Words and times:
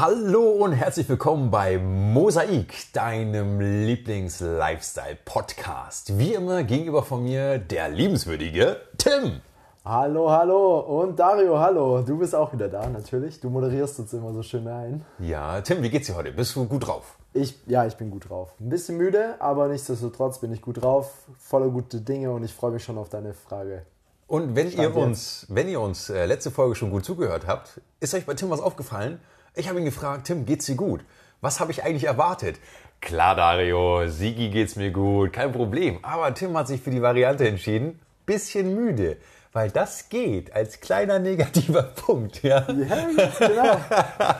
Hallo 0.00 0.50
und 0.52 0.72
herzlich 0.72 1.06
willkommen 1.10 1.50
bei 1.50 1.76
Mosaik, 1.76 2.90
deinem 2.94 3.60
Lieblings-Lifestyle-Podcast. 3.60 6.18
Wie 6.18 6.32
immer 6.32 6.62
gegenüber 6.62 7.02
von 7.02 7.22
mir 7.22 7.58
der 7.58 7.90
liebenswürdige 7.90 8.80
Tim. 8.96 9.42
Hallo, 9.84 10.30
hallo 10.30 10.80
und 10.80 11.18
Dario, 11.18 11.58
hallo. 11.58 12.00
Du 12.00 12.16
bist 12.16 12.34
auch 12.34 12.50
wieder 12.54 12.70
da, 12.70 12.88
natürlich. 12.88 13.40
Du 13.40 13.50
moderierst 13.50 14.00
uns 14.00 14.14
immer 14.14 14.32
so 14.32 14.42
schön 14.42 14.66
ein. 14.68 15.04
Ja, 15.18 15.60
Tim, 15.60 15.82
wie 15.82 15.90
geht's 15.90 16.06
dir 16.06 16.16
heute? 16.16 16.32
Bist 16.32 16.56
du 16.56 16.64
gut 16.64 16.86
drauf? 16.86 17.18
Ich, 17.34 17.58
ja, 17.66 17.84
ich 17.84 17.96
bin 17.96 18.10
gut 18.10 18.30
drauf. 18.30 18.54
Ein 18.58 18.70
bisschen 18.70 18.96
müde, 18.96 19.34
aber 19.38 19.68
nichtsdestotrotz 19.68 20.38
bin 20.38 20.50
ich 20.50 20.62
gut 20.62 20.80
drauf. 20.80 21.12
Voller 21.38 21.68
gute 21.68 22.00
Dinge 22.00 22.30
und 22.30 22.42
ich 22.42 22.54
freue 22.54 22.70
mich 22.70 22.82
schon 22.82 22.96
auf 22.96 23.10
deine 23.10 23.34
Frage. 23.34 23.82
Und 24.28 24.56
wenn 24.56 24.72
ihr 24.72 24.96
uns, 24.96 25.44
wenn 25.50 25.68
ihr 25.68 25.78
uns 25.78 26.08
äh, 26.08 26.24
letzte 26.24 26.50
Folge 26.50 26.74
schon 26.74 26.90
gut 26.90 27.04
zugehört 27.04 27.46
habt, 27.46 27.82
ist 28.00 28.14
euch 28.14 28.24
bei 28.24 28.32
Tim 28.32 28.48
was 28.48 28.62
aufgefallen? 28.62 29.20
Ich 29.54 29.68
habe 29.68 29.78
ihn 29.78 29.84
gefragt, 29.84 30.26
Tim, 30.26 30.46
geht's 30.46 30.66
dir 30.66 30.76
gut? 30.76 31.04
Was 31.40 31.60
habe 31.60 31.72
ich 31.72 31.84
eigentlich 31.84 32.04
erwartet? 32.04 32.60
Klar, 33.00 33.34
Dario, 33.34 34.06
Sigi 34.06 34.50
geht's 34.50 34.76
mir 34.76 34.90
gut, 34.90 35.32
kein 35.32 35.52
Problem. 35.52 35.98
Aber 36.02 36.32
Tim 36.34 36.56
hat 36.56 36.68
sich 36.68 36.80
für 36.80 36.90
die 36.90 37.02
Variante 37.02 37.48
entschieden, 37.48 37.98
bisschen 38.26 38.74
müde. 38.74 39.16
Weil 39.52 39.70
das 39.70 40.08
geht 40.08 40.54
als 40.54 40.80
kleiner 40.80 41.18
negativer 41.18 41.82
Punkt, 41.96 42.42
ja. 42.42 42.64
Ja, 42.70 43.06
genau. 43.38 43.80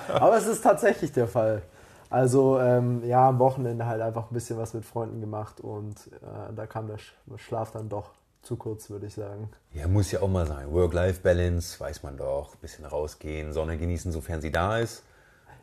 Aber 0.08 0.36
es 0.36 0.46
ist 0.46 0.62
tatsächlich 0.62 1.10
der 1.12 1.26
Fall. 1.26 1.62
Also 2.10 2.60
ähm, 2.60 3.02
ja, 3.04 3.28
am 3.28 3.38
Wochenende 3.38 3.86
halt 3.86 4.02
einfach 4.02 4.30
ein 4.30 4.34
bisschen 4.34 4.58
was 4.58 4.74
mit 4.74 4.84
Freunden 4.84 5.20
gemacht 5.20 5.60
und 5.60 5.96
äh, 6.22 6.52
da 6.54 6.66
kam 6.66 6.88
der 6.88 6.98
Schlaf 7.38 7.70
dann 7.72 7.88
doch 7.88 8.10
zu 8.42 8.56
kurz, 8.56 8.90
würde 8.90 9.06
ich 9.06 9.14
sagen. 9.14 9.48
Ja, 9.72 9.86
muss 9.86 10.10
ja 10.10 10.20
auch 10.20 10.28
mal 10.28 10.46
sein. 10.46 10.72
Work-Life-Balance, 10.72 11.78
weiß 11.78 12.02
man 12.02 12.16
doch. 12.16 12.54
Ein 12.54 12.60
bisschen 12.60 12.84
rausgehen, 12.84 13.52
Sonne 13.52 13.78
genießen, 13.78 14.12
sofern 14.12 14.40
sie 14.40 14.50
da 14.50 14.78
ist. 14.78 15.04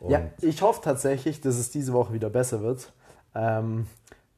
Und 0.00 0.10
ja, 0.10 0.22
ich 0.40 0.62
hoffe 0.62 0.80
tatsächlich, 0.82 1.40
dass 1.40 1.56
es 1.56 1.70
diese 1.70 1.92
Woche 1.92 2.12
wieder 2.12 2.30
besser 2.30 2.62
wird. 2.62 2.92
Ähm, 3.34 3.86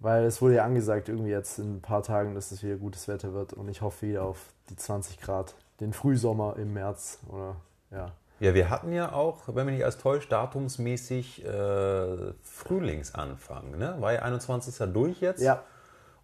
weil 0.00 0.24
es 0.24 0.40
wurde 0.40 0.56
ja 0.56 0.64
angesagt, 0.64 1.08
irgendwie 1.08 1.30
jetzt 1.30 1.58
in 1.58 1.76
ein 1.76 1.82
paar 1.82 2.02
Tagen, 2.02 2.34
dass 2.34 2.52
es 2.52 2.62
wieder 2.62 2.76
gutes 2.76 3.06
Wetter 3.06 3.34
wird. 3.34 3.52
Und 3.52 3.68
ich 3.68 3.82
hoffe 3.82 4.08
wieder 4.08 4.22
auf 4.22 4.38
die 4.70 4.76
20 4.76 5.20
Grad, 5.20 5.54
den 5.80 5.92
Frühsommer 5.92 6.56
im 6.56 6.72
März. 6.72 7.18
Oder 7.28 7.56
ja. 7.90 8.12
Ja, 8.40 8.54
wir 8.54 8.70
hatten 8.70 8.92
ja 8.92 9.12
auch, 9.12 9.42
wenn 9.48 9.66
mich 9.66 9.76
nicht 9.76 9.84
als 9.84 9.98
täuscht, 9.98 10.32
datumsmäßig 10.32 11.44
äh, 11.44 12.32
Frühlingsanfang. 12.42 13.76
Ne? 13.76 13.96
War 14.00 14.14
ja 14.14 14.22
21. 14.22 14.74
durch 14.92 15.20
jetzt. 15.20 15.42
Ja. 15.42 15.62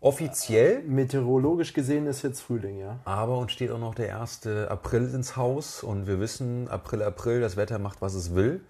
Offiziell. 0.00 0.82
Meteorologisch 0.82 1.74
gesehen 1.74 2.06
ist 2.06 2.22
jetzt 2.22 2.40
Frühling, 2.40 2.78
ja. 2.78 2.98
Aber 3.04 3.36
uns 3.36 3.52
steht 3.52 3.70
auch 3.70 3.78
noch 3.78 3.94
der 3.94 4.18
1. 4.18 4.46
April 4.46 5.12
ins 5.14 5.36
Haus 5.36 5.82
und 5.82 6.06
wir 6.06 6.18
wissen, 6.18 6.68
April, 6.68 7.02
April, 7.02 7.42
das 7.42 7.58
Wetter 7.58 7.78
macht, 7.78 8.00
was 8.00 8.14
es 8.14 8.34
will. 8.34 8.62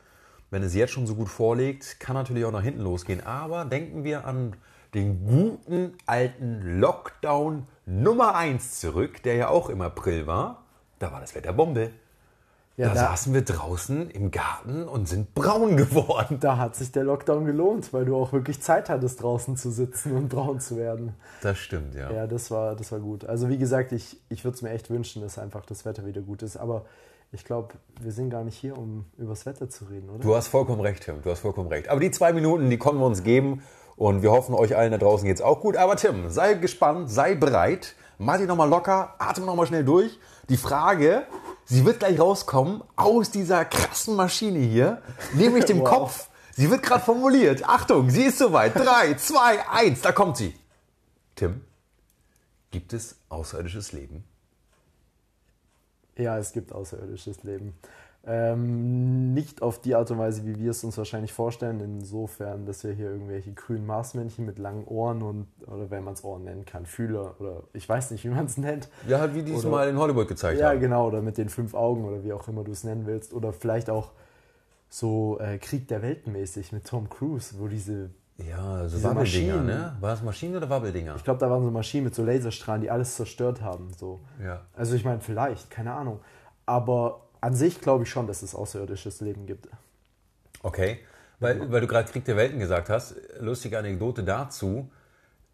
Wenn 0.50 0.62
es 0.62 0.74
jetzt 0.74 0.92
schon 0.92 1.06
so 1.06 1.14
gut 1.14 1.28
vorlegt, 1.28 1.98
kann 1.98 2.14
natürlich 2.14 2.44
auch 2.44 2.52
nach 2.52 2.62
hinten 2.62 2.82
losgehen. 2.82 3.24
Aber 3.26 3.64
denken 3.64 4.04
wir 4.04 4.26
an 4.26 4.54
den 4.94 5.26
guten 5.26 5.94
alten 6.06 6.80
Lockdown 6.80 7.66
Nummer 7.84 8.34
1 8.34 8.80
zurück, 8.80 9.22
der 9.22 9.34
ja 9.34 9.48
auch 9.48 9.68
im 9.68 9.80
April 9.82 10.26
war. 10.26 10.64
Da 10.98 11.12
war 11.12 11.20
das 11.20 11.34
Wetter 11.34 11.52
Bombe. 11.52 11.90
Ja, 12.76 12.88
da, 12.88 12.94
da, 12.94 13.00
saßen 13.08 13.32
wir 13.32 13.42
draußen 13.42 14.10
im 14.10 14.30
Garten 14.30 14.86
und 14.86 15.08
sind 15.08 15.34
braun 15.34 15.76
geworden. 15.78 16.38
Da 16.40 16.58
hat 16.58 16.76
sich 16.76 16.92
der 16.92 17.04
Lockdown 17.04 17.46
gelohnt, 17.46 17.92
weil 17.94 18.04
du 18.04 18.14
auch 18.16 18.32
wirklich 18.32 18.60
Zeit 18.60 18.90
hattest, 18.90 19.22
draußen 19.22 19.56
zu 19.56 19.70
sitzen 19.70 20.12
und 20.14 20.28
braun 20.28 20.60
zu 20.60 20.76
werden. 20.76 21.14
Das 21.40 21.58
stimmt, 21.58 21.94
ja. 21.94 22.10
Ja, 22.10 22.26
das 22.26 22.50
war, 22.50 22.76
das 22.76 22.92
war 22.92 23.00
gut. 23.00 23.24
Also 23.24 23.48
wie 23.48 23.56
gesagt, 23.56 23.92
ich, 23.92 24.20
ich 24.28 24.44
würde 24.44 24.56
es 24.56 24.62
mir 24.62 24.70
echt 24.70 24.90
wünschen, 24.90 25.22
dass 25.22 25.38
einfach 25.38 25.64
das 25.64 25.86
Wetter 25.86 26.04
wieder 26.04 26.20
gut 26.20 26.42
ist. 26.42 26.58
Aber 26.58 26.84
ich 27.32 27.44
glaube, 27.44 27.74
wir 28.00 28.12
sind 28.12 28.30
gar 28.30 28.44
nicht 28.44 28.56
hier, 28.56 28.76
um 28.78 29.04
über 29.18 29.30
das 29.30 29.46
Wetter 29.46 29.68
zu 29.68 29.84
reden, 29.86 30.08
oder? 30.10 30.20
Du 30.20 30.34
hast 30.34 30.48
vollkommen 30.48 30.80
recht, 30.80 31.04
Tim. 31.04 31.22
Du 31.22 31.30
hast 31.30 31.40
vollkommen 31.40 31.68
recht. 31.68 31.88
Aber 31.88 32.00
die 32.00 32.10
zwei 32.10 32.32
Minuten, 32.32 32.70
die 32.70 32.78
konnten 32.78 33.00
wir 33.00 33.06
uns 33.06 33.22
geben. 33.22 33.62
Und 33.96 34.22
wir 34.22 34.30
hoffen, 34.30 34.54
euch 34.54 34.76
allen 34.76 34.92
da 34.92 34.98
draußen 34.98 35.26
geht 35.26 35.36
es 35.36 35.42
auch 35.42 35.60
gut. 35.60 35.76
Aber 35.76 35.96
Tim, 35.96 36.30
sei 36.30 36.54
gespannt, 36.54 37.10
sei 37.10 37.34
bereit. 37.34 37.94
Mach 38.18 38.38
dich 38.38 38.46
nochmal 38.46 38.68
locker, 38.68 39.14
atme 39.18 39.46
nochmal 39.46 39.66
schnell 39.66 39.84
durch. 39.84 40.18
Die 40.48 40.56
Frage, 40.56 41.26
Sie 41.68 41.84
wird 41.84 41.98
gleich 41.98 42.20
rauskommen 42.20 42.84
aus 42.94 43.32
dieser 43.32 43.64
krassen 43.64 44.14
Maschine 44.14 44.60
hier, 44.60 45.02
nämlich 45.34 45.64
dem 45.64 45.80
wow. 45.80 45.88
Kopf. 45.88 46.28
Sie 46.52 46.70
wird 46.70 46.82
gerade 46.82 47.04
formuliert. 47.04 47.68
Achtung, 47.68 48.08
sie 48.08 48.22
ist 48.22 48.38
soweit. 48.38 48.76
Drei, 48.76 49.14
zwei, 49.14 49.68
eins, 49.68 50.00
da 50.00 50.12
kommt 50.12 50.36
sie. 50.36 50.54
Tim, 51.34 51.62
gibt 52.70 52.92
es 52.92 53.16
außerirdisches 53.28 53.92
Leben? 53.92 54.24
Ja, 56.16 56.38
es 56.38 56.52
gibt 56.52 56.72
außerirdisches 56.72 57.42
Leben. 57.42 57.74
Ähm, 58.28 59.34
nicht 59.34 59.62
auf 59.62 59.80
die 59.80 59.94
Art 59.94 60.10
und 60.10 60.18
Weise, 60.18 60.44
wie 60.44 60.58
wir 60.58 60.72
es 60.72 60.82
uns 60.82 60.98
wahrscheinlich 60.98 61.32
vorstellen, 61.32 61.78
insofern, 61.78 62.66
dass 62.66 62.82
wir 62.82 62.92
hier 62.92 63.08
irgendwelche 63.08 63.52
grünen 63.52 63.86
Marsmännchen 63.86 64.44
mit 64.44 64.58
langen 64.58 64.84
Ohren 64.84 65.22
und, 65.22 65.46
oder 65.64 65.90
wenn 65.90 66.02
man 66.02 66.14
es 66.14 66.24
Ohren 66.24 66.42
nennen 66.42 66.64
kann, 66.64 66.86
Fühler 66.86 67.36
oder 67.38 67.62
ich 67.72 67.88
weiß 67.88 68.10
nicht, 68.10 68.24
wie 68.24 68.30
man 68.30 68.46
es 68.46 68.56
nennt. 68.56 68.88
Ja, 69.06 69.20
halt 69.20 69.36
wie 69.36 69.44
die 69.44 69.52
es 69.52 69.64
mal 69.64 69.88
in 69.88 69.96
Hollywood 69.96 70.26
gezeigt 70.26 70.58
ja, 70.58 70.70
haben. 70.70 70.74
Ja, 70.74 70.80
genau, 70.80 71.06
oder 71.06 71.22
mit 71.22 71.38
den 71.38 71.48
fünf 71.48 71.74
Augen 71.74 72.04
oder 72.04 72.24
wie 72.24 72.32
auch 72.32 72.48
immer 72.48 72.64
du 72.64 72.72
es 72.72 72.82
nennen 72.82 73.06
willst. 73.06 73.32
Oder 73.32 73.52
vielleicht 73.52 73.90
auch 73.90 74.10
so 74.88 75.38
äh, 75.38 75.58
Krieg 75.58 75.86
der 75.86 76.02
Welten 76.02 76.32
mäßig 76.32 76.72
mit 76.72 76.84
Tom 76.84 77.08
Cruise, 77.08 77.54
wo 77.58 77.68
diese. 77.68 78.10
Ja, 78.38 78.86
so 78.86 79.02
Wabbeldinger, 79.02 79.62
ne? 79.62 79.96
War 80.00 80.12
es 80.12 80.22
Maschinen 80.22 80.56
oder 80.56 80.68
Wabbeldinger? 80.68 81.16
Ich 81.16 81.24
glaube, 81.24 81.40
da 81.40 81.50
waren 81.50 81.64
so 81.64 81.70
Maschinen 81.70 82.04
mit 82.04 82.14
so 82.14 82.22
Laserstrahlen, 82.22 82.82
die 82.82 82.90
alles 82.90 83.16
zerstört 83.16 83.62
haben. 83.62 83.92
So. 83.96 84.20
Ja. 84.42 84.60
Also 84.74 84.94
ich 84.94 85.04
meine, 85.04 85.20
vielleicht, 85.20 85.70
keine 85.70 85.94
Ahnung. 85.94 86.20
Aber 86.66 87.22
an 87.40 87.54
sich 87.54 87.80
glaube 87.80 88.04
ich 88.04 88.10
schon, 88.10 88.26
dass 88.26 88.42
es 88.42 88.54
außerirdisches 88.54 89.20
Leben 89.22 89.46
gibt. 89.46 89.68
Okay, 90.62 90.98
weil, 91.40 91.70
weil 91.70 91.80
du 91.80 91.86
gerade 91.86 92.10
Krieg 92.10 92.24
der 92.24 92.36
Welten 92.36 92.58
gesagt 92.58 92.90
hast, 92.90 93.14
lustige 93.40 93.78
Anekdote 93.78 94.22
dazu. 94.22 94.90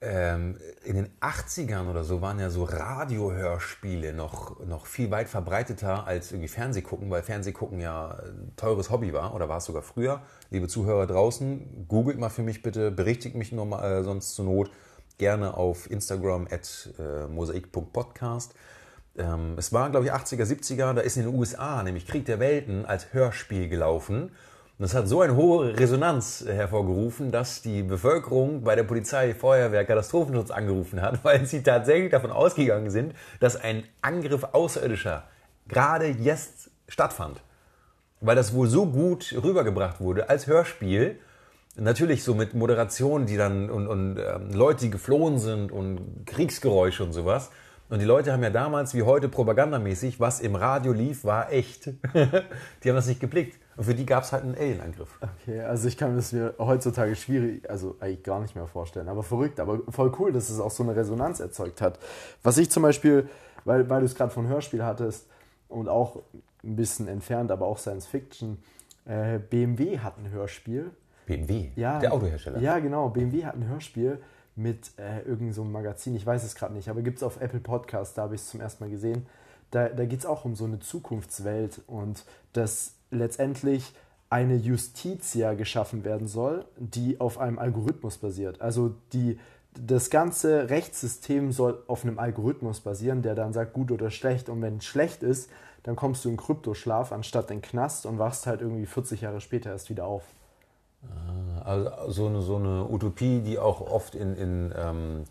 Ähm, 0.05 0.59
in 0.83 0.97
den 0.97 1.09
80ern 1.21 1.89
oder 1.89 2.03
so 2.03 2.21
waren 2.21 2.41
ja 2.41 2.51
so 2.51 2.65
Radiohörspiele 2.65 4.13
noch, 4.13 4.59
noch 4.67 4.87
viel 4.87 5.13
weit 5.13 5.29
verbreiteter 5.29 6.09
als 6.09 6.33
irgendwie 6.33 6.49
Fernsehgucken, 6.49 7.09
weil 7.09 7.23
Fernsehgucken 7.23 7.79
ja 7.79 8.19
ein 8.25 8.53
teures 8.57 8.91
Hobby 8.91 9.13
war 9.13 9.33
oder 9.33 9.49
war 9.49 9.59
es 9.59 9.65
sogar 9.65 9.83
früher. 9.83 10.23
Liebe 10.51 10.67
Zuhörer 10.67 11.07
draußen, 11.07 11.87
googelt 11.87 12.19
mal 12.19 12.31
für 12.31 12.43
mich 12.43 12.63
bitte, 12.63 12.91
berichtigt 12.91 13.37
mich 13.37 13.53
nochmal, 13.53 14.01
äh, 14.01 14.03
sonst 14.03 14.35
zur 14.35 14.47
Not 14.47 14.73
gerne 15.19 15.57
auf 15.57 15.89
Instagram 15.89 16.49
at 16.51 16.91
äh, 16.99 17.29
mosaik.podcast. 17.29 18.55
Ähm, 19.17 19.55
es 19.57 19.73
war, 19.73 19.89
glaube 19.91 20.07
ich, 20.07 20.13
80er, 20.13 20.43
70er, 20.43 20.95
da 20.95 21.01
ist 21.01 21.17
in 21.17 21.27
den 21.27 21.35
USA 21.35 21.81
nämlich 21.85 22.09
Krieg 22.09 22.25
der 22.25 22.41
Welten 22.41 22.87
als 22.87 23.13
Hörspiel 23.13 23.69
gelaufen. 23.69 24.33
Und 24.83 24.87
das 24.87 24.97
hat 24.97 25.07
so 25.07 25.21
eine 25.21 25.37
hohe 25.37 25.79
Resonanz 25.79 26.45
hervorgerufen, 26.45 27.31
dass 27.31 27.63
die 27.63 27.85
Bevölkerung 27.85 28.65
bei 28.65 28.75
der 28.75 28.83
Polizei, 28.83 29.33
Feuerwehr, 29.33 29.85
Katastrophenschutz 29.85 30.51
angerufen 30.51 31.01
hat, 31.01 31.21
weil 31.25 31.47
sie 31.47 31.63
tatsächlich 31.63 32.11
davon 32.11 32.33
ausgegangen 32.33 32.91
sind, 32.91 33.15
dass 33.39 33.55
ein 33.55 33.85
Angriff 34.01 34.43
Außerirdischer 34.43 35.23
gerade 35.69 36.09
jetzt 36.09 36.73
stattfand. 36.89 37.45
Weil 38.21 38.35
das 38.35 38.55
wohl 38.55 38.67
so 38.67 38.87
gut 38.87 39.33
rübergebracht 39.41 40.01
wurde 40.01 40.29
als 40.29 40.49
Hörspiel, 40.49 41.21
natürlich 41.77 42.25
so 42.25 42.35
mit 42.35 42.55
Moderation, 42.55 43.27
die 43.27 43.37
dann 43.37 43.71
und, 43.71 43.87
und 43.87 44.19
ähm, 44.19 44.51
Leute, 44.53 44.87
die 44.87 44.91
geflohen 44.91 45.39
sind 45.39 45.71
und 45.71 46.27
Kriegsgeräusche 46.27 47.05
und 47.05 47.13
sowas. 47.13 47.53
Und 47.89 48.01
die 48.01 48.05
Leute 48.05 48.33
haben 48.33 48.43
ja 48.43 48.51
damals 48.51 48.95
wie 48.95 49.05
heute 49.05 49.29
propagandamäßig, 49.29 50.19
was 50.19 50.41
im 50.41 50.57
Radio 50.57 50.93
lief, 50.93 51.23
war 51.23 51.53
echt. 51.53 51.87
die 52.15 52.89
haben 52.89 52.97
das 52.97 53.07
nicht 53.07 53.21
geblickt. 53.21 53.62
Und 53.77 53.85
für 53.85 53.95
die 53.95 54.05
gab 54.05 54.25
es 54.25 54.33
halt 54.33 54.45
einen 54.45 54.55
Alienangriff. 54.55 55.19
Okay, 55.21 55.61
also 55.63 55.89
ich 55.89 55.97
kann 55.97 56.17
es 56.17 56.33
mir 56.33 56.55
heutzutage 56.59 57.17
schwierig, 57.17 57.69
also 57.71 57.97
eigentlich 58.01 58.23
gar 58.23 58.41
nicht 58.41 58.55
mehr 58.55 58.67
vorstellen. 58.67 59.09
Aber 59.09 59.23
verrückt, 59.23 59.61
aber 59.61 59.81
voll 59.89 60.13
cool, 60.19 60.33
dass 60.33 60.51
es 60.51 60.61
auch 60.61 60.71
so 60.71 60.83
eine 60.83 60.95
Resonanz 60.95 61.41
erzeugt 61.41 61.81
hat. 61.81 61.99
Was 62.43 62.59
ich 62.59 62.71
zum 62.71 62.83
Beispiel, 62.83 63.29
weil, 63.65 63.89
weil 63.89 64.01
du 64.01 64.07
es 64.07 64.15
gerade 64.15 64.31
von 64.31 64.47
Hörspiel 64.47 64.85
hattest 64.85 65.27
und 65.69 65.89
auch 65.89 66.23
ein 66.63 66.77
bisschen 66.77 67.09
entfernt, 67.09 67.51
aber 67.51 67.67
auch 67.67 67.79
Science 67.79 68.07
Fiction, 68.07 68.59
äh, 69.07 69.39
BMW 69.39 69.99
hat 69.99 70.19
ein 70.19 70.31
Hörspiel. 70.31 70.91
BMW? 71.27 71.71
Ja. 71.77 71.99
Der 71.99 72.13
Autohersteller? 72.13 72.59
Ja, 72.61 72.79
genau. 72.79 73.09
BMW 73.09 73.45
hat 73.45 73.55
ein 73.55 73.67
Hörspiel 73.69 74.21
mit 74.55 74.91
äh, 74.99 75.21
irgendeinem 75.21 75.53
so 75.53 75.65
Magazin, 75.65 76.15
ich 76.15 76.27
weiß 76.27 76.45
es 76.45 76.55
gerade 76.55 76.75
nicht, 76.75 76.89
aber 76.89 77.01
gibt 77.01 77.17
es 77.17 77.23
auf 77.23 77.41
Apple 77.41 77.61
Podcast, 77.61 78.19
da 78.19 78.23
habe 78.23 78.35
ich 78.35 78.43
es 78.43 78.49
zum 78.49 78.61
ersten 78.61 78.85
Mal 78.85 78.91
gesehen. 78.91 79.27
Da, 79.73 79.89
da 79.89 80.05
geht 80.05 80.21
es 80.21 80.27
auch 80.27 80.45
um 80.45 80.55
so 80.55 80.65
eine 80.65 80.79
Zukunftswelt 80.79 81.81
und 81.89 82.25
dass 82.53 82.95
letztendlich 83.11 83.93
eine 84.31 84.55
Justitia 84.57 85.55
geschaffen 85.55 86.05
werden 86.05 86.27
soll, 86.27 86.65
die 86.79 87.21
auf 87.21 87.39
einem 87.39 87.59
Algorithmus 87.59 88.19
basiert. 88.19 88.61
Also 88.61 88.95
die, 89.13 89.39
das 89.79 90.09
ganze 90.09 90.71
Rechtssystem 90.71 91.53
soll 91.53 91.83
auf 91.87 92.05
einem 92.05 92.19
Algorithmus 92.19 92.81
basieren, 92.81 93.23
der 93.23 93.35
dann 93.35 93.53
sagt 93.53 93.73
gut 93.73 93.91
oder 93.91 94.11
schlecht. 94.11 94.49
Und 94.49 94.63
wenn 94.63 94.79
es 94.79 94.85
schlecht 94.85 95.23
ist, 95.23 95.51
dann 95.83 95.97
kommst 95.97 96.25
du 96.25 96.29
in 96.29 96.37
Kryptoschlaf 96.37 97.13
anstatt 97.13 97.51
in 97.51 97.61
Knast 97.61 98.07
und 98.07 98.19
wachst 98.19 98.47
halt 98.47 98.61
irgendwie 98.61 98.87
40 98.87 99.21
Jahre 99.23 99.41
später 99.41 99.71
erst 99.71 99.91
wieder 99.91 100.07
auf. 100.07 100.23
Ah, 101.03 101.63
also 101.65 102.13
so 102.13 102.27
eine, 102.27 102.43
so 102.43 102.57
eine 102.57 102.89
Utopie, 102.89 103.41
die 103.41 103.59
auch 103.59 103.81
oft 103.81 104.15
in, 104.15 104.37
in 104.37 104.75
ähm, 104.77 105.25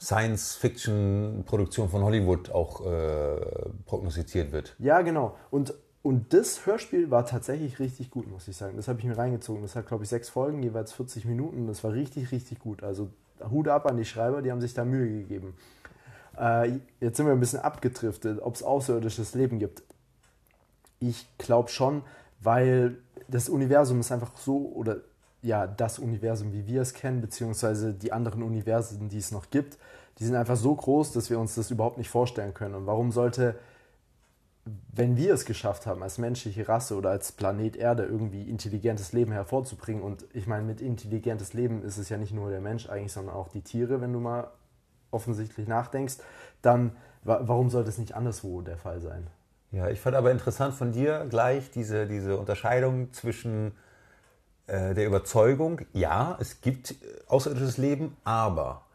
Science-Fiction-Produktionen 0.00 1.90
von 1.90 2.02
Hollywood 2.02 2.50
auch 2.50 2.86
äh, 2.86 3.40
prognostiziert 3.86 4.52
wird. 4.52 4.76
Ja, 4.78 5.02
genau. 5.02 5.36
Und 5.50 5.74
und 6.02 6.32
das 6.32 6.64
Hörspiel 6.64 7.10
war 7.10 7.26
tatsächlich 7.26 7.80
richtig 7.80 8.10
gut, 8.10 8.30
muss 8.30 8.48
ich 8.48 8.56
sagen. 8.56 8.76
Das 8.76 8.88
habe 8.88 8.98
ich 8.98 9.04
mir 9.04 9.18
reingezogen. 9.18 9.62
Das 9.62 9.76
hat, 9.76 9.88
glaube 9.88 10.04
ich, 10.04 10.08
sechs 10.08 10.28
Folgen, 10.28 10.62
jeweils 10.62 10.92
40 10.92 11.24
Minuten. 11.24 11.66
Das 11.66 11.82
war 11.84 11.92
richtig, 11.92 12.32
richtig 12.32 12.60
gut. 12.60 12.82
Also 12.82 13.10
Hut 13.50 13.68
ab 13.68 13.84
an 13.86 13.96
die 13.96 14.04
Schreiber, 14.04 14.40
die 14.40 14.50
haben 14.50 14.60
sich 14.60 14.74
da 14.74 14.84
Mühe 14.84 15.22
gegeben. 15.22 15.54
Äh, 16.38 16.78
jetzt 17.00 17.16
sind 17.16 17.26
wir 17.26 17.32
ein 17.32 17.40
bisschen 17.40 17.60
abgedriftet, 17.60 18.40
ob 18.40 18.54
es 18.54 18.62
außerirdisches 18.62 19.34
Leben 19.34 19.58
gibt. 19.58 19.82
Ich 21.00 21.26
glaube 21.36 21.68
schon, 21.68 22.02
weil 22.40 22.98
das 23.28 23.48
Universum 23.48 24.00
ist 24.00 24.12
einfach 24.12 24.36
so, 24.36 24.72
oder 24.74 24.98
ja, 25.42 25.66
das 25.66 25.98
Universum, 25.98 26.52
wie 26.52 26.66
wir 26.66 26.82
es 26.82 26.94
kennen, 26.94 27.20
beziehungsweise 27.20 27.94
die 27.94 28.12
anderen 28.12 28.42
Universen, 28.42 29.08
die 29.08 29.18
es 29.18 29.30
noch 29.30 29.50
gibt, 29.50 29.78
die 30.18 30.24
sind 30.24 30.34
einfach 30.34 30.56
so 30.56 30.74
groß, 30.74 31.12
dass 31.12 31.30
wir 31.30 31.38
uns 31.38 31.54
das 31.54 31.70
überhaupt 31.70 31.98
nicht 31.98 32.10
vorstellen 32.10 32.54
können. 32.54 32.74
Und 32.74 32.86
warum 32.86 33.12
sollte, 33.12 33.56
wenn 34.92 35.16
wir 35.16 35.32
es 35.32 35.44
geschafft 35.44 35.86
haben, 35.86 36.02
als 36.02 36.18
menschliche 36.18 36.68
Rasse 36.68 36.96
oder 36.96 37.10
als 37.10 37.30
Planet 37.30 37.76
Erde 37.76 38.04
irgendwie 38.04 38.42
intelligentes 38.42 39.12
Leben 39.12 39.30
hervorzubringen, 39.30 40.02
und 40.02 40.26
ich 40.32 40.48
meine, 40.48 40.64
mit 40.64 40.80
intelligentes 40.80 41.52
Leben 41.52 41.84
ist 41.84 41.98
es 41.98 42.08
ja 42.08 42.16
nicht 42.16 42.34
nur 42.34 42.50
der 42.50 42.60
Mensch 42.60 42.88
eigentlich, 42.88 43.12
sondern 43.12 43.36
auch 43.36 43.48
die 43.48 43.62
Tiere, 43.62 44.00
wenn 44.00 44.12
du 44.12 44.18
mal 44.18 44.50
offensichtlich 45.10 45.68
nachdenkst, 45.68 46.16
dann 46.62 46.96
warum 47.22 47.70
sollte 47.70 47.88
es 47.88 47.98
nicht 47.98 48.14
anderswo 48.14 48.60
der 48.62 48.76
Fall 48.76 49.00
sein? 49.00 49.26
Ja, 49.70 49.88
ich 49.88 50.00
fand 50.00 50.16
aber 50.16 50.30
interessant 50.30 50.74
von 50.74 50.92
dir 50.92 51.26
gleich 51.28 51.70
diese, 51.70 52.06
diese 52.06 52.38
Unterscheidung 52.38 53.12
zwischen 53.12 53.72
der 54.94 55.06
Überzeugung, 55.06 55.82
ja, 55.92 56.36
es 56.40 56.60
gibt 56.60 56.92
äh, 56.92 56.94
außerirdisches 57.26 57.78
Leben, 57.78 58.16
aber. 58.24 58.86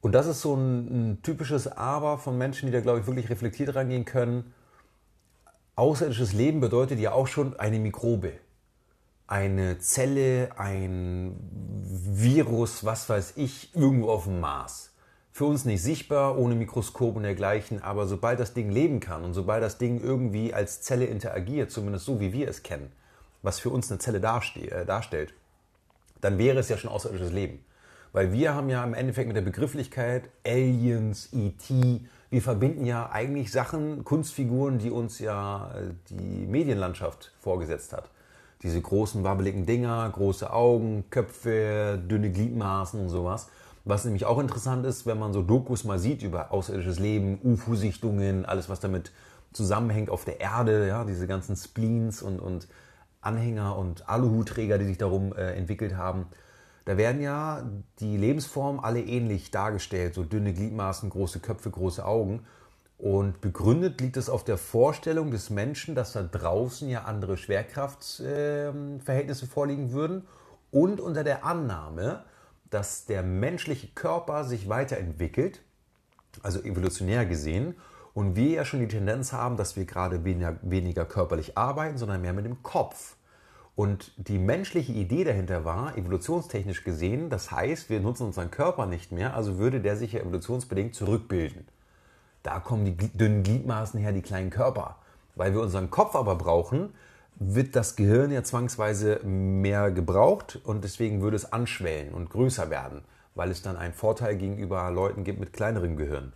Und 0.00 0.12
das 0.12 0.26
ist 0.26 0.40
so 0.40 0.54
ein, 0.54 1.10
ein 1.10 1.22
typisches 1.22 1.66
Aber 1.66 2.18
von 2.18 2.38
Menschen, 2.38 2.66
die 2.66 2.72
da, 2.72 2.80
glaube 2.80 3.00
ich, 3.00 3.06
wirklich 3.06 3.30
reflektiert 3.30 3.74
rangehen 3.74 4.04
können. 4.04 4.54
Außerirdisches 5.74 6.32
Leben 6.32 6.60
bedeutet 6.60 7.00
ja 7.00 7.12
auch 7.12 7.26
schon 7.26 7.58
eine 7.58 7.78
Mikrobe, 7.78 8.32
eine 9.26 9.78
Zelle, 9.78 10.50
ein 10.56 11.36
Virus, 11.82 12.84
was 12.84 13.08
weiß 13.08 13.34
ich, 13.36 13.74
irgendwo 13.74 14.10
auf 14.10 14.24
dem 14.24 14.40
Mars 14.40 14.88
für 15.38 15.44
uns 15.44 15.64
nicht 15.64 15.84
sichtbar, 15.84 16.36
ohne 16.36 16.56
Mikroskop 16.56 17.14
und 17.14 17.22
dergleichen, 17.22 17.80
aber 17.80 18.08
sobald 18.08 18.40
das 18.40 18.54
Ding 18.54 18.72
leben 18.72 18.98
kann 18.98 19.22
und 19.22 19.34
sobald 19.34 19.62
das 19.62 19.78
Ding 19.78 20.00
irgendwie 20.00 20.52
als 20.52 20.82
Zelle 20.82 21.04
interagiert, 21.04 21.70
zumindest 21.70 22.06
so 22.06 22.18
wie 22.18 22.32
wir 22.32 22.48
es 22.48 22.64
kennen, 22.64 22.90
was 23.42 23.60
für 23.60 23.70
uns 23.70 23.90
eine 23.90 23.98
Zelle 23.98 24.18
äh, 24.18 24.84
darstellt, 24.86 25.34
dann 26.20 26.38
wäre 26.38 26.58
es 26.58 26.68
ja 26.68 26.76
schon 26.76 26.90
außerirdisches 26.90 27.32
Leben. 27.32 27.64
Weil 28.12 28.32
wir 28.32 28.54
haben 28.54 28.68
ja 28.68 28.82
im 28.82 28.94
Endeffekt 28.94 29.28
mit 29.28 29.36
der 29.36 29.42
Begrifflichkeit 29.42 30.30
Aliens, 30.46 31.28
ET, 31.32 32.00
wir 32.30 32.42
verbinden 32.42 32.84
ja 32.84 33.10
eigentlich 33.10 33.50
Sachen, 33.52 34.04
Kunstfiguren, 34.04 34.78
die 34.78 34.90
uns 34.90 35.18
ja 35.18 35.70
äh, 35.74 35.94
die 36.10 36.46
Medienlandschaft 36.46 37.32
vorgesetzt 37.40 37.92
hat. 37.92 38.10
Diese 38.62 38.80
großen, 38.80 39.22
wabbeligen 39.24 39.66
Dinger, 39.66 40.10
große 40.10 40.52
Augen, 40.52 41.04
Köpfe, 41.10 42.02
dünne 42.06 42.30
Gliedmaßen 42.30 43.00
und 43.00 43.08
sowas. 43.08 43.48
Was 43.84 44.04
nämlich 44.04 44.26
auch 44.26 44.38
interessant 44.38 44.84
ist, 44.84 45.06
wenn 45.06 45.18
man 45.18 45.32
so 45.32 45.42
Dokus 45.42 45.84
mal 45.84 45.98
sieht 45.98 46.22
über 46.22 46.52
außerirdisches 46.52 46.98
Leben, 46.98 47.38
UFO-Sichtungen, 47.42 48.44
alles 48.44 48.68
was 48.68 48.80
damit 48.80 49.12
zusammenhängt 49.52 50.10
auf 50.10 50.24
der 50.24 50.40
Erde, 50.40 50.88
ja, 50.88 51.04
diese 51.04 51.26
ganzen 51.26 51.56
Spleens 51.56 52.20
und, 52.20 52.40
und 52.40 52.68
Anhänger 53.20 53.76
und 53.76 54.08
Aluhutträger, 54.08 54.78
die 54.78 54.86
sich 54.86 54.98
darum 54.98 55.32
äh, 55.32 55.54
entwickelt 55.54 55.96
haben. 55.96 56.26
Da 56.84 56.96
werden 56.96 57.20
ja 57.20 57.68
die 58.00 58.16
Lebensformen 58.16 58.82
alle 58.82 59.02
ähnlich 59.02 59.50
dargestellt, 59.50 60.14
so 60.14 60.24
dünne 60.24 60.54
Gliedmaßen, 60.54 61.10
große 61.10 61.40
Köpfe, 61.40 61.70
große 61.70 62.04
Augen. 62.04 62.46
Und 62.96 63.40
begründet 63.40 64.00
liegt 64.00 64.16
es 64.16 64.28
auf 64.28 64.42
der 64.42 64.58
Vorstellung 64.58 65.30
des 65.30 65.50
Menschen, 65.50 65.94
dass 65.94 66.12
da 66.12 66.22
draußen 66.22 66.88
ja 66.88 67.04
andere 67.04 67.36
Schwerkraftverhältnisse 67.36 69.44
äh, 69.44 69.48
vorliegen 69.48 69.92
würden 69.92 70.26
und 70.70 71.00
unter 71.00 71.24
der 71.24 71.44
Annahme, 71.44 72.24
dass 72.70 73.06
der 73.06 73.22
menschliche 73.22 73.88
Körper 73.88 74.44
sich 74.44 74.68
weiterentwickelt, 74.68 75.62
also 76.42 76.60
evolutionär 76.60 77.24
gesehen, 77.24 77.74
und 78.18 78.34
wir 78.34 78.48
ja 78.48 78.64
schon 78.64 78.80
die 78.80 78.88
Tendenz 78.88 79.32
haben, 79.32 79.56
dass 79.56 79.76
wir 79.76 79.84
gerade 79.84 80.24
weniger, 80.24 80.56
weniger 80.62 81.04
körperlich 81.04 81.56
arbeiten, 81.56 81.98
sondern 81.98 82.20
mehr 82.20 82.32
mit 82.32 82.46
dem 82.46 82.64
Kopf. 82.64 83.14
Und 83.76 84.10
die 84.16 84.40
menschliche 84.40 84.90
Idee 84.90 85.22
dahinter 85.22 85.64
war, 85.64 85.96
evolutionstechnisch 85.96 86.82
gesehen, 86.82 87.30
das 87.30 87.52
heißt, 87.52 87.90
wir 87.90 88.00
nutzen 88.00 88.26
unseren 88.26 88.50
Körper 88.50 88.86
nicht 88.86 89.12
mehr, 89.12 89.36
also 89.36 89.58
würde 89.58 89.80
der 89.80 89.96
sich 89.96 90.14
ja 90.14 90.20
evolutionsbedingt 90.22 90.96
zurückbilden. 90.96 91.68
Da 92.42 92.58
kommen 92.58 92.86
die 92.86 92.96
dünnen 92.96 93.44
Gliedmaßen 93.44 94.00
her, 94.00 94.10
die 94.10 94.20
kleinen 94.20 94.50
Körper. 94.50 94.96
Weil 95.36 95.54
wir 95.54 95.60
unseren 95.60 95.88
Kopf 95.88 96.16
aber 96.16 96.34
brauchen, 96.34 96.94
wird 97.36 97.76
das 97.76 97.94
Gehirn 97.94 98.32
ja 98.32 98.42
zwangsweise 98.42 99.20
mehr 99.22 99.92
gebraucht 99.92 100.58
und 100.64 100.82
deswegen 100.82 101.22
würde 101.22 101.36
es 101.36 101.52
anschwellen 101.52 102.12
und 102.12 102.30
größer 102.30 102.68
werden, 102.68 103.02
weil 103.36 103.52
es 103.52 103.62
dann 103.62 103.76
einen 103.76 103.94
Vorteil 103.94 104.34
gegenüber 104.34 104.90
Leuten 104.90 105.22
gibt 105.22 105.38
mit 105.38 105.52
kleinerem 105.52 105.96
Gehirn. 105.96 106.32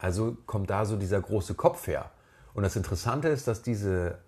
Also 0.00 0.36
kommt 0.46 0.70
da 0.70 0.86
so 0.86 0.96
dieser 0.96 1.20
große 1.20 1.54
Kopf 1.54 1.86
her. 1.86 2.10
Und 2.54 2.62
das 2.62 2.74
Interessante 2.74 3.28
ist, 3.28 3.46
dass 3.46 3.62
diese 3.62 4.18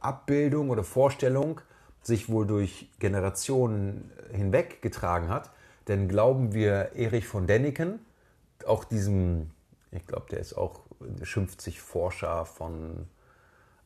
Abbildung 0.00 0.70
oder 0.70 0.82
Vorstellung 0.82 1.60
sich 2.02 2.28
wohl 2.28 2.46
durch 2.46 2.90
Generationen 2.98 4.10
hinweg 4.32 4.80
getragen 4.80 5.28
hat. 5.28 5.50
Denn 5.88 6.08
glauben 6.08 6.52
wir 6.54 6.92
Erich 6.94 7.26
von 7.26 7.46
Däniken, 7.46 8.00
auch 8.64 8.84
diesem, 8.84 9.50
ich 9.90 10.06
glaube, 10.06 10.26
der 10.30 10.40
ist 10.40 10.54
auch, 10.54 10.80
schimpft 11.22 11.60
sich 11.60 11.80
Forscher 11.80 12.46
von 12.46 13.06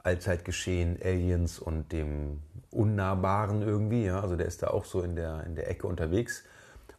Allzeitgeschehen, 0.02 0.99
Aliens 1.02 1.58
und 1.58 1.93
dem 1.93 2.40
Unnahbaren 2.70 3.62
irgendwie. 3.62 4.05
Ja? 4.05 4.20
Also 4.20 4.37
der 4.37 4.46
ist 4.46 4.62
da 4.62 4.69
auch 4.69 4.84
so 4.84 5.02
in 5.02 5.16
der, 5.16 5.44
in 5.44 5.56
der 5.56 5.69
Ecke 5.69 5.87
unterwegs. 5.87 6.44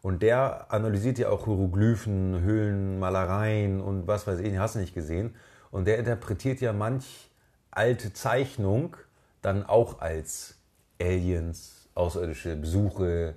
Und 0.02 0.24
der 0.24 0.72
analysiert 0.72 1.20
ja 1.20 1.30
auch 1.30 1.46
Hieroglyphen, 1.46 2.42
Höhlen, 2.42 3.00
Malereien 3.00 3.82
und 3.82 4.08
was 4.08 4.26
weiß 4.26 4.40
ich, 4.40 4.58
hast 4.58 4.76
du 4.76 4.80
nicht 4.80 4.96
gesehen. 4.96 5.36
Und 5.70 5.86
der 5.86 6.00
interpretiert 6.00 6.60
ja 6.60 6.74
manch 6.74 7.30
alte 7.70 8.12
Zeichnung 8.12 8.98
dann 9.42 9.64
auch 9.66 10.02
als 10.02 10.58
Aliens, 11.00 11.90
außerirdische 11.96 12.56
Besuche, 12.56 13.36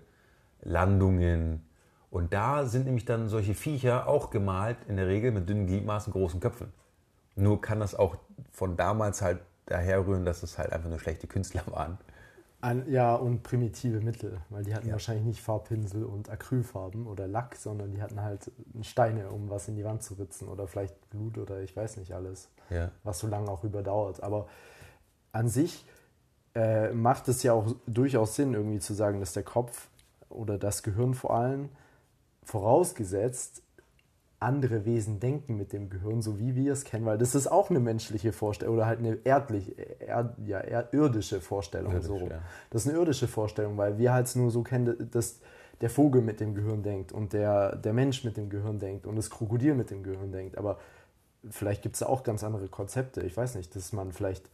Landungen. 0.62 1.66
Und 2.10 2.32
da 2.32 2.64
sind 2.64 2.86
nämlich 2.86 3.04
dann 3.04 3.28
solche 3.28 3.54
Viecher 3.54 4.06
auch 4.06 4.30
gemalt, 4.30 4.78
in 4.88 4.96
der 4.96 5.06
Regel 5.06 5.32
mit 5.32 5.48
dünnen 5.48 5.66
Gliedmaßen, 5.66 6.12
großen 6.12 6.40
Köpfen. 6.40 6.72
Nur 7.36 7.60
kann 7.60 7.80
das 7.80 7.94
auch 7.94 8.16
von 8.52 8.76
damals 8.76 9.20
halt 9.22 9.40
daherrühren, 9.66 10.24
dass 10.24 10.42
es 10.42 10.58
halt 10.58 10.72
einfach 10.72 10.88
nur 10.88 10.98
schlechte 10.98 11.26
Künstler 11.26 11.62
waren. 11.70 11.98
An, 12.64 12.90
ja, 12.90 13.14
und 13.14 13.42
primitive 13.42 14.00
Mittel, 14.00 14.40
weil 14.48 14.64
die 14.64 14.74
hatten 14.74 14.86
ja. 14.86 14.92
wahrscheinlich 14.92 15.26
nicht 15.26 15.42
Farbpinsel 15.42 16.02
und 16.02 16.30
Acrylfarben 16.30 17.06
oder 17.06 17.28
Lack, 17.28 17.56
sondern 17.56 17.92
die 17.92 18.00
hatten 18.00 18.22
halt 18.22 18.50
Steine, 18.80 19.28
um 19.28 19.50
was 19.50 19.68
in 19.68 19.76
die 19.76 19.84
Wand 19.84 20.02
zu 20.02 20.14
ritzen 20.14 20.48
oder 20.48 20.66
vielleicht 20.66 21.10
Blut 21.10 21.36
oder 21.36 21.60
ich 21.60 21.76
weiß 21.76 21.98
nicht 21.98 22.14
alles, 22.14 22.48
ja. 22.70 22.90
was 23.02 23.18
so 23.18 23.26
lange 23.26 23.50
auch 23.50 23.64
überdauert. 23.64 24.22
Aber 24.22 24.46
an 25.32 25.48
sich 25.48 25.84
äh, 26.54 26.90
macht 26.92 27.28
es 27.28 27.42
ja 27.42 27.52
auch 27.52 27.74
durchaus 27.86 28.34
Sinn, 28.34 28.54
irgendwie 28.54 28.78
zu 28.78 28.94
sagen, 28.94 29.20
dass 29.20 29.34
der 29.34 29.42
Kopf 29.42 29.88
oder 30.30 30.56
das 30.56 30.82
Gehirn 30.82 31.12
vor 31.12 31.34
allem 31.34 31.68
vorausgesetzt 32.44 33.62
andere 34.40 34.84
Wesen 34.84 35.20
denken 35.20 35.56
mit 35.56 35.72
dem 35.72 35.88
Gehirn, 35.88 36.20
so 36.20 36.38
wie 36.38 36.54
wir 36.54 36.72
es 36.72 36.84
kennen, 36.84 37.06
weil 37.06 37.18
das 37.18 37.34
ist 37.34 37.46
auch 37.46 37.70
eine 37.70 37.80
menschliche 37.80 38.32
Vorstellung 38.32 38.74
oder 38.74 38.86
halt 38.86 38.98
eine 38.98 39.18
erdliche, 39.24 39.72
erd, 40.00 40.36
ja, 40.46 40.60
irdische 40.92 41.40
Vorstellung. 41.40 41.92
Irdisch, 41.92 42.08
so. 42.08 42.18
Ja. 42.18 42.42
Das 42.70 42.84
ist 42.84 42.88
eine 42.88 42.98
irdische 42.98 43.28
Vorstellung, 43.28 43.76
weil 43.76 43.98
wir 43.98 44.12
halt 44.12 44.34
nur 44.36 44.50
so 44.50 44.62
kennen, 44.62 45.08
dass 45.10 45.40
der 45.80 45.90
Vogel 45.90 46.22
mit 46.22 46.40
dem 46.40 46.54
Gehirn 46.54 46.82
denkt 46.82 47.12
und 47.12 47.32
der, 47.32 47.76
der 47.76 47.92
Mensch 47.92 48.24
mit 48.24 48.36
dem 48.36 48.48
Gehirn 48.48 48.78
denkt 48.78 49.06
und 49.06 49.16
das 49.16 49.30
Krokodil 49.30 49.74
mit 49.74 49.90
dem 49.90 50.02
Gehirn 50.02 50.30
denkt. 50.30 50.58
Aber 50.58 50.78
vielleicht 51.50 51.82
gibt 51.82 51.96
es 51.96 52.00
da 52.00 52.06
auch 52.06 52.22
ganz 52.22 52.44
andere 52.44 52.68
Konzepte. 52.68 53.22
Ich 53.22 53.36
weiß 53.36 53.54
nicht, 53.54 53.74
dass 53.74 53.92
man 53.92 54.12
vielleicht 54.12 54.50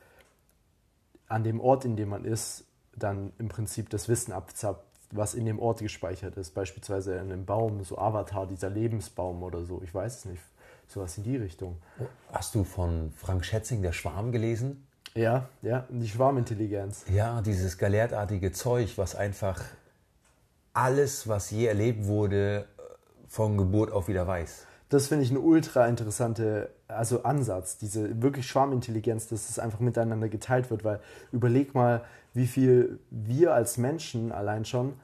an 1.28 1.44
dem 1.44 1.60
Ort, 1.60 1.84
in 1.84 1.96
dem 1.96 2.08
man 2.08 2.24
ist, 2.24 2.64
dann 2.96 3.32
im 3.38 3.48
Prinzip 3.48 3.90
das 3.90 4.08
Wissen 4.08 4.32
abzapft 4.32 4.84
was 5.10 5.34
in 5.34 5.44
dem 5.44 5.58
Ort 5.58 5.80
gespeichert 5.80 6.36
ist. 6.36 6.54
Beispielsweise 6.54 7.14
in 7.14 7.32
einem 7.32 7.44
Baum, 7.44 7.82
so 7.84 7.98
Avatar, 7.98 8.46
dieser 8.46 8.70
Lebensbaum 8.70 9.42
oder 9.42 9.64
so. 9.64 9.80
Ich 9.82 9.94
weiß 9.94 10.18
es 10.18 10.24
nicht. 10.24 10.42
Sowas 10.86 11.16
in 11.18 11.24
die 11.24 11.36
Richtung. 11.36 11.76
Hast 12.32 12.54
du 12.54 12.64
von 12.64 13.12
Frank 13.16 13.44
Schätzing, 13.44 13.80
der 13.82 13.92
Schwarm, 13.92 14.32
gelesen? 14.32 14.86
Ja, 15.14 15.48
ja, 15.62 15.86
die 15.88 16.08
Schwarmintelligenz. 16.08 17.04
Ja, 17.08 17.42
dieses 17.42 17.78
galertartige 17.78 18.52
Zeug, 18.52 18.96
was 18.96 19.14
einfach 19.14 19.62
alles, 20.72 21.28
was 21.28 21.50
je 21.50 21.66
erlebt 21.66 22.06
wurde, 22.06 22.66
von 23.28 23.56
Geburt 23.56 23.92
auf 23.92 24.08
wieder 24.08 24.26
weiß. 24.26 24.66
Das 24.88 25.06
finde 25.06 25.24
ich 25.24 25.30
ein 25.30 25.36
ultra 25.36 25.86
interessante 25.86 26.70
also 26.90 27.22
Ansatz, 27.22 27.78
diese 27.78 28.22
wirklich 28.22 28.46
Schwarmintelligenz, 28.46 29.28
dass 29.28 29.48
es 29.48 29.58
einfach 29.58 29.80
miteinander 29.80 30.28
geteilt 30.28 30.70
wird, 30.70 30.84
weil 30.84 31.00
überleg 31.32 31.74
mal, 31.74 32.02
wie 32.32 32.46
viel 32.46 33.00
wir 33.10 33.54
als 33.54 33.78
Menschen 33.78 34.32
allein 34.32 34.64
schon 34.64 34.94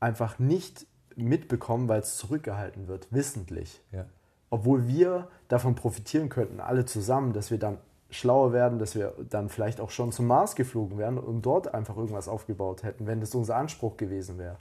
einfach 0.00 0.38
nicht 0.38 0.86
mitbekommen, 1.16 1.88
weil 1.88 2.00
es 2.00 2.16
zurückgehalten 2.16 2.88
wird, 2.88 3.08
wissentlich. 3.10 3.82
Ja. 3.92 4.06
Obwohl 4.50 4.86
wir 4.86 5.28
davon 5.48 5.74
profitieren 5.74 6.28
könnten, 6.28 6.60
alle 6.60 6.84
zusammen, 6.84 7.32
dass 7.32 7.50
wir 7.50 7.58
dann 7.58 7.78
schlauer 8.10 8.52
werden, 8.52 8.78
dass 8.78 8.94
wir 8.94 9.14
dann 9.28 9.48
vielleicht 9.48 9.80
auch 9.80 9.90
schon 9.90 10.12
zum 10.12 10.26
Mars 10.26 10.54
geflogen 10.54 10.98
wären 10.98 11.18
und 11.18 11.42
dort 11.42 11.74
einfach 11.74 11.96
irgendwas 11.96 12.28
aufgebaut 12.28 12.82
hätten, 12.82 13.06
wenn 13.06 13.20
das 13.20 13.34
unser 13.34 13.56
Anspruch 13.56 13.96
gewesen 13.96 14.38
wäre. 14.38 14.58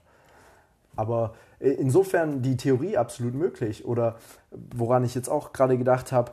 Aber 0.96 1.36
äh, 1.60 1.70
insofern 1.70 2.42
die 2.42 2.58
Theorie 2.58 2.98
absolut 2.98 3.34
möglich. 3.34 3.86
Oder 3.86 4.18
woran 4.52 5.04
ich 5.04 5.14
jetzt 5.14 5.30
auch 5.30 5.54
gerade 5.54 5.78
gedacht 5.78 6.12
habe, 6.12 6.32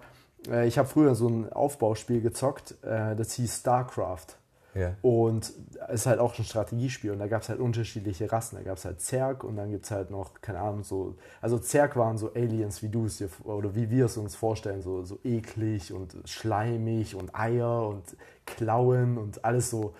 äh, 0.48 0.66
ich 0.66 0.78
habe 0.78 0.88
früher 0.88 1.14
so 1.14 1.28
ein 1.28 1.52
Aufbauspiel 1.52 2.20
gezockt, 2.20 2.76
äh, 2.82 3.14
das 3.16 3.32
hieß 3.34 3.58
StarCraft. 3.58 4.38
Yeah. 4.74 4.96
Und 5.02 5.52
es 5.88 6.00
ist 6.00 6.06
halt 6.06 6.18
auch 6.18 6.38
ein 6.38 6.44
Strategiespiel 6.44 7.10
und 7.10 7.18
da 7.18 7.28
gab 7.28 7.42
es 7.42 7.48
halt 7.50 7.60
unterschiedliche 7.60 8.30
Rassen. 8.32 8.56
Da 8.56 8.62
gab 8.62 8.78
es 8.78 8.84
halt 8.84 9.00
Zerg 9.00 9.44
und 9.44 9.56
dann 9.56 9.70
gibt 9.70 9.84
es 9.84 9.90
halt 9.90 10.10
noch, 10.10 10.40
keine 10.40 10.60
Ahnung, 10.60 10.82
so. 10.82 11.16
Also 11.42 11.58
Zerg 11.58 11.96
waren 11.96 12.16
so 12.16 12.32
Aliens, 12.32 12.82
wie 12.82 12.88
du 12.88 13.04
es 13.04 13.18
dir 13.18 13.28
oder 13.44 13.74
wie 13.74 13.90
wir 13.90 14.06
es 14.06 14.16
uns 14.16 14.34
vorstellen, 14.34 14.80
so, 14.80 15.04
so 15.04 15.18
eklig 15.24 15.92
und 15.92 16.16
schleimig 16.24 17.14
und 17.14 17.34
Eier 17.34 17.86
und 17.86 18.16
Klauen 18.46 19.18
und 19.18 19.44
alles 19.44 19.68
so 19.68 19.94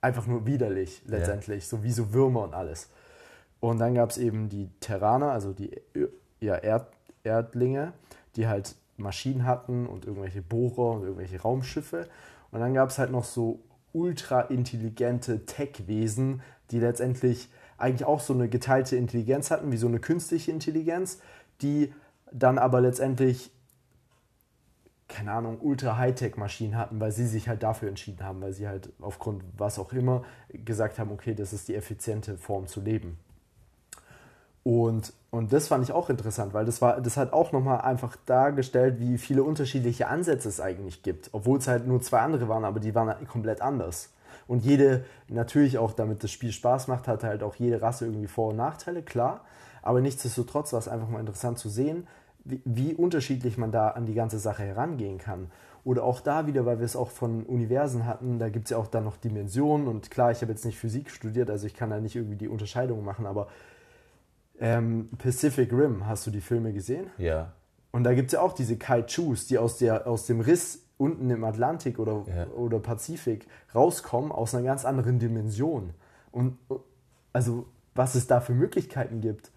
einfach 0.00 0.26
nur 0.26 0.44
widerlich 0.44 1.02
letztendlich, 1.06 1.62
yeah. 1.62 1.78
so 1.78 1.84
wie 1.84 1.92
so 1.92 2.12
Würmer 2.12 2.42
und 2.42 2.54
alles. 2.54 2.88
Und 3.60 3.78
dann 3.78 3.94
gab 3.94 4.10
es 4.10 4.18
eben 4.18 4.48
die 4.48 4.68
Terraner, 4.80 5.30
also 5.30 5.52
die 5.52 5.70
ja, 6.40 6.56
Erd 6.56 6.88
Erdlinge, 7.22 7.92
die 8.36 8.46
halt 8.46 8.76
Maschinen 8.96 9.44
hatten 9.44 9.86
und 9.86 10.04
irgendwelche 10.06 10.42
Bohrer 10.42 10.92
und 10.92 11.02
irgendwelche 11.02 11.40
Raumschiffe. 11.40 12.06
Und 12.50 12.60
dann 12.60 12.74
gab 12.74 12.90
es 12.90 12.98
halt 12.98 13.10
noch 13.10 13.24
so 13.24 13.60
ultra 13.96 14.42
intelligente 14.42 15.46
Tech-Wesen, 15.46 16.42
die 16.70 16.78
letztendlich 16.78 17.48
eigentlich 17.78 18.06
auch 18.06 18.20
so 18.20 18.34
eine 18.34 18.48
geteilte 18.48 18.96
Intelligenz 18.96 19.50
hatten, 19.50 19.72
wie 19.72 19.76
so 19.76 19.88
eine 19.88 19.98
künstliche 19.98 20.50
Intelligenz, 20.50 21.20
die 21.62 21.92
dann 22.30 22.58
aber 22.58 22.80
letztendlich, 22.80 23.50
keine 25.08 25.32
Ahnung, 25.32 25.58
ultra 25.60 25.96
Hightech-Maschinen 25.96 26.76
hatten, 26.76 27.00
weil 27.00 27.12
sie 27.12 27.26
sich 27.26 27.48
halt 27.48 27.62
dafür 27.62 27.88
entschieden 27.88 28.22
haben, 28.22 28.42
weil 28.42 28.52
sie 28.52 28.68
halt 28.68 28.92
aufgrund 29.00 29.42
was 29.56 29.78
auch 29.78 29.92
immer 29.92 30.24
gesagt 30.52 30.98
haben, 30.98 31.10
okay, 31.10 31.34
das 31.34 31.52
ist 31.52 31.68
die 31.68 31.74
effiziente 31.74 32.36
Form 32.36 32.66
zu 32.66 32.80
leben. 32.80 33.18
Und, 34.66 35.12
und 35.30 35.52
das 35.52 35.68
fand 35.68 35.84
ich 35.84 35.92
auch 35.92 36.10
interessant, 36.10 36.52
weil 36.52 36.64
das, 36.64 36.82
war, 36.82 37.00
das 37.00 37.16
hat 37.16 37.32
auch 37.32 37.52
nochmal 37.52 37.82
einfach 37.82 38.16
dargestellt, 38.26 38.98
wie 38.98 39.16
viele 39.16 39.44
unterschiedliche 39.44 40.08
Ansätze 40.08 40.48
es 40.48 40.60
eigentlich 40.60 41.04
gibt. 41.04 41.30
Obwohl 41.30 41.58
es 41.58 41.68
halt 41.68 41.86
nur 41.86 42.02
zwei 42.02 42.18
andere 42.18 42.48
waren, 42.48 42.64
aber 42.64 42.80
die 42.80 42.92
waren 42.92 43.06
halt 43.06 43.28
komplett 43.28 43.62
anders. 43.62 44.12
Und 44.48 44.64
jede, 44.64 45.04
natürlich 45.28 45.78
auch 45.78 45.92
damit 45.92 46.24
das 46.24 46.32
Spiel 46.32 46.50
Spaß 46.50 46.88
macht, 46.88 47.06
hat 47.06 47.22
halt 47.22 47.44
auch 47.44 47.54
jede 47.54 47.80
Rasse 47.80 48.06
irgendwie 48.06 48.26
Vor- 48.26 48.48
und 48.48 48.56
Nachteile, 48.56 49.04
klar. 49.04 49.42
Aber 49.82 50.00
nichtsdestotrotz 50.00 50.72
war 50.72 50.80
es 50.80 50.88
einfach 50.88 51.08
mal 51.08 51.20
interessant 51.20 51.60
zu 51.60 51.68
sehen, 51.68 52.08
wie, 52.44 52.60
wie 52.64 52.92
unterschiedlich 52.92 53.58
man 53.58 53.70
da 53.70 53.90
an 53.90 54.04
die 54.04 54.14
ganze 54.14 54.40
Sache 54.40 54.64
herangehen 54.64 55.18
kann. 55.18 55.52
Oder 55.84 56.02
auch 56.02 56.18
da 56.18 56.48
wieder, 56.48 56.66
weil 56.66 56.80
wir 56.80 56.86
es 56.86 56.96
auch 56.96 57.12
von 57.12 57.44
Universen 57.44 58.04
hatten, 58.04 58.40
da 58.40 58.48
gibt 58.48 58.64
es 58.64 58.70
ja 58.70 58.78
auch 58.78 58.88
dann 58.88 59.04
noch 59.04 59.16
Dimensionen. 59.16 59.86
Und 59.86 60.10
klar, 60.10 60.32
ich 60.32 60.42
habe 60.42 60.50
jetzt 60.50 60.64
nicht 60.64 60.76
Physik 60.76 61.08
studiert, 61.08 61.50
also 61.50 61.68
ich 61.68 61.74
kann 61.74 61.90
da 61.90 62.00
nicht 62.00 62.16
irgendwie 62.16 62.34
die 62.34 62.48
Unterscheidung 62.48 63.04
machen, 63.04 63.26
aber 63.26 63.46
ähm, 64.60 65.08
Pacific 65.18 65.72
Rim, 65.72 66.06
hast 66.06 66.26
du 66.26 66.30
die 66.30 66.40
Filme 66.40 66.72
gesehen? 66.72 67.10
Ja. 67.18 67.52
Und 67.92 68.04
da 68.04 68.14
gibt 68.14 68.28
es 68.28 68.32
ja 68.34 68.40
auch 68.40 68.52
diese 68.52 68.76
Kaijus, 68.76 69.46
die 69.46 69.58
aus, 69.58 69.78
der, 69.78 70.06
aus 70.06 70.26
dem 70.26 70.40
Riss 70.40 70.82
unten 70.98 71.30
im 71.30 71.44
Atlantik 71.44 71.98
oder, 71.98 72.24
ja. 72.26 72.46
oder 72.48 72.78
Pazifik 72.78 73.46
rauskommen, 73.74 74.32
aus 74.32 74.54
einer 74.54 74.64
ganz 74.64 74.84
anderen 74.84 75.18
Dimension. 75.18 75.94
Und 76.32 76.58
also, 77.32 77.66
was 77.94 78.14
es 78.14 78.26
da 78.26 78.40
für 78.40 78.52
Möglichkeiten 78.52 79.20
gibt. 79.20 79.50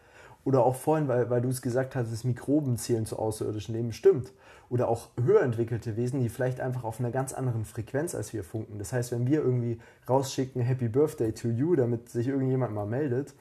Oder 0.46 0.64
auch 0.66 0.76
vorhin, 0.76 1.08
weil, 1.08 1.30
weil 1.30 1.42
du 1.42 1.50
es 1.50 1.62
gesagt 1.62 1.96
hast, 1.96 2.12
dass 2.12 2.24
Mikroben 2.24 2.78
zählen 2.78 3.06
zu 3.06 3.20
außerirdischen 3.20 3.76
Leben, 3.76 3.92
stimmt. 3.92 4.32
Oder 4.70 4.88
auch 4.88 5.10
höher 5.22 5.42
entwickelte 5.42 5.98
Wesen, 5.98 6.22
die 6.22 6.30
vielleicht 6.30 6.62
einfach 6.62 6.84
auf 6.84 7.00
einer 7.00 7.12
ganz 7.12 7.34
anderen 7.34 7.66
Frequenz 7.66 8.16
als 8.16 8.34
wir 8.34 8.44
funken. 8.44 8.80
Das 8.80 8.94
heißt, 8.94 9.12
wenn 9.12 9.28
wir 9.28 9.42
irgendwie 9.42 9.80
rausschicken, 10.08 10.62
Happy 10.62 10.88
Birthday 10.88 11.34
to 11.34 11.50
you, 11.50 11.76
damit 11.76 12.10
sich 12.10 12.28
irgendjemand 12.28 12.74
mal 12.74 12.86
meldet, 12.86 13.34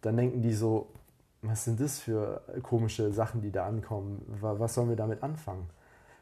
dann 0.00 0.16
denken 0.16 0.42
die 0.42 0.52
so, 0.52 0.88
was 1.42 1.64
sind 1.64 1.80
das 1.80 1.98
für 1.98 2.42
komische 2.62 3.12
Sachen, 3.12 3.40
die 3.40 3.52
da 3.52 3.66
ankommen? 3.66 4.22
Was 4.40 4.74
sollen 4.74 4.88
wir 4.88 4.96
damit 4.96 5.22
anfangen? 5.22 5.68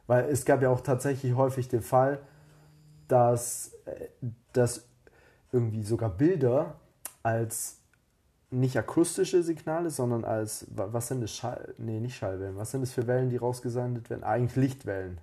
Weil 0.06 0.25
es 0.26 0.44
gab 0.44 0.61
ja 0.62 0.71
auch 0.71 0.80
tatsächlich 0.80 1.35
häufig 1.35 1.68
den 1.68 1.83
Fall, 1.83 2.21
dass, 3.09 3.73
äh, 3.87 4.09
dass 4.52 4.87
irgendwie 5.52 5.83
sogar 5.83 6.11
Bilder 6.11 6.75
als 7.23 7.78
nicht 8.50 8.76
akustische 8.76 9.42
Signale, 9.42 9.90
sondern 9.90 10.25
als, 10.25 10.66
was 10.75 11.09
sind 11.09 11.23
das? 11.23 11.33
Schall, 11.33 11.75
nee, 11.78 12.00
nicht 12.00 12.16
Schallwellen. 12.16 12.56
Was 12.56 12.71
sind 12.71 12.83
das 12.83 12.92
für 12.92 13.06
Wellen, 13.06 13.30
die 13.30 13.37
rausgesendet 13.37 14.11
werden? 14.11 14.25
Eigentlich 14.25 14.56
Lichtwellen. 14.56 15.18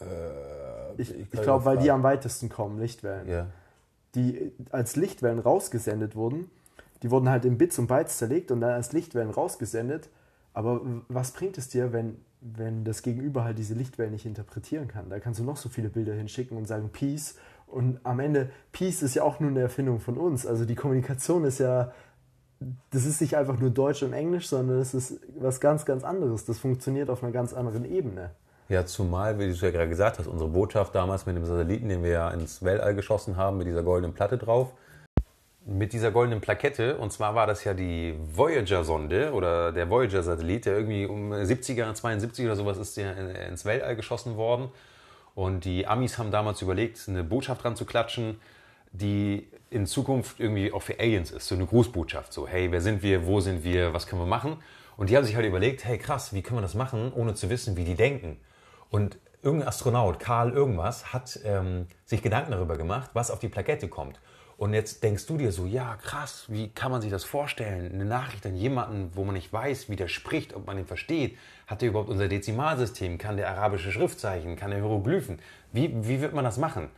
Äh, 0.00 1.00
ich, 1.00 1.18
ich 1.18 1.30
glaube, 1.30 1.64
weil 1.64 1.78
die 1.78 1.90
am 1.90 2.02
weitesten 2.02 2.48
kommen, 2.48 2.78
Lichtwellen. 2.78 3.26
Yeah. 3.26 3.46
Die 4.14 4.52
als 4.70 4.96
Lichtwellen 4.96 5.38
rausgesendet 5.38 6.14
wurden 6.14 6.50
die 7.02 7.10
wurden 7.10 7.28
halt 7.28 7.44
in 7.44 7.58
Bits 7.58 7.78
und 7.78 7.86
Bytes 7.86 8.18
zerlegt 8.18 8.50
und 8.50 8.60
dann 8.60 8.70
als 8.70 8.92
Lichtwellen 8.92 9.30
rausgesendet. 9.30 10.08
Aber 10.54 10.80
was 11.08 11.32
bringt 11.32 11.58
es 11.58 11.68
dir, 11.68 11.92
wenn, 11.92 12.16
wenn 12.40 12.84
das 12.84 13.02
Gegenüber 13.02 13.44
halt 13.44 13.58
diese 13.58 13.74
Lichtwellen 13.74 14.12
nicht 14.12 14.26
interpretieren 14.26 14.88
kann? 14.88 15.08
Da 15.10 15.18
kannst 15.18 15.40
du 15.40 15.44
noch 15.44 15.56
so 15.56 15.68
viele 15.68 15.88
Bilder 15.88 16.14
hinschicken 16.14 16.56
und 16.56 16.66
sagen 16.66 16.90
Peace. 16.90 17.36
Und 17.66 18.00
am 18.04 18.20
Ende, 18.20 18.50
Peace 18.70 19.02
ist 19.02 19.14
ja 19.14 19.22
auch 19.22 19.40
nur 19.40 19.50
eine 19.50 19.60
Erfindung 19.60 19.98
von 19.98 20.18
uns. 20.18 20.46
Also 20.46 20.64
die 20.64 20.74
Kommunikation 20.74 21.44
ist 21.44 21.58
ja, 21.58 21.92
das 22.90 23.06
ist 23.06 23.20
nicht 23.20 23.36
einfach 23.36 23.58
nur 23.58 23.70
Deutsch 23.70 24.02
und 24.02 24.12
Englisch, 24.12 24.48
sondern 24.48 24.78
es 24.78 24.94
ist 24.94 25.18
was 25.38 25.60
ganz, 25.60 25.84
ganz 25.84 26.04
anderes. 26.04 26.44
Das 26.44 26.58
funktioniert 26.58 27.08
auf 27.08 27.22
einer 27.22 27.32
ganz 27.32 27.54
anderen 27.54 27.84
Ebene. 27.84 28.30
Ja, 28.68 28.86
zumal, 28.86 29.38
wie 29.38 29.48
du 29.48 29.52
ja 29.52 29.70
gerade 29.70 29.88
gesagt 29.88 30.18
hast, 30.18 30.26
unsere 30.26 30.50
Botschaft 30.50 30.94
damals 30.94 31.26
mit 31.26 31.36
dem 31.36 31.44
Satelliten, 31.44 31.88
den 31.88 32.02
wir 32.02 32.10
ja 32.10 32.30
ins 32.30 32.62
Weltall 32.62 32.94
geschossen 32.94 33.36
haben, 33.36 33.58
mit 33.58 33.66
dieser 33.66 33.82
goldenen 33.82 34.14
Platte 34.14 34.38
drauf, 34.38 34.72
mit 35.64 35.92
dieser 35.92 36.10
goldenen 36.10 36.40
Plakette. 36.40 36.96
Und 36.98 37.12
zwar 37.12 37.34
war 37.34 37.46
das 37.46 37.64
ja 37.64 37.74
die 37.74 38.14
Voyager-Sonde 38.34 39.32
oder 39.32 39.72
der 39.72 39.88
Voyager-Satellit, 39.88 40.66
der 40.66 40.76
irgendwie 40.76 41.06
um 41.06 41.32
70er, 41.32 41.92
72 41.94 42.46
oder 42.46 42.56
sowas 42.56 42.78
ist 42.78 42.96
der 42.96 43.48
ins 43.48 43.64
Weltall 43.64 43.96
geschossen 43.96 44.36
worden. 44.36 44.70
Und 45.34 45.64
die 45.64 45.86
Amis 45.86 46.18
haben 46.18 46.30
damals 46.30 46.60
überlegt, 46.62 47.08
eine 47.08 47.24
Botschaft 47.24 47.64
dran 47.64 47.76
zu 47.76 47.84
klatschen, 47.84 48.40
die 48.92 49.48
in 49.70 49.86
Zukunft 49.86 50.38
irgendwie 50.38 50.72
auch 50.72 50.82
für 50.82 50.98
Aliens 51.00 51.30
ist. 51.30 51.48
So 51.48 51.54
eine 51.54 51.64
Grußbotschaft. 51.64 52.32
So, 52.32 52.46
hey, 52.46 52.70
wer 52.70 52.82
sind 52.82 53.02
wir? 53.02 53.26
Wo 53.26 53.40
sind 53.40 53.64
wir? 53.64 53.94
Was 53.94 54.06
können 54.06 54.20
wir 54.20 54.26
machen? 54.26 54.58
Und 54.96 55.08
die 55.08 55.16
haben 55.16 55.24
sich 55.24 55.34
halt 55.34 55.46
überlegt, 55.46 55.84
hey 55.84 55.96
krass, 55.96 56.34
wie 56.34 56.42
können 56.42 56.58
wir 56.58 56.62
das 56.62 56.74
machen, 56.74 57.12
ohne 57.14 57.34
zu 57.34 57.48
wissen, 57.48 57.76
wie 57.76 57.84
die 57.84 57.94
denken? 57.94 58.38
Und 58.90 59.16
irgendein 59.42 59.68
Astronaut, 59.68 60.20
Karl 60.20 60.52
irgendwas, 60.52 61.14
hat 61.14 61.40
ähm, 61.44 61.86
sich 62.04 62.22
Gedanken 62.22 62.52
darüber 62.52 62.76
gemacht, 62.76 63.10
was 63.14 63.30
auf 63.30 63.38
die 63.38 63.48
Plakette 63.48 63.88
kommt. 63.88 64.20
Und 64.62 64.74
jetzt 64.74 65.02
denkst 65.02 65.26
du 65.26 65.38
dir 65.38 65.50
so, 65.50 65.66
ja 65.66 65.96
krass, 65.96 66.44
wie 66.46 66.68
kann 66.68 66.92
man 66.92 67.02
sich 67.02 67.10
das 67.10 67.24
vorstellen? 67.24 67.90
Eine 67.92 68.04
Nachricht 68.04 68.46
an 68.46 68.54
jemanden, 68.54 69.10
wo 69.16 69.24
man 69.24 69.34
nicht 69.34 69.52
weiß, 69.52 69.88
wie 69.88 69.96
der 69.96 70.06
spricht, 70.06 70.54
ob 70.54 70.68
man 70.68 70.78
ihn 70.78 70.86
versteht. 70.86 71.36
Hat 71.66 71.82
der 71.82 71.88
überhaupt 71.88 72.08
unser 72.08 72.28
Dezimalsystem? 72.28 73.18
Kann 73.18 73.36
der 73.36 73.50
arabische 73.50 73.90
Schriftzeichen? 73.90 74.54
Kann 74.54 74.70
der 74.70 74.78
Hieroglyphen? 74.78 75.40
Wie, 75.72 75.92
wie 76.06 76.20
wird 76.20 76.32
man 76.32 76.44
das 76.44 76.58
machen? 76.58 76.90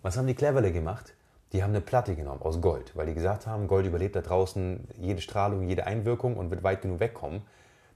Was 0.00 0.16
haben 0.16 0.28
die 0.28 0.34
Cleverle 0.34 0.72
gemacht? 0.72 1.12
Die 1.52 1.62
haben 1.62 1.72
eine 1.72 1.82
Platte 1.82 2.16
genommen 2.16 2.40
aus 2.40 2.58
Gold, 2.62 2.96
weil 2.96 3.04
die 3.04 3.12
gesagt 3.12 3.46
haben, 3.46 3.68
Gold 3.68 3.84
überlebt 3.84 4.16
da 4.16 4.22
draußen 4.22 4.88
jede 4.98 5.20
Strahlung, 5.20 5.68
jede 5.68 5.86
Einwirkung 5.86 6.38
und 6.38 6.48
wird 6.48 6.62
weit 6.62 6.80
genug 6.80 7.00
wegkommen. 7.00 7.42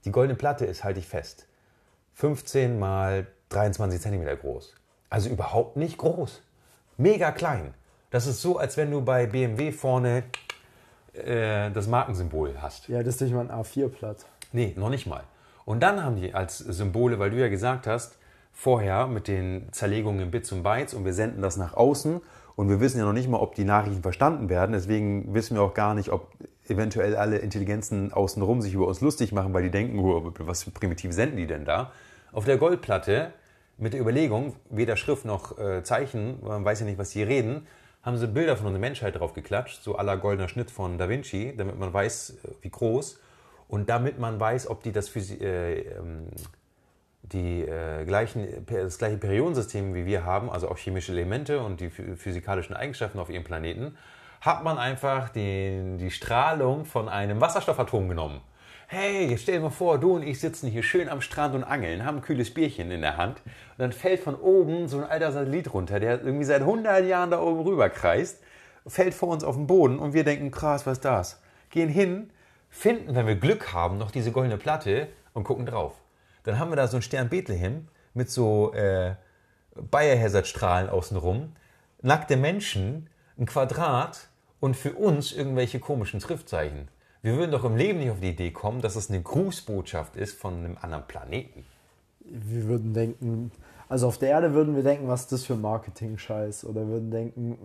Die 0.04 0.12
goldene 0.12 0.36
Platte 0.36 0.66
ist, 0.66 0.84
halte 0.84 1.00
ich 1.00 1.08
fest, 1.08 1.46
15 2.12 2.78
mal 2.78 3.26
23 3.48 4.02
cm 4.02 4.38
groß. 4.38 4.74
Also 5.08 5.30
überhaupt 5.30 5.78
nicht 5.78 5.96
groß. 5.96 6.42
Mega 6.98 7.32
klein. 7.32 7.72
Das 8.14 8.28
ist 8.28 8.42
so, 8.42 8.58
als 8.58 8.76
wenn 8.76 8.92
du 8.92 9.00
bei 9.00 9.26
BMW 9.26 9.72
vorne 9.72 10.22
äh, 11.14 11.72
das 11.72 11.88
Markensymbol 11.88 12.54
hast. 12.62 12.86
Ja, 12.86 13.02
das 13.02 13.16
ist 13.16 13.22
nicht 13.22 13.34
mal 13.34 13.40
ein 13.40 13.50
A4-Blatt. 13.50 14.24
Nee, 14.52 14.72
noch 14.76 14.88
nicht 14.88 15.08
mal. 15.08 15.24
Und 15.64 15.82
dann 15.82 16.00
haben 16.04 16.14
die 16.14 16.32
als 16.32 16.58
Symbole, 16.58 17.18
weil 17.18 17.30
du 17.30 17.38
ja 17.38 17.48
gesagt 17.48 17.88
hast, 17.88 18.16
vorher 18.52 19.08
mit 19.08 19.26
den 19.26 19.66
Zerlegungen 19.72 20.20
in 20.20 20.30
Bits 20.30 20.52
und 20.52 20.62
Bytes 20.62 20.94
und 20.94 21.04
wir 21.04 21.12
senden 21.12 21.42
das 21.42 21.56
nach 21.56 21.74
außen 21.74 22.20
und 22.54 22.68
wir 22.68 22.78
wissen 22.78 22.98
ja 22.98 23.04
noch 23.04 23.12
nicht 23.12 23.28
mal, 23.28 23.38
ob 23.38 23.56
die 23.56 23.64
Nachrichten 23.64 24.02
verstanden 24.02 24.48
werden. 24.48 24.70
Deswegen 24.70 25.34
wissen 25.34 25.56
wir 25.56 25.62
auch 25.64 25.74
gar 25.74 25.94
nicht, 25.94 26.10
ob 26.10 26.30
eventuell 26.68 27.16
alle 27.16 27.38
Intelligenzen 27.38 28.12
außenrum 28.12 28.62
sich 28.62 28.74
über 28.74 28.86
uns 28.86 29.00
lustig 29.00 29.32
machen, 29.32 29.52
weil 29.54 29.64
die 29.64 29.72
denken, 29.72 29.98
oh, 29.98 30.32
was 30.38 30.62
für 30.62 30.70
primitiv 30.70 31.12
senden 31.12 31.36
die 31.36 31.48
denn 31.48 31.64
da? 31.64 31.90
Auf 32.30 32.44
der 32.44 32.58
Goldplatte 32.58 33.32
mit 33.76 33.92
der 33.92 34.00
Überlegung, 34.00 34.54
weder 34.70 34.96
Schrift 34.96 35.24
noch 35.24 35.58
äh, 35.58 35.82
Zeichen, 35.82 36.38
man 36.44 36.64
weiß 36.64 36.78
ja 36.78 36.86
nicht, 36.86 36.98
was 36.98 37.10
die 37.10 37.24
reden, 37.24 37.66
haben 38.04 38.16
sie 38.18 38.28
Bilder 38.28 38.56
von 38.56 38.66
unserer 38.66 38.80
Menschheit 38.80 39.18
drauf 39.18 39.32
geklatscht, 39.32 39.82
so 39.82 39.96
aller 39.96 40.16
goldener 40.16 40.48
Schnitt 40.48 40.70
von 40.70 40.98
Da 40.98 41.08
Vinci, 41.08 41.54
damit 41.56 41.78
man 41.78 41.92
weiß, 41.92 42.30
äh, 42.44 42.48
wie 42.60 42.70
groß 42.70 43.18
und 43.68 43.88
damit 43.88 44.18
man 44.18 44.38
weiß, 44.38 44.68
ob 44.68 44.82
die 44.82 44.92
das, 44.92 45.08
Physi 45.08 45.36
äh, 45.36 45.80
ähm, 45.80 46.28
die, 47.22 47.62
äh, 47.62 48.04
gleichen, 48.04 48.66
das 48.66 48.98
gleiche 48.98 49.16
Periodensystem 49.16 49.94
wie 49.94 50.04
wir 50.04 50.24
haben, 50.24 50.50
also 50.50 50.68
auch 50.68 50.76
chemische 50.76 51.12
Elemente 51.12 51.60
und 51.60 51.80
die 51.80 51.88
physikalischen 51.88 52.76
Eigenschaften 52.76 53.18
auf 53.18 53.30
ihrem 53.30 53.44
Planeten, 53.44 53.96
hat 54.42 54.62
man 54.62 54.76
einfach 54.76 55.30
den, 55.30 55.96
die 55.96 56.10
Strahlung 56.10 56.84
von 56.84 57.08
einem 57.08 57.40
Wasserstoffatom 57.40 58.10
genommen. 58.10 58.42
Hey, 58.86 59.36
stell 59.38 59.56
dir 59.56 59.60
mal 59.60 59.70
vor, 59.70 59.98
du 59.98 60.14
und 60.14 60.22
ich 60.22 60.40
sitzen 60.40 60.68
hier 60.68 60.82
schön 60.82 61.08
am 61.08 61.20
Strand 61.20 61.54
und 61.54 61.64
angeln, 61.64 62.04
haben 62.04 62.18
ein 62.18 62.22
kühles 62.22 62.52
Bierchen 62.52 62.90
in 62.90 63.00
der 63.00 63.16
Hand 63.16 63.38
und 63.38 63.78
dann 63.78 63.92
fällt 63.92 64.20
von 64.20 64.34
oben 64.34 64.88
so 64.88 64.98
ein 64.98 65.04
alter 65.04 65.32
Satellit 65.32 65.72
runter, 65.72 66.00
der 66.00 66.22
irgendwie 66.22 66.44
seit 66.44 66.60
100 66.60 67.04
Jahren 67.04 67.30
da 67.30 67.40
oben 67.40 67.60
rüber 67.60 67.88
kreist, 67.88 68.42
fällt 68.86 69.14
vor 69.14 69.30
uns 69.30 69.44
auf 69.44 69.56
den 69.56 69.66
Boden 69.66 69.98
und 69.98 70.12
wir 70.12 70.24
denken, 70.24 70.50
krass, 70.50 70.86
was 70.86 70.98
ist 70.98 71.04
das? 71.04 71.40
Gehen 71.70 71.88
hin, 71.88 72.30
finden, 72.68 73.14
wenn 73.14 73.26
wir 73.26 73.36
Glück 73.36 73.72
haben, 73.72 73.98
noch 73.98 74.10
diese 74.10 74.32
goldene 74.32 74.58
Platte 74.58 75.08
und 75.32 75.44
gucken 75.44 75.66
drauf. 75.66 75.94
Dann 76.44 76.58
haben 76.58 76.70
wir 76.70 76.76
da 76.76 76.86
so 76.86 76.96
einen 76.96 77.02
Stern 77.02 77.28
Bethlehem 77.30 77.88
mit 78.12 78.30
so 78.30 78.72
äh, 78.74 79.14
Biohazard-Strahlen 79.74 80.90
außenrum, 80.90 81.52
nackte 82.02 82.36
Menschen, 82.36 83.08
ein 83.38 83.46
Quadrat 83.46 84.28
und 84.60 84.76
für 84.76 84.92
uns 84.92 85.32
irgendwelche 85.32 85.80
komischen 85.80 86.20
Schriftzeichen. 86.20 86.88
Wir 87.24 87.38
würden 87.38 87.52
doch 87.52 87.64
im 87.64 87.74
Leben 87.74 88.00
nicht 88.00 88.10
auf 88.10 88.20
die 88.20 88.28
Idee 88.28 88.50
kommen, 88.50 88.82
dass 88.82 88.96
es 88.96 89.08
eine 89.08 89.22
Grußbotschaft 89.22 90.14
ist 90.14 90.38
von 90.38 90.56
einem 90.56 90.76
anderen 90.78 91.06
Planeten. 91.06 91.64
Wir 92.20 92.64
würden 92.68 92.92
denken, 92.92 93.50
also 93.88 94.08
auf 94.08 94.18
der 94.18 94.28
Erde 94.28 94.52
würden 94.52 94.76
wir 94.76 94.82
denken, 94.82 95.08
was 95.08 95.22
ist 95.22 95.32
das 95.32 95.44
für 95.46 95.56
Marketing-Scheiß? 95.56 96.66
Oder 96.66 96.86
würden 96.86 97.10
denken, 97.10 97.56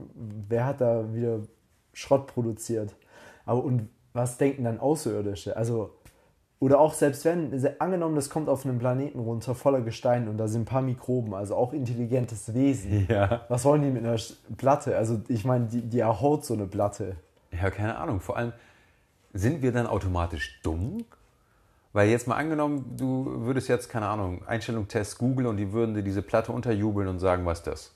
wer 0.48 0.66
hat 0.66 0.80
da 0.80 1.14
wieder 1.14 1.42
Schrott 1.92 2.28
produziert? 2.28 2.96
Aber 3.46 3.62
und 3.66 3.90
was 4.14 4.38
denken 4.38 4.64
dann 4.64 4.80
Außerirdische? 4.80 5.58
Also, 5.58 5.94
oder 6.60 6.80
auch 6.80 6.94
selbst 6.94 7.26
wenn, 7.26 7.52
angenommen, 7.80 8.16
das 8.16 8.30
kommt 8.30 8.48
auf 8.48 8.66
einen 8.66 8.80
Planeten 8.80 9.20
runter 9.20 9.56
voller 9.56 9.82
Gestein 9.82 10.30
und 10.30 10.38
da 10.38 10.48
sind 10.48 10.62
ein 10.62 10.66
paar 10.66 10.82
Mikroben, 10.82 11.34
also 11.34 11.58
auch 11.58 11.74
intelligentes 11.74 12.54
Wesen. 12.54 13.08
Ja. 13.10 13.42
Was 13.50 13.66
wollen 13.66 13.82
die 13.82 13.90
mit 13.90 14.06
einer 14.06 14.16
Platte? 14.56 14.96
Also, 14.96 15.20
ich 15.28 15.44
meine, 15.44 15.66
die, 15.66 15.82
die 15.82 16.00
erhaut 16.00 16.46
so 16.46 16.54
eine 16.54 16.66
Platte. 16.66 17.18
Ja, 17.52 17.70
keine 17.70 17.98
Ahnung. 17.98 18.22
Vor 18.22 18.38
allem, 18.38 18.54
sind 19.34 19.62
wir 19.62 19.72
dann 19.72 19.88
automatisch 19.88 20.60
dumm? 20.64 21.06
Weil 21.92 22.10
jetzt 22.10 22.28
mal 22.28 22.36
angenommen, 22.36 22.96
du 22.98 23.26
würdest 23.46 23.68
jetzt, 23.68 23.90
keine 23.90 24.08
Ahnung, 24.08 24.46
Einstellung 24.46 24.88
Test 24.88 25.18
Google 25.18 25.48
und 25.48 25.58
die 25.58 25.74
würden 25.74 25.96
dir 25.96 26.04
diese 26.04 26.22
Platte 26.22 26.52
unterjubeln 26.52 27.08
und 27.08 27.20
sagen, 27.20 27.46
was 27.46 27.60
ist 27.60 27.68
das? 27.68 27.92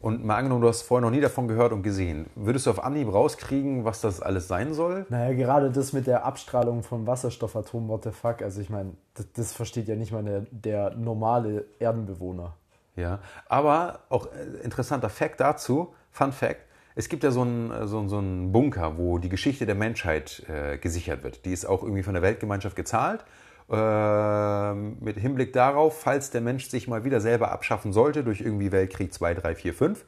Und 0.00 0.24
mal 0.24 0.36
angenommen, 0.36 0.62
du 0.62 0.68
hast 0.68 0.82
vorher 0.82 1.02
noch 1.02 1.10
nie 1.10 1.20
davon 1.20 1.48
gehört 1.48 1.72
und 1.72 1.82
gesehen. 1.82 2.26
Würdest 2.36 2.66
du 2.66 2.70
auf 2.70 2.84
Anhieb 2.84 3.12
rauskriegen, 3.12 3.84
was 3.84 4.00
das 4.00 4.20
alles 4.20 4.46
sein 4.46 4.72
soll? 4.72 5.06
Naja, 5.08 5.34
gerade 5.34 5.72
das 5.72 5.92
mit 5.92 6.06
der 6.06 6.24
Abstrahlung 6.24 6.84
von 6.84 7.06
Wasserstoffatom, 7.06 7.88
what 7.88 8.04
the 8.04 8.10
fuck. 8.10 8.42
Also 8.42 8.60
ich 8.60 8.70
meine, 8.70 8.92
das, 9.14 9.26
das, 9.34 9.52
versteht 9.52 9.88
ja 9.88 9.96
nicht 9.96 10.12
mal 10.12 10.22
der, 10.22 10.46
der 10.52 10.94
normale 10.94 11.64
Erdenbewohner. 11.80 12.54
Ja, 12.94 13.18
aber 13.48 14.00
auch 14.08 14.26
äh, 14.26 14.62
interessanter 14.62 15.08
Fact 15.08 15.40
dazu, 15.40 15.94
Fun 16.12 16.32
Fact, 16.32 16.60
es 16.98 17.08
gibt 17.08 17.22
ja 17.22 17.30
so 17.30 17.42
einen, 17.42 17.86
so, 17.86 18.08
so 18.08 18.18
einen 18.18 18.50
Bunker, 18.50 18.98
wo 18.98 19.18
die 19.18 19.28
Geschichte 19.28 19.66
der 19.66 19.76
Menschheit 19.76 20.42
äh, 20.48 20.78
gesichert 20.78 21.22
wird. 21.22 21.44
Die 21.44 21.52
ist 21.52 21.64
auch 21.64 21.84
irgendwie 21.84 22.02
von 22.02 22.12
der 22.12 22.24
Weltgemeinschaft 22.24 22.74
gezahlt. 22.74 23.24
Äh, 23.70 24.74
mit 24.74 25.16
Hinblick 25.16 25.52
darauf, 25.52 26.00
falls 26.00 26.30
der 26.30 26.40
Mensch 26.40 26.66
sich 26.68 26.88
mal 26.88 27.04
wieder 27.04 27.20
selber 27.20 27.52
abschaffen 27.52 27.92
sollte 27.92 28.24
durch 28.24 28.40
irgendwie 28.40 28.72
Weltkrieg 28.72 29.14
2, 29.14 29.34
3, 29.34 29.54
4, 29.54 29.74
5, 29.74 30.04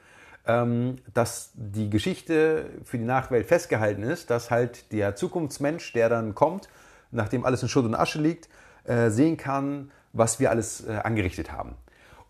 ähm, 0.49 0.97
dass 1.15 1.53
die 1.55 1.91
Geschichte 1.91 2.65
für 2.83 2.99
die 2.99 3.05
Nachwelt 3.05 3.47
festgehalten 3.47 4.03
ist, 4.03 4.29
dass 4.29 4.51
halt 4.51 4.91
der 4.91 5.15
Zukunftsmensch, 5.15 5.93
der 5.93 6.09
dann 6.09 6.35
kommt, 6.35 6.69
nachdem 7.13 7.45
alles 7.45 7.63
in 7.63 7.69
Schutt 7.69 7.85
und 7.85 7.95
Asche 7.95 8.21
liegt, 8.21 8.49
äh, 8.83 9.11
sehen 9.11 9.37
kann, 9.37 9.93
was 10.13 10.41
wir 10.41 10.51
alles 10.51 10.85
äh, 10.89 10.91
angerichtet 11.05 11.53
haben. 11.53 11.77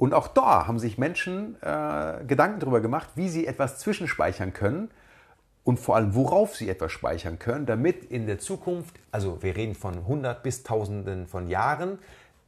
Und 0.00 0.14
auch 0.14 0.28
da 0.28 0.66
haben 0.66 0.78
sich 0.78 0.97
Menschen 0.97 1.57
äh, 1.61 2.25
Gedanken 2.26 2.59
darüber 2.59 2.80
gemacht, 2.80 3.11
wie 3.16 3.28
sie 3.28 3.47
etwas 3.47 3.78
zwischenspeichern 3.80 4.54
können 4.54 4.90
und 5.62 5.78
vor 5.78 5.95
allem, 5.97 6.14
worauf 6.14 6.57
sie 6.57 6.71
etwas 6.71 6.90
speichern 6.90 7.38
können, 7.38 7.66
damit 7.66 8.04
in 8.04 8.26
der 8.26 8.38
Zukunft, 8.38 8.99
also 9.12 9.42
wir 9.42 9.54
reden 9.57 9.75
von 9.75 10.07
hundert 10.07 10.42
bis 10.42 10.62
tausenden 10.62 11.26
von 11.26 11.49
Jahren, 11.49 11.99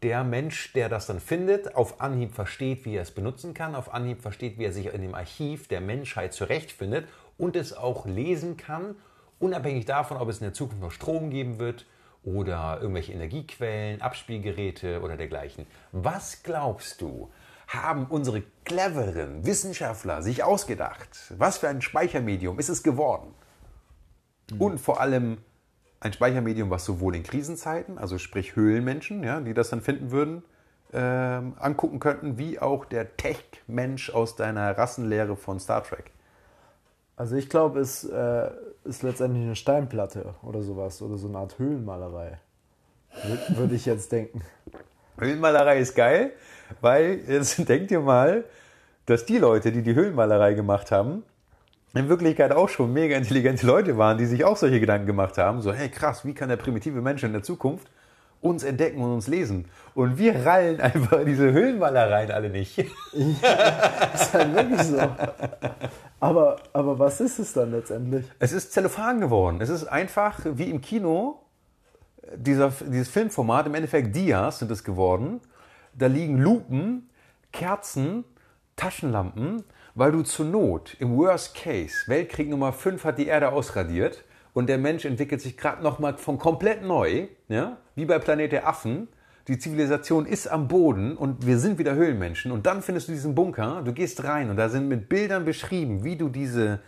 der 0.02 0.24
Mensch, 0.24 0.72
der 0.72 0.88
das 0.88 1.04
dann 1.04 1.20
findet, 1.20 1.76
auf 1.76 2.00
Anhieb 2.00 2.32
versteht, 2.32 2.86
wie 2.86 2.94
er 2.94 3.02
es 3.02 3.10
benutzen 3.10 3.52
kann, 3.52 3.74
auf 3.74 3.92
Anhieb 3.92 4.22
versteht, 4.22 4.58
wie 4.58 4.64
er 4.64 4.72
sich 4.72 4.86
in 4.86 5.02
dem 5.02 5.14
Archiv 5.14 5.68
der 5.68 5.82
Menschheit 5.82 6.32
zurechtfindet 6.32 7.06
und 7.36 7.54
es 7.54 7.76
auch 7.76 8.06
lesen 8.06 8.56
kann, 8.56 8.96
unabhängig 9.40 9.84
davon, 9.84 10.16
ob 10.16 10.30
es 10.30 10.38
in 10.38 10.44
der 10.44 10.54
Zukunft 10.54 10.80
noch 10.80 10.90
Strom 10.90 11.28
geben 11.28 11.58
wird 11.58 11.84
oder 12.24 12.78
irgendwelche 12.80 13.12
Energiequellen, 13.12 14.00
Abspielgeräte 14.00 15.02
oder 15.02 15.18
dergleichen. 15.18 15.66
Was 15.92 16.42
glaubst 16.42 17.02
du, 17.02 17.30
haben 17.72 18.06
unsere 18.06 18.42
cleveren 18.64 19.44
Wissenschaftler 19.46 20.22
sich 20.22 20.44
ausgedacht. 20.44 21.32
Was 21.38 21.58
für 21.58 21.68
ein 21.68 21.82
Speichermedium 21.82 22.58
ist 22.58 22.68
es 22.68 22.82
geworden? 22.82 23.34
Mhm. 24.50 24.60
Und 24.60 24.80
vor 24.80 25.00
allem 25.00 25.38
ein 26.00 26.12
Speichermedium, 26.12 26.70
was 26.70 26.84
sowohl 26.84 27.14
in 27.14 27.22
Krisenzeiten, 27.22 27.96
also 27.96 28.18
sprich 28.18 28.56
Höhlenmenschen, 28.56 29.22
ja, 29.22 29.40
die 29.40 29.54
das 29.54 29.70
dann 29.70 29.80
finden 29.80 30.10
würden, 30.10 30.42
äh, 30.92 30.98
angucken 30.98 32.00
könnten, 32.00 32.38
wie 32.38 32.58
auch 32.58 32.84
der 32.84 33.16
Tech-Mensch 33.16 34.10
aus 34.10 34.36
deiner 34.36 34.76
Rassenlehre 34.76 35.36
von 35.36 35.60
Star 35.60 35.82
Trek. 35.82 36.10
Also 37.16 37.36
ich 37.36 37.48
glaube, 37.48 37.80
es 37.80 38.04
äh, 38.04 38.50
ist 38.84 39.02
letztendlich 39.02 39.44
eine 39.44 39.56
Steinplatte 39.56 40.34
oder 40.42 40.62
sowas 40.62 41.00
oder 41.02 41.16
so 41.16 41.28
eine 41.28 41.38
Art 41.38 41.58
Höhlenmalerei. 41.58 42.38
Würde 43.48 43.74
ich 43.74 43.86
jetzt 43.86 44.10
denken. 44.10 44.42
Höhlenmalerei 45.18 45.78
ist 45.78 45.94
geil, 45.94 46.32
weil 46.80 47.20
jetzt 47.28 47.68
denkt 47.68 47.90
ihr 47.90 48.00
mal, 48.00 48.44
dass 49.06 49.26
die 49.26 49.38
Leute, 49.38 49.72
die 49.72 49.82
die 49.82 49.94
Höhlenmalerei 49.94 50.54
gemacht 50.54 50.90
haben, 50.90 51.24
in 51.94 52.08
Wirklichkeit 52.08 52.52
auch 52.52 52.68
schon 52.68 52.92
mega 52.92 53.16
intelligente 53.16 53.66
Leute 53.66 53.98
waren, 53.98 54.16
die 54.16 54.26
sich 54.26 54.44
auch 54.44 54.56
solche 54.56 54.80
Gedanken 54.80 55.06
gemacht 55.06 55.36
haben. 55.38 55.60
So, 55.60 55.72
hey 55.72 55.88
krass, 55.88 56.24
wie 56.24 56.32
kann 56.32 56.48
der 56.48 56.56
primitive 56.56 57.02
Mensch 57.02 57.22
in 57.22 57.32
der 57.32 57.42
Zukunft 57.42 57.88
uns 58.40 58.64
entdecken 58.64 59.02
und 59.02 59.12
uns 59.12 59.26
lesen? 59.26 59.66
Und 59.94 60.16
wir 60.18 60.46
rallen 60.46 60.80
einfach 60.80 61.24
diese 61.24 61.52
Höhlenmalereien 61.52 62.30
alle 62.30 62.48
nicht. 62.48 62.78
Ja, 62.78 62.84
ist 64.14 64.32
halt 64.32 64.54
wirklich 64.54 64.82
so. 64.82 64.98
Aber, 66.20 66.56
aber 66.72 66.98
was 66.98 67.20
ist 67.20 67.38
es 67.38 67.52
dann 67.52 67.72
letztendlich? 67.72 68.24
Es 68.38 68.52
ist 68.52 68.72
Zellophan 68.72 69.20
geworden. 69.20 69.60
Es 69.60 69.68
ist 69.68 69.84
einfach 69.84 70.40
wie 70.44 70.70
im 70.70 70.80
Kino, 70.80 71.40
dieser, 72.36 72.72
dieses 72.86 73.08
Filmformat, 73.08 73.66
im 73.66 73.74
Endeffekt 73.74 74.14
Dias 74.16 74.60
sind 74.60 74.70
es 74.70 74.82
geworden. 74.82 75.40
Da 75.94 76.06
liegen 76.06 76.38
Lupen, 76.38 77.10
Kerzen, 77.52 78.24
Taschenlampen, 78.76 79.62
weil 79.94 80.12
du 80.12 80.22
zur 80.22 80.46
Not, 80.46 80.96
im 80.98 81.16
Worst 81.16 81.54
Case, 81.54 82.04
Weltkrieg 82.06 82.48
Nummer 82.48 82.72
5 82.72 83.04
hat 83.04 83.18
die 83.18 83.26
Erde 83.26 83.52
ausradiert 83.52 84.24
und 84.54 84.68
der 84.68 84.78
Mensch 84.78 85.04
entwickelt 85.04 85.40
sich 85.40 85.56
gerade 85.56 85.82
nochmal 85.82 86.16
von 86.16 86.38
komplett 86.38 86.82
neu, 86.82 87.28
ja, 87.48 87.76
wie 87.94 88.06
bei 88.06 88.18
Planet 88.18 88.52
der 88.52 88.66
Affen. 88.66 89.08
Die 89.48 89.58
Zivilisation 89.58 90.24
ist 90.24 90.46
am 90.46 90.68
Boden 90.68 91.16
und 91.16 91.46
wir 91.46 91.58
sind 91.58 91.78
wieder 91.78 91.94
Höhlenmenschen. 91.94 92.52
Und 92.52 92.64
dann 92.64 92.80
findest 92.80 93.08
du 93.08 93.12
diesen 93.12 93.34
Bunker, 93.34 93.82
du 93.84 93.92
gehst 93.92 94.24
rein 94.24 94.50
und 94.50 94.56
da 94.56 94.68
sind 94.68 94.88
mit 94.88 95.08
Bildern 95.08 95.44
beschrieben, 95.44 96.04
wie 96.04 96.16
du 96.16 96.28
diese 96.28 96.80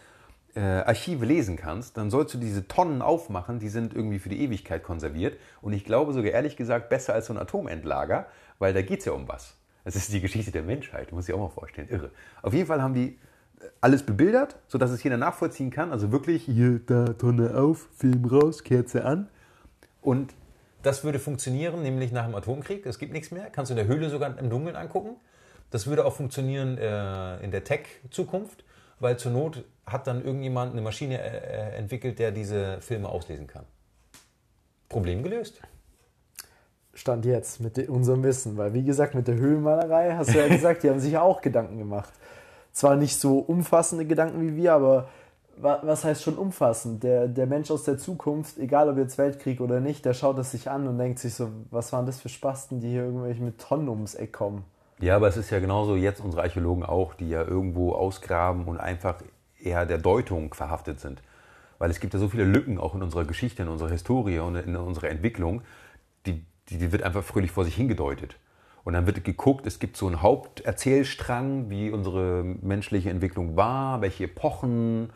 äh, 0.54 0.60
Archive 0.60 1.24
lesen 1.24 1.56
kannst, 1.56 1.96
dann 1.96 2.10
sollst 2.10 2.34
du 2.34 2.38
diese 2.38 2.68
Tonnen 2.68 3.02
aufmachen, 3.02 3.58
die 3.58 3.68
sind 3.68 3.94
irgendwie 3.94 4.18
für 4.18 4.28
die 4.28 4.40
Ewigkeit 4.40 4.82
konserviert. 4.82 5.38
Und 5.60 5.72
ich 5.72 5.84
glaube 5.84 6.12
sogar 6.12 6.32
ehrlich 6.32 6.56
gesagt 6.56 6.88
besser 6.88 7.14
als 7.14 7.26
so 7.26 7.34
ein 7.34 7.38
Atomendlager, 7.38 8.26
weil 8.58 8.72
da 8.72 8.82
geht 8.82 9.00
es 9.00 9.04
ja 9.04 9.12
um 9.12 9.26
was. 9.28 9.56
Das 9.84 9.96
ist 9.96 10.12
die 10.12 10.20
Geschichte 10.20 10.50
der 10.50 10.62
Menschheit, 10.62 11.12
muss 11.12 11.28
ich 11.28 11.34
auch 11.34 11.40
mal 11.40 11.48
vorstellen. 11.48 11.88
Irre. 11.88 12.10
Auf 12.42 12.54
jeden 12.54 12.66
Fall 12.66 12.80
haben 12.80 12.94
die 12.94 13.18
äh, 13.60 13.66
alles 13.80 14.04
bebildert, 14.04 14.56
sodass 14.68 14.90
es 14.90 15.02
jeder 15.02 15.16
nachvollziehen 15.16 15.70
kann. 15.70 15.92
Also 15.92 16.12
wirklich 16.12 16.44
hier, 16.44 16.80
da, 16.86 17.12
Tonne 17.12 17.56
auf, 17.56 17.88
Film 17.96 18.24
raus, 18.24 18.62
Kerze 18.62 19.04
an. 19.04 19.28
Und 20.00 20.34
das 20.82 21.02
würde 21.02 21.18
funktionieren, 21.18 21.82
nämlich 21.82 22.12
nach 22.12 22.26
dem 22.26 22.34
Atomkrieg. 22.34 22.86
Es 22.86 22.98
gibt 22.98 23.12
nichts 23.12 23.30
mehr. 23.30 23.50
Kannst 23.50 23.70
du 23.70 23.74
in 23.74 23.76
der 23.76 23.86
Höhle 23.86 24.08
sogar 24.08 24.38
im 24.38 24.50
Dunkeln 24.50 24.76
angucken. 24.76 25.16
Das 25.70 25.86
würde 25.86 26.04
auch 26.04 26.14
funktionieren 26.14 26.78
äh, 26.78 27.42
in 27.42 27.50
der 27.50 27.64
Tech-Zukunft 27.64 28.63
weil 29.00 29.18
zur 29.18 29.32
Not 29.32 29.64
hat 29.86 30.06
dann 30.06 30.24
irgendjemand 30.24 30.72
eine 30.72 30.80
Maschine 30.80 31.20
äh, 31.20 31.72
äh, 31.72 31.76
entwickelt, 31.76 32.18
der 32.18 32.32
diese 32.32 32.80
Filme 32.80 33.08
auslesen 33.08 33.46
kann. 33.46 33.64
Problem 34.88 35.22
gelöst. 35.22 35.60
Stand 36.94 37.24
jetzt 37.24 37.60
mit 37.60 37.76
unserem 37.88 38.22
Wissen, 38.22 38.56
weil 38.56 38.72
wie 38.72 38.84
gesagt, 38.84 39.14
mit 39.14 39.26
der 39.26 39.34
Höhlenmalerei 39.34 40.14
hast 40.14 40.32
du 40.32 40.38
ja 40.38 40.48
gesagt, 40.48 40.82
die 40.82 40.90
haben 40.90 41.00
sich 41.00 41.18
auch 41.18 41.40
Gedanken 41.40 41.78
gemacht. 41.78 42.12
Zwar 42.72 42.96
nicht 42.96 43.18
so 43.18 43.38
umfassende 43.38 44.04
Gedanken 44.04 44.40
wie 44.40 44.56
wir, 44.56 44.72
aber 44.72 45.08
was 45.56 46.04
heißt 46.04 46.22
schon 46.22 46.36
umfassend? 46.36 47.02
Der, 47.04 47.28
der 47.28 47.46
Mensch 47.46 47.70
aus 47.70 47.84
der 47.84 47.98
Zukunft, 47.98 48.58
egal 48.58 48.88
ob 48.88 48.96
jetzt 48.98 49.18
Weltkrieg 49.18 49.60
oder 49.60 49.80
nicht, 49.80 50.04
der 50.04 50.14
schaut 50.14 50.38
es 50.38 50.50
sich 50.50 50.68
an 50.68 50.88
und 50.88 50.98
denkt 50.98 51.18
sich 51.18 51.34
so, 51.34 51.50
was 51.70 51.92
waren 51.92 52.06
das 52.06 52.20
für 52.20 52.28
Spasten, 52.28 52.80
die 52.80 52.90
hier 52.90 53.04
irgendwelche 53.04 53.42
mit 53.42 53.60
Tonnen 53.60 53.88
ums 53.88 54.14
Eck 54.14 54.32
kommen. 54.32 54.64
Ja, 55.04 55.16
aber 55.16 55.28
es 55.28 55.36
ist 55.36 55.50
ja 55.50 55.60
genauso 55.60 55.96
jetzt 55.96 56.22
unsere 56.22 56.44
Archäologen 56.44 56.82
auch, 56.82 57.12
die 57.12 57.28
ja 57.28 57.42
irgendwo 57.42 57.92
ausgraben 57.92 58.64
und 58.64 58.78
einfach 58.78 59.16
eher 59.62 59.84
der 59.84 59.98
Deutung 59.98 60.54
verhaftet 60.54 60.98
sind. 60.98 61.22
Weil 61.78 61.90
es 61.90 62.00
gibt 62.00 62.14
ja 62.14 62.18
so 62.18 62.30
viele 62.30 62.44
Lücken 62.44 62.78
auch 62.78 62.94
in 62.94 63.02
unserer 63.02 63.26
Geschichte, 63.26 63.64
in 63.64 63.68
unserer 63.68 63.90
Historie 63.90 64.38
und 64.38 64.56
in 64.56 64.76
unserer 64.76 65.10
Entwicklung, 65.10 65.60
die, 66.24 66.42
die, 66.70 66.78
die 66.78 66.90
wird 66.90 67.02
einfach 67.02 67.22
fröhlich 67.22 67.50
vor 67.50 67.66
sich 67.66 67.74
hingedeutet. 67.74 68.38
Und 68.82 68.94
dann 68.94 69.06
wird 69.06 69.22
geguckt, 69.24 69.66
es 69.66 69.78
gibt 69.78 69.98
so 69.98 70.06
einen 70.06 70.22
Haupterzählstrang, 70.22 71.68
wie 71.68 71.90
unsere 71.90 72.42
menschliche 72.42 73.10
Entwicklung 73.10 73.56
war, 73.56 74.00
welche 74.00 74.24
Epochen, 74.24 75.10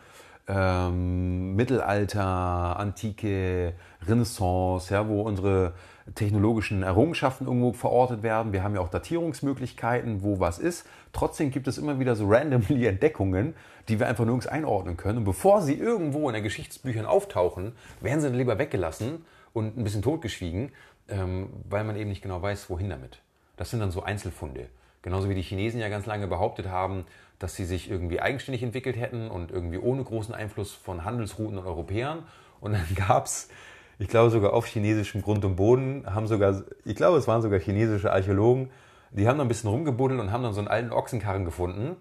ähm, 0.47 1.55
Mittelalter, 1.55 2.77
Antike, 2.77 3.73
Renaissance, 4.07 4.93
ja, 4.93 5.07
wo 5.07 5.23
unsere 5.23 5.73
technologischen 6.15 6.83
Errungenschaften 6.83 7.45
irgendwo 7.45 7.73
verortet 7.73 8.23
werden. 8.23 8.53
Wir 8.53 8.63
haben 8.63 8.75
ja 8.75 8.81
auch 8.81 8.89
Datierungsmöglichkeiten, 8.89 10.23
wo 10.23 10.39
was 10.39 10.59
ist. 10.59 10.87
Trotzdem 11.13 11.51
gibt 11.51 11.67
es 11.67 11.77
immer 11.77 11.99
wieder 11.99 12.15
so 12.15 12.27
randomly 12.27 12.85
Entdeckungen, 12.87 13.53
die 13.87 13.99
wir 13.99 14.07
einfach 14.07 14.25
nirgends 14.25 14.47
einordnen 14.47 14.97
können. 14.97 15.19
Und 15.19 15.23
bevor 15.23 15.61
sie 15.61 15.73
irgendwo 15.73 16.29
in 16.29 16.33
den 16.33 16.43
Geschichtsbüchern 16.43 17.05
auftauchen, 17.05 17.73
werden 18.01 18.21
sie 18.21 18.27
dann 18.27 18.37
lieber 18.37 18.59
weggelassen 18.59 19.25
und 19.53 19.77
ein 19.77 19.83
bisschen 19.83 20.01
totgeschwiegen, 20.01 20.71
ähm, 21.07 21.49
weil 21.69 21.83
man 21.83 21.95
eben 21.95 22.09
nicht 22.09 22.21
genau 22.21 22.41
weiß, 22.41 22.69
wohin 22.69 22.89
damit. 22.89 23.19
Das 23.57 23.71
sind 23.71 23.79
dann 23.79 23.91
so 23.91 24.03
Einzelfunde. 24.03 24.67
Genauso 25.01 25.29
wie 25.29 25.35
die 25.35 25.41
Chinesen 25.41 25.79
ja 25.79 25.89
ganz 25.89 26.05
lange 26.05 26.27
behauptet 26.27 26.67
haben, 26.67 27.05
dass 27.39 27.55
sie 27.55 27.65
sich 27.65 27.89
irgendwie 27.89 28.19
eigenständig 28.19 28.63
entwickelt 28.63 28.97
hätten 28.97 29.29
und 29.29 29.49
irgendwie 29.49 29.77
ohne 29.77 30.03
großen 30.03 30.35
Einfluss 30.35 30.73
von 30.73 31.05
Handelsrouten 31.05 31.57
und 31.57 31.65
Europäern. 31.65 32.23
Und 32.59 32.73
dann 32.73 32.87
gab 32.95 33.25
es, 33.25 33.49
ich 33.99 34.07
glaube 34.07 34.31
sogar 34.31 34.53
auf 34.53 34.65
chinesischem 34.65 35.21
Grund 35.21 35.45
und 35.45 35.55
Boden, 35.57 36.05
haben 36.07 36.25
sogar, 36.25 36.63
ich 36.85 36.95
glaube 36.95 37.17
es 37.17 37.27
waren 37.27 37.41
sogar 37.41 37.59
chinesische 37.59 38.11
Archäologen, 38.11 38.71
die 39.11 39.27
haben 39.27 39.37
dann 39.37 39.45
ein 39.45 39.49
bisschen 39.49 39.69
rumgebuddelt 39.69 40.19
und 40.19 40.31
haben 40.31 40.43
dann 40.43 40.53
so 40.53 40.59
einen 40.59 40.67
alten 40.67 40.91
Ochsenkarren 40.91 41.45
gefunden. 41.45 41.97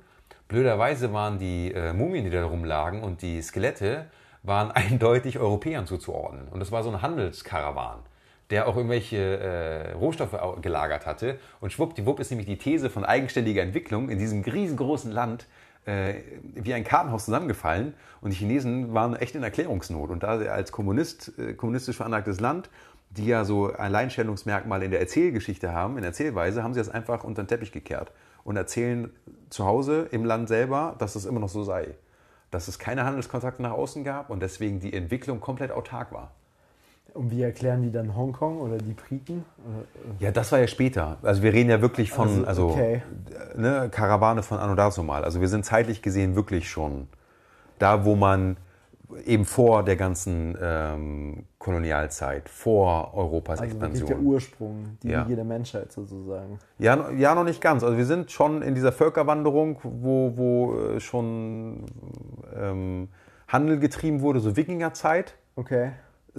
Blöderweise 0.47 1.13
waren 1.13 1.39
die 1.39 1.73
äh, 1.73 1.93
Mumien, 1.93 2.25
die 2.25 2.31
da 2.31 2.45
rumlagen 2.45 3.03
und 3.03 3.23
die 3.23 3.43
Skelette, 3.43 4.07
waren 4.43 4.71
eindeutig 4.73 5.39
Europäern 5.39 5.87
zuzuordnen. 5.87 6.49
Und 6.49 6.61
das 6.61 6.73
war 6.73 6.83
so 6.83 6.91
ein 6.91 7.03
Handelskarawan 7.03 7.99
der 8.51 8.67
auch 8.67 8.77
irgendwelche 8.77 9.19
äh, 9.19 9.93
Rohstoffe 9.93 10.37
gelagert 10.63 11.07
hatte. 11.07 11.39
Und 11.61 11.73
schwuppdiwupp 11.73 12.19
ist 12.21 12.31
nämlich 12.31 12.47
die 12.47 12.57
These 12.57 12.89
von 12.89 13.05
eigenständiger 13.05 13.63
Entwicklung 13.63 14.09
in 14.09 14.19
diesem 14.19 14.43
riesengroßen 14.43 15.13
Land 15.13 15.47
wie 16.55 16.75
ein 16.75 16.85
Kartenhaus 16.85 17.25
zusammengefallen. 17.25 17.95
Und 18.21 18.33
die 18.33 18.37
Chinesen 18.37 18.95
waren 18.95 19.17
echt 19.17 19.35
in 19.35 19.43
Erklärungsnot. 19.43 20.11
Und 20.11 20.23
da 20.23 20.39
als 20.39 20.73
Kommunist, 20.73 21.33
äh, 21.39 21.55
kommunistisch 21.55 21.97
veranlagtes 21.97 22.41
Land, 22.41 22.69
die 23.11 23.27
ja 23.27 23.45
so 23.45 23.73
Alleinstellungsmerkmal 23.73 24.83
in 24.83 24.91
der 24.91 25.01
Erzählgeschichte 25.01 25.73
haben, 25.73 25.97
in 25.97 26.05
Erzählweise, 26.05 26.63
haben 26.63 26.75
sie 26.75 26.81
das 26.81 26.91
einfach 26.91 27.25
unter 27.25 27.43
den 27.43 27.49
Teppich 27.49 27.73
gekehrt 27.73 28.13
und 28.45 28.57
erzählen 28.57 29.11
zu 29.51 29.65
Hause 29.65 30.09
im 30.11 30.25
Land 30.25 30.49
selber, 30.49 30.95
dass 30.99 31.17
es 31.17 31.25
immer 31.25 31.41
noch 31.41 31.49
so 31.49 31.65
sei. 31.65 31.95
Dass 32.51 32.69
es 32.69 32.79
keine 32.79 33.05
Handelskontakte 33.05 33.63
nach 33.63 33.73
außen 33.73 34.05
gab 34.05 34.31
und 34.31 34.41
deswegen 34.41 34.81
die 34.81 34.93
Entwicklung 34.93 35.41
komplett 35.41 35.71
autark 35.71 36.13
war. 36.13 36.33
Und 37.19 37.33
wie 37.33 37.43
erklären 37.43 37.83
die 37.83 37.91
dann 37.91 38.15
Hongkong 38.15 38.61
oder 38.61 38.79
die 38.79 38.93
Briten? 38.93 39.45
Ja, 40.21 40.31
das 40.31 40.53
war 40.53 40.61
ja 40.61 40.69
später. 40.69 41.17
Also 41.23 41.43
wir 41.43 41.53
reden 41.53 41.69
ja 41.69 41.83
wirklich 41.83 42.13
von, 42.13 42.45
also, 42.45 42.69
also 42.69 42.79
ne, 43.57 43.89
Karawane 43.91 44.45
von 44.45 44.59
Anno 44.59 45.03
mal. 45.03 45.25
Also 45.25 45.41
wir 45.41 45.49
sind 45.49 45.65
zeitlich 45.65 46.01
gesehen 46.01 46.37
wirklich 46.37 46.71
schon 46.71 47.09
da, 47.81 48.05
wo 48.05 48.15
man 48.15 48.57
eben 49.27 49.45
vor 49.45 49.83
der 49.83 49.97
ganzen 49.97 50.57
ähm, 50.63 51.45
Kolonialzeit, 51.59 52.49
vor 52.49 53.13
Europas 53.15 53.59
also 53.59 53.73
Expansion. 53.73 54.07
der 54.07 54.21
Ursprung, 54.21 54.97
die 55.03 55.09
ja. 55.09 55.25
Wiege 55.25 55.35
der 55.35 55.45
Menschheit 55.45 55.91
sozusagen. 55.91 56.61
Ja, 56.79 57.11
ja, 57.11 57.35
noch 57.35 57.43
nicht 57.43 57.61
ganz. 57.61 57.83
Also 57.83 57.97
wir 57.97 58.07
sind 58.07 58.31
schon 58.31 58.63
in 58.63 58.77
dieser 58.77 58.93
Völkerwanderung, 58.93 59.81
wo, 59.83 60.37
wo 60.37 60.79
äh, 60.79 61.01
schon 61.01 61.85
ähm, 62.57 63.09
Handel 63.49 63.81
getrieben 63.81 64.21
wurde, 64.21 64.39
so 64.39 64.55
Wikingerzeit. 64.55 65.35
Okay 65.57 65.91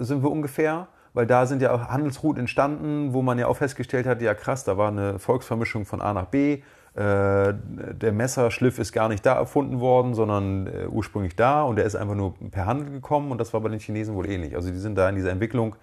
sind 0.06 0.22
wir 0.22 0.30
ungefähr, 0.30 0.88
weil 1.12 1.26
da 1.26 1.46
sind 1.46 1.62
ja 1.62 1.72
auch 1.72 1.88
Handelsrouten 1.88 2.40
entstanden, 2.40 3.12
wo 3.12 3.22
man 3.22 3.38
ja 3.38 3.46
auch 3.46 3.56
festgestellt 3.56 4.06
hat, 4.06 4.22
ja 4.22 4.34
krass, 4.34 4.64
da 4.64 4.76
war 4.76 4.88
eine 4.88 5.18
Volksvermischung 5.18 5.84
von 5.84 6.00
A 6.00 6.12
nach 6.12 6.26
B. 6.26 6.62
Äh, 6.94 7.54
der 7.54 8.12
Messerschliff 8.12 8.78
ist 8.78 8.92
gar 8.92 9.08
nicht 9.08 9.24
da 9.24 9.34
erfunden 9.34 9.80
worden, 9.80 10.14
sondern 10.14 10.66
äh, 10.66 10.86
ursprünglich 10.86 11.36
da 11.36 11.62
und 11.62 11.76
der 11.76 11.84
ist 11.84 11.94
einfach 11.94 12.16
nur 12.16 12.34
per 12.50 12.66
Handel 12.66 12.90
gekommen 12.90 13.30
und 13.30 13.38
das 13.38 13.52
war 13.52 13.60
bei 13.60 13.68
den 13.68 13.78
Chinesen 13.78 14.14
wohl 14.16 14.28
ähnlich. 14.28 14.56
Also 14.56 14.70
die 14.70 14.78
sind 14.78 14.96
da 14.96 15.08
in 15.08 15.14
dieser 15.14 15.30
Entwicklung 15.30 15.76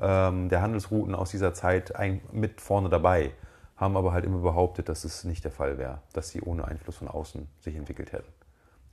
ähm, 0.00 0.48
der 0.48 0.62
Handelsrouten 0.62 1.14
aus 1.14 1.30
dieser 1.30 1.52
Zeit 1.52 1.92
mit 2.32 2.62
vorne 2.62 2.88
dabei, 2.88 3.32
haben 3.76 3.96
aber 3.96 4.12
halt 4.12 4.24
immer 4.24 4.38
behauptet, 4.38 4.88
dass 4.88 5.04
es 5.04 5.24
nicht 5.24 5.44
der 5.44 5.52
Fall 5.52 5.76
wäre, 5.76 5.98
dass 6.14 6.30
sie 6.30 6.40
ohne 6.40 6.66
Einfluss 6.66 6.96
von 6.96 7.08
außen 7.08 7.46
sich 7.60 7.76
entwickelt 7.76 8.12
hätten. 8.12 8.32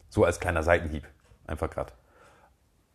So 0.09 0.25
als 0.25 0.41
kleiner 0.41 0.63
Seitenhieb, 0.63 1.07
einfach 1.47 1.69
gerade 1.69 1.93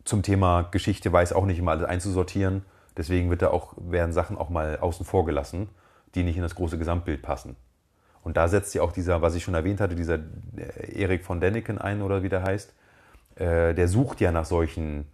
zum 0.07 0.23
Thema 0.23 0.63
Geschichte 0.63 1.11
weiß 1.11 1.33
auch 1.33 1.45
nicht 1.45 1.59
immer 1.59 1.71
alles 1.71 1.85
einzusortieren. 1.85 2.63
Deswegen 2.95 3.29
wird 3.29 3.41
da 3.41 3.49
auch, 3.49 3.73
werden 3.77 4.13
Sachen 4.13 4.37
auch 4.37 4.49
mal 4.49 4.79
außen 4.79 5.05
vor 5.05 5.25
gelassen, 5.25 5.69
die 6.15 6.23
nicht 6.23 6.37
in 6.37 6.41
das 6.41 6.55
große 6.55 6.77
Gesamtbild 6.77 7.21
passen. 7.21 7.55
Und 8.23 8.37
da 8.37 8.47
setzt 8.47 8.73
ja 8.73 8.81
auch 8.81 8.91
dieser, 8.91 9.21
was 9.21 9.35
ich 9.35 9.43
schon 9.43 9.53
erwähnt 9.53 9.79
hatte, 9.79 9.95
dieser 9.95 10.15
äh, 10.15 10.99
Erik 11.01 11.23
von 11.23 11.39
Däniken 11.39 11.77
ein 11.77 12.01
oder 12.01 12.23
wie 12.23 12.29
der 12.29 12.43
heißt. 12.43 12.73
Äh, 13.35 13.73
der 13.73 13.87
sucht 13.87 14.19
ja 14.19 14.31
nach 14.31 14.45
solchen, 14.45 15.05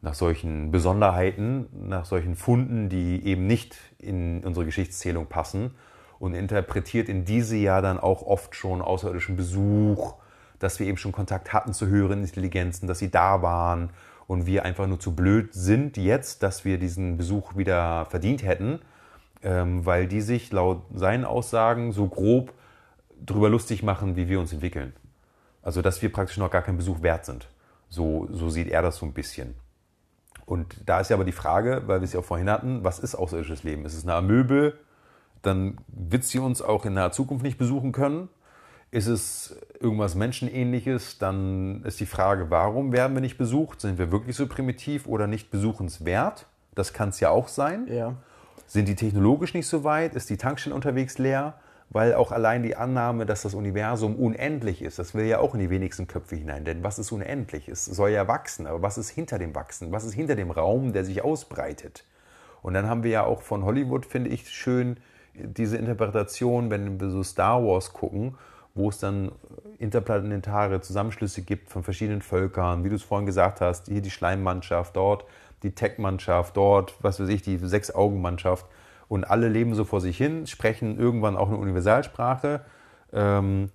nach 0.00 0.14
solchen 0.14 0.70
Besonderheiten, 0.70 1.66
nach 1.88 2.04
solchen 2.04 2.34
Funden, 2.34 2.88
die 2.88 3.24
eben 3.26 3.46
nicht 3.46 3.76
in 3.98 4.42
unsere 4.44 4.64
Geschichtszählung 4.64 5.26
passen 5.26 5.74
und 6.18 6.34
interpretiert 6.34 7.08
in 7.08 7.24
diese 7.24 7.56
ja 7.56 7.80
dann 7.80 8.00
auch 8.00 8.22
oft 8.22 8.54
schon 8.54 8.80
außerirdischen 8.80 9.36
Besuch, 9.36 10.14
dass 10.58 10.78
wir 10.78 10.86
eben 10.86 10.96
schon 10.96 11.12
Kontakt 11.12 11.52
hatten 11.52 11.72
zu 11.72 11.88
höheren 11.88 12.22
Intelligenzen, 12.22 12.86
dass 12.86 13.00
sie 13.00 13.10
da 13.10 13.42
waren 13.42 13.90
und 14.26 14.46
wir 14.46 14.64
einfach 14.64 14.86
nur 14.86 15.00
zu 15.00 15.14
blöd 15.14 15.52
sind 15.52 15.96
jetzt, 15.96 16.42
dass 16.42 16.64
wir 16.64 16.78
diesen 16.78 17.16
Besuch 17.16 17.56
wieder 17.56 18.06
verdient 18.06 18.42
hätten, 18.44 18.80
ähm, 19.42 19.84
weil 19.84 20.06
die 20.06 20.20
sich 20.20 20.52
laut 20.52 20.82
seinen 20.94 21.24
Aussagen 21.24 21.92
so 21.92 22.06
grob 22.06 22.52
darüber 23.20 23.48
lustig 23.48 23.82
machen, 23.82 24.16
wie 24.16 24.28
wir 24.28 24.40
uns 24.40 24.52
entwickeln. 24.52 24.92
Also 25.62 25.82
dass 25.82 26.02
wir 26.02 26.12
praktisch 26.12 26.38
noch 26.38 26.50
gar 26.50 26.62
keinen 26.62 26.76
Besuch 26.76 27.02
wert 27.02 27.24
sind. 27.24 27.48
So, 27.88 28.26
so 28.30 28.48
sieht 28.48 28.68
er 28.68 28.82
das 28.82 28.96
so 28.96 29.06
ein 29.06 29.12
bisschen. 29.12 29.54
Und 30.44 30.76
da 30.86 31.00
ist 31.00 31.10
ja 31.10 31.16
aber 31.16 31.24
die 31.24 31.32
Frage, 31.32 31.82
weil 31.86 32.00
wir 32.00 32.04
es 32.04 32.12
ja 32.12 32.20
auch 32.20 32.24
vorhin 32.24 32.50
hatten, 32.50 32.84
was 32.84 32.98
ist 32.98 33.14
außerirdisches 33.14 33.62
Leben? 33.62 33.84
Ist 33.84 33.94
es 33.94 34.04
eine 34.04 34.14
Amöbe? 34.14 34.74
Dann 35.42 35.78
wird 35.88 36.24
sie 36.24 36.38
uns 36.38 36.62
auch 36.62 36.84
in 36.84 36.94
naher 36.94 37.12
Zukunft 37.12 37.44
nicht 37.44 37.58
besuchen 37.58 37.92
können. 37.92 38.28
Ist 38.92 39.06
es 39.06 39.56
irgendwas 39.80 40.14
Menschenähnliches, 40.14 41.16
dann 41.18 41.82
ist 41.84 41.98
die 41.98 42.06
Frage, 42.06 42.50
warum 42.50 42.92
werden 42.92 43.14
wir 43.14 43.22
nicht 43.22 43.38
besucht? 43.38 43.80
Sind 43.80 43.98
wir 43.98 44.12
wirklich 44.12 44.36
so 44.36 44.46
primitiv 44.46 45.06
oder 45.06 45.26
nicht 45.26 45.50
besuchenswert? 45.50 46.44
Das 46.74 46.92
kann 46.92 47.08
es 47.08 47.18
ja 47.18 47.30
auch 47.30 47.48
sein. 47.48 47.86
Ja. 47.88 48.16
Sind 48.66 48.88
die 48.88 48.94
technologisch 48.94 49.54
nicht 49.54 49.66
so 49.66 49.82
weit? 49.82 50.14
Ist 50.14 50.28
die 50.28 50.36
Tankstelle 50.36 50.74
unterwegs 50.74 51.16
leer? 51.16 51.54
Weil 51.88 52.12
auch 52.12 52.32
allein 52.32 52.62
die 52.62 52.76
Annahme, 52.76 53.24
dass 53.24 53.40
das 53.40 53.54
Universum 53.54 54.14
unendlich 54.14 54.82
ist, 54.82 54.98
das 54.98 55.14
will 55.14 55.24
ja 55.24 55.38
auch 55.38 55.54
in 55.54 55.60
die 55.60 55.70
wenigsten 55.70 56.06
Köpfe 56.06 56.36
hinein. 56.36 56.66
Denn 56.66 56.84
was 56.84 56.98
ist 56.98 57.12
unendlich? 57.12 57.68
Es 57.68 57.86
soll 57.86 58.10
ja 58.10 58.28
wachsen, 58.28 58.66
aber 58.66 58.82
was 58.82 58.98
ist 58.98 59.08
hinter 59.08 59.38
dem 59.38 59.54
Wachsen? 59.54 59.90
Was 59.90 60.04
ist 60.04 60.12
hinter 60.12 60.36
dem 60.36 60.50
Raum, 60.50 60.92
der 60.92 61.06
sich 61.06 61.24
ausbreitet? 61.24 62.04
Und 62.60 62.74
dann 62.74 62.90
haben 62.90 63.04
wir 63.04 63.10
ja 63.10 63.24
auch 63.24 63.40
von 63.40 63.64
Hollywood, 63.64 64.04
finde 64.04 64.28
ich, 64.28 64.50
schön 64.50 64.98
diese 65.32 65.78
Interpretation, 65.78 66.70
wenn 66.70 67.00
wir 67.00 67.08
so 67.08 67.22
Star 67.22 67.64
Wars 67.64 67.94
gucken 67.94 68.36
wo 68.74 68.88
es 68.88 68.98
dann 68.98 69.32
interplanetare 69.78 70.80
Zusammenschlüsse 70.80 71.42
gibt 71.42 71.70
von 71.70 71.82
verschiedenen 71.82 72.22
Völkern, 72.22 72.84
wie 72.84 72.88
du 72.88 72.94
es 72.94 73.02
vorhin 73.02 73.26
gesagt 73.26 73.60
hast, 73.60 73.88
hier 73.88 74.00
die 74.00 74.10
Schleimmannschaft, 74.10 74.96
dort 74.96 75.24
die 75.62 75.74
Tech-Mannschaft, 75.74 76.56
dort, 76.56 76.94
was 77.00 77.20
weiß 77.20 77.28
ich, 77.28 77.42
die 77.42 77.58
Sechs-Augen-Mannschaft. 77.58 78.66
Und 79.08 79.24
alle 79.24 79.48
leben 79.48 79.74
so 79.74 79.84
vor 79.84 80.00
sich 80.00 80.16
hin, 80.16 80.46
sprechen 80.46 80.98
irgendwann 80.98 81.36
auch 81.36 81.48
eine 81.48 81.58
Universalsprache, 81.58 82.62
ähm, 83.12 83.70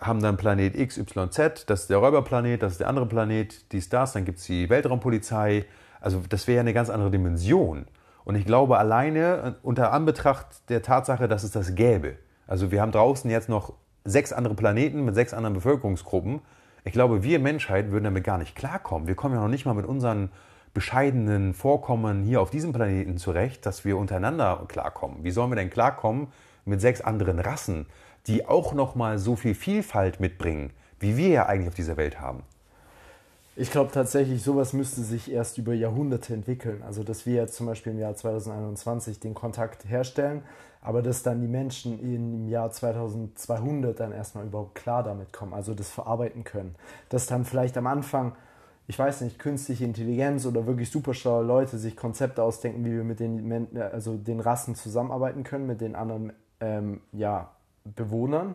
haben 0.00 0.22
dann 0.22 0.36
Planet 0.36 0.76
X, 0.76 0.96
Y, 0.98 1.30
Z, 1.30 1.68
das 1.68 1.82
ist 1.82 1.90
der 1.90 1.98
Räuberplanet, 1.98 2.62
das 2.62 2.72
ist 2.72 2.80
der 2.80 2.88
andere 2.88 3.06
Planet, 3.06 3.72
dies, 3.72 3.88
das, 3.88 4.12
dann 4.12 4.24
gibt 4.24 4.38
es 4.38 4.44
die 4.44 4.70
Weltraumpolizei. 4.70 5.64
Also 6.00 6.22
das 6.28 6.46
wäre 6.46 6.56
ja 6.56 6.60
eine 6.60 6.72
ganz 6.72 6.90
andere 6.90 7.10
Dimension. 7.10 7.86
Und 8.24 8.36
ich 8.36 8.44
glaube, 8.44 8.78
alleine 8.78 9.56
unter 9.62 9.92
Anbetracht 9.92 10.46
der 10.68 10.82
Tatsache, 10.82 11.26
dass 11.26 11.42
es 11.42 11.50
das 11.50 11.74
gäbe, 11.74 12.16
also 12.46 12.70
wir 12.70 12.80
haben 12.80 12.92
draußen 12.92 13.30
jetzt 13.30 13.48
noch 13.48 13.74
sechs 14.08 14.32
andere 14.32 14.54
Planeten 14.54 15.04
mit 15.04 15.14
sechs 15.14 15.34
anderen 15.34 15.54
Bevölkerungsgruppen. 15.54 16.40
Ich 16.84 16.92
glaube, 16.92 17.22
wir 17.22 17.38
Menschheit 17.38 17.90
würden 17.90 18.04
damit 18.04 18.24
gar 18.24 18.38
nicht 18.38 18.54
klarkommen. 18.54 19.08
Wir 19.08 19.14
kommen 19.14 19.34
ja 19.34 19.40
noch 19.40 19.48
nicht 19.48 19.66
mal 19.66 19.74
mit 19.74 19.86
unseren 19.86 20.30
bescheidenen 20.74 21.54
Vorkommen 21.54 22.22
hier 22.22 22.40
auf 22.40 22.50
diesem 22.50 22.72
Planeten 22.72 23.18
zurecht, 23.18 23.66
dass 23.66 23.84
wir 23.84 23.96
untereinander 23.96 24.64
klarkommen. 24.68 25.24
Wie 25.24 25.30
sollen 25.30 25.50
wir 25.50 25.56
denn 25.56 25.70
klarkommen 25.70 26.28
mit 26.64 26.80
sechs 26.80 27.00
anderen 27.00 27.38
Rassen, 27.38 27.86
die 28.26 28.46
auch 28.46 28.72
noch 28.74 28.94
mal 28.94 29.18
so 29.18 29.36
viel 29.36 29.54
Vielfalt 29.54 30.20
mitbringen, 30.20 30.70
wie 31.00 31.16
wir 31.16 31.28
ja 31.28 31.46
eigentlich 31.46 31.68
auf 31.68 31.74
dieser 31.74 31.96
Welt 31.96 32.20
haben? 32.20 32.42
Ich 33.60 33.72
glaube 33.72 33.90
tatsächlich, 33.90 34.44
sowas 34.44 34.72
müsste 34.72 35.00
sich 35.02 35.32
erst 35.32 35.58
über 35.58 35.74
Jahrhunderte 35.74 36.32
entwickeln. 36.32 36.80
Also, 36.86 37.02
dass 37.02 37.26
wir 37.26 37.34
jetzt 37.34 37.56
zum 37.56 37.66
Beispiel 37.66 37.90
im 37.90 37.98
Jahr 37.98 38.14
2021 38.14 39.18
den 39.18 39.34
Kontakt 39.34 39.84
herstellen, 39.84 40.44
aber 40.80 41.02
dass 41.02 41.24
dann 41.24 41.40
die 41.40 41.48
Menschen 41.48 41.98
im 41.98 42.46
Jahr 42.46 42.70
2200 42.70 43.98
dann 43.98 44.12
erstmal 44.12 44.46
überhaupt 44.46 44.76
klar 44.76 45.02
damit 45.02 45.32
kommen, 45.32 45.54
also 45.54 45.74
das 45.74 45.90
verarbeiten 45.90 46.44
können. 46.44 46.76
Dass 47.08 47.26
dann 47.26 47.44
vielleicht 47.44 47.76
am 47.76 47.88
Anfang, 47.88 48.36
ich 48.86 48.96
weiß 48.96 49.22
nicht, 49.22 49.40
künstliche 49.40 49.84
Intelligenz 49.84 50.46
oder 50.46 50.68
wirklich 50.68 50.92
super 50.92 51.12
schlaue 51.12 51.42
Leute 51.42 51.78
sich 51.78 51.96
Konzepte 51.96 52.44
ausdenken, 52.44 52.84
wie 52.84 52.92
wir 52.92 53.02
mit 53.02 53.18
den, 53.18 53.76
also 53.76 54.16
den 54.16 54.38
Rassen 54.38 54.76
zusammenarbeiten 54.76 55.42
können, 55.42 55.66
mit 55.66 55.80
den 55.80 55.96
anderen 55.96 56.32
ähm, 56.60 57.00
ja, 57.10 57.50
Bewohnern 57.84 58.54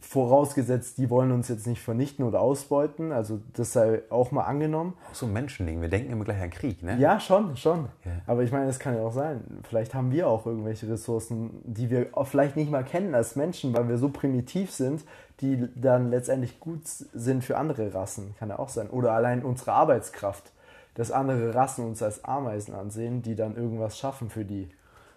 vorausgesetzt, 0.00 0.98
die 0.98 1.08
wollen 1.10 1.30
uns 1.30 1.48
jetzt 1.48 1.66
nicht 1.66 1.80
vernichten 1.80 2.24
oder 2.24 2.40
ausbeuten. 2.40 3.12
Also 3.12 3.40
das 3.52 3.72
sei 3.72 4.02
auch 4.10 4.32
mal 4.32 4.42
angenommen. 4.42 4.94
Auch 5.10 5.14
so 5.14 5.26
ein 5.26 5.32
Menschending. 5.32 5.80
Wir 5.80 5.88
denken 5.88 6.12
immer 6.12 6.24
gleich 6.24 6.42
an 6.42 6.50
Krieg, 6.50 6.82
ne? 6.82 6.96
Ja, 6.98 7.20
schon, 7.20 7.56
schon. 7.56 7.88
Ja. 8.04 8.12
Aber 8.26 8.42
ich 8.42 8.50
meine, 8.50 8.68
es 8.68 8.78
kann 8.78 8.96
ja 8.96 9.02
auch 9.02 9.12
sein. 9.12 9.42
Vielleicht 9.62 9.94
haben 9.94 10.10
wir 10.10 10.28
auch 10.28 10.46
irgendwelche 10.46 10.88
Ressourcen, 10.88 11.60
die 11.64 11.90
wir 11.90 12.08
vielleicht 12.24 12.56
nicht 12.56 12.70
mal 12.70 12.84
kennen 12.84 13.14
als 13.14 13.36
Menschen, 13.36 13.72
weil 13.74 13.88
wir 13.88 13.98
so 13.98 14.08
primitiv 14.08 14.72
sind, 14.72 15.04
die 15.40 15.68
dann 15.76 16.10
letztendlich 16.10 16.58
gut 16.58 16.86
sind 16.86 17.44
für 17.44 17.56
andere 17.56 17.94
Rassen. 17.94 18.34
Kann 18.38 18.48
ja 18.48 18.58
auch 18.58 18.68
sein. 18.68 18.90
Oder 18.90 19.12
allein 19.12 19.44
unsere 19.44 19.72
Arbeitskraft. 19.72 20.50
Dass 20.94 21.12
andere 21.12 21.54
Rassen 21.54 21.86
uns 21.86 22.02
als 22.02 22.24
Ameisen 22.24 22.74
ansehen, 22.74 23.22
die 23.22 23.36
dann 23.36 23.56
irgendwas 23.56 23.96
schaffen 23.96 24.28
für 24.28 24.44
die. 24.44 24.68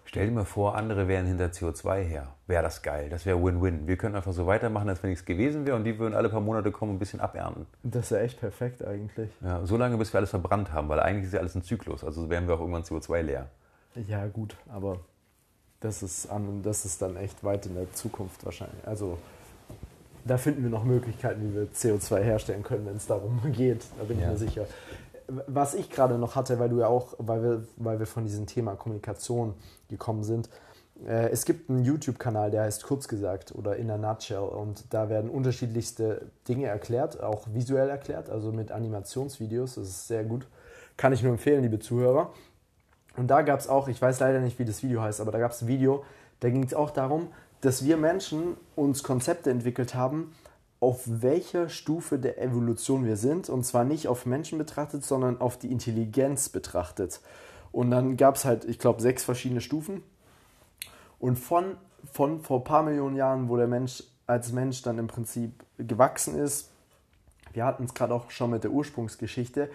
Stell 0.04 0.26
dir 0.26 0.32
mal 0.32 0.44
vor, 0.44 0.76
andere 0.76 1.08
wären 1.08 1.26
hinter 1.26 1.46
CO2 1.46 2.02
her. 2.02 2.28
Wäre 2.46 2.62
das 2.62 2.82
geil. 2.82 3.08
Das 3.08 3.26
wäre 3.26 3.42
Win-Win. 3.42 3.86
Wir 3.86 3.96
können 3.96 4.14
einfach 4.14 4.32
so 4.32 4.46
weitermachen, 4.46 4.88
als 4.88 5.02
wenn 5.02 5.10
nichts 5.10 5.24
gewesen 5.24 5.66
wäre 5.66 5.76
und 5.76 5.84
die 5.84 5.98
würden 5.98 6.14
alle 6.14 6.28
paar 6.28 6.40
Monate 6.40 6.70
kommen 6.70 6.90
und 6.90 6.96
ein 6.96 6.98
bisschen 6.98 7.20
abernten. 7.20 7.66
Das 7.82 8.10
wäre 8.10 8.22
echt 8.22 8.38
perfekt 8.38 8.84
eigentlich. 8.84 9.30
Ja, 9.40 9.64
so 9.64 9.76
lange, 9.76 9.96
bis 9.96 10.12
wir 10.12 10.18
alles 10.18 10.30
verbrannt 10.30 10.72
haben, 10.72 10.88
weil 10.88 11.00
eigentlich 11.00 11.26
ist 11.26 11.32
ja 11.32 11.40
alles 11.40 11.54
ein 11.54 11.62
Zyklus. 11.62 12.04
Also 12.04 12.28
wären 12.30 12.46
wir 12.46 12.54
auch 12.54 12.60
irgendwann 12.60 12.82
CO2 12.82 13.22
leer. 13.22 13.48
Ja, 14.08 14.26
gut, 14.26 14.56
aber 14.68 15.00
das 15.80 16.02
ist, 16.02 16.26
an, 16.28 16.62
das 16.62 16.84
ist 16.84 17.00
dann 17.02 17.16
echt 17.16 17.44
weit 17.44 17.66
in 17.66 17.74
der 17.74 17.92
Zukunft 17.92 18.44
wahrscheinlich. 18.44 18.86
Also 18.86 19.18
da 20.24 20.38
finden 20.38 20.62
wir 20.62 20.70
noch 20.70 20.84
Möglichkeiten, 20.84 21.42
wie 21.42 21.54
wir 21.54 21.68
CO2 21.68 22.22
herstellen 22.22 22.62
können, 22.62 22.86
wenn 22.86 22.96
es 22.96 23.06
darum 23.06 23.40
geht. 23.52 23.84
Da 23.98 24.04
bin 24.04 24.18
ja. 24.18 24.26
ich 24.26 24.30
mir 24.32 24.38
sicher 24.38 24.66
was 25.46 25.74
ich 25.74 25.90
gerade 25.90 26.18
noch 26.18 26.36
hatte, 26.36 26.58
weil 26.58 26.68
du 26.68 26.80
ja 26.80 26.88
auch, 26.88 27.14
weil 27.18 27.42
wir, 27.42 27.64
weil 27.76 27.98
wir 27.98 28.06
von 28.06 28.24
diesem 28.24 28.46
Thema 28.46 28.74
Kommunikation 28.76 29.54
gekommen 29.88 30.24
sind, 30.24 30.48
äh, 31.06 31.30
es 31.30 31.44
gibt 31.44 31.70
einen 31.70 31.84
YouTube-Kanal, 31.84 32.50
der 32.50 32.62
heißt 32.62 32.84
kurz 32.84 33.08
gesagt 33.08 33.54
oder 33.54 33.76
in 33.76 33.90
a 33.90 33.98
nutshell 33.98 34.38
und 34.38 34.92
da 34.92 35.08
werden 35.08 35.30
unterschiedlichste 35.30 36.30
Dinge 36.48 36.66
erklärt, 36.66 37.22
auch 37.22 37.46
visuell 37.52 37.88
erklärt, 37.88 38.30
also 38.30 38.52
mit 38.52 38.70
Animationsvideos. 38.70 39.74
Das 39.74 39.88
ist 39.88 40.08
sehr 40.08 40.24
gut. 40.24 40.46
Kann 40.96 41.12
ich 41.12 41.22
nur 41.22 41.32
empfehlen, 41.32 41.62
liebe 41.62 41.80
Zuhörer. 41.80 42.30
Und 43.16 43.28
da 43.28 43.42
gab 43.42 43.60
es 43.60 43.68
auch, 43.68 43.88
ich 43.88 44.00
weiß 44.00 44.20
leider 44.20 44.40
nicht, 44.40 44.58
wie 44.58 44.64
das 44.64 44.82
Video 44.82 45.00
heißt, 45.00 45.20
aber 45.20 45.32
da 45.32 45.38
gab 45.38 45.52
es 45.52 45.62
ein 45.62 45.68
Video, 45.68 46.04
da 46.40 46.50
ging 46.50 46.64
es 46.64 46.74
auch 46.74 46.90
darum, 46.90 47.28
dass 47.60 47.84
wir 47.84 47.96
Menschen 47.96 48.56
uns 48.76 49.02
Konzepte 49.02 49.50
entwickelt 49.50 49.94
haben, 49.94 50.34
auf 50.84 51.00
welcher 51.06 51.70
Stufe 51.70 52.18
der 52.18 52.40
Evolution 52.42 53.06
wir 53.06 53.16
sind. 53.16 53.48
Und 53.48 53.64
zwar 53.64 53.84
nicht 53.84 54.06
auf 54.06 54.26
Menschen 54.26 54.58
betrachtet, 54.58 55.02
sondern 55.02 55.40
auf 55.40 55.58
die 55.58 55.72
Intelligenz 55.72 56.50
betrachtet. 56.50 57.20
Und 57.72 57.90
dann 57.90 58.18
gab 58.18 58.36
es 58.36 58.44
halt, 58.44 58.66
ich 58.66 58.78
glaube, 58.78 59.00
sechs 59.00 59.24
verschiedene 59.24 59.62
Stufen. 59.62 60.02
Und 61.18 61.36
von, 61.38 61.76
von 62.12 62.42
vor 62.42 62.60
ein 62.60 62.64
paar 62.64 62.82
Millionen 62.82 63.16
Jahren, 63.16 63.48
wo 63.48 63.56
der 63.56 63.66
Mensch 63.66 64.04
als 64.26 64.52
Mensch 64.52 64.82
dann 64.82 64.98
im 64.98 65.06
Prinzip 65.06 65.64
gewachsen 65.78 66.38
ist, 66.38 66.70
wir 67.54 67.64
hatten 67.64 67.84
es 67.84 67.94
gerade 67.94 68.12
auch 68.12 68.30
schon 68.30 68.50
mit 68.50 68.64
der 68.64 68.70
Ursprungsgeschichte, 68.70 69.70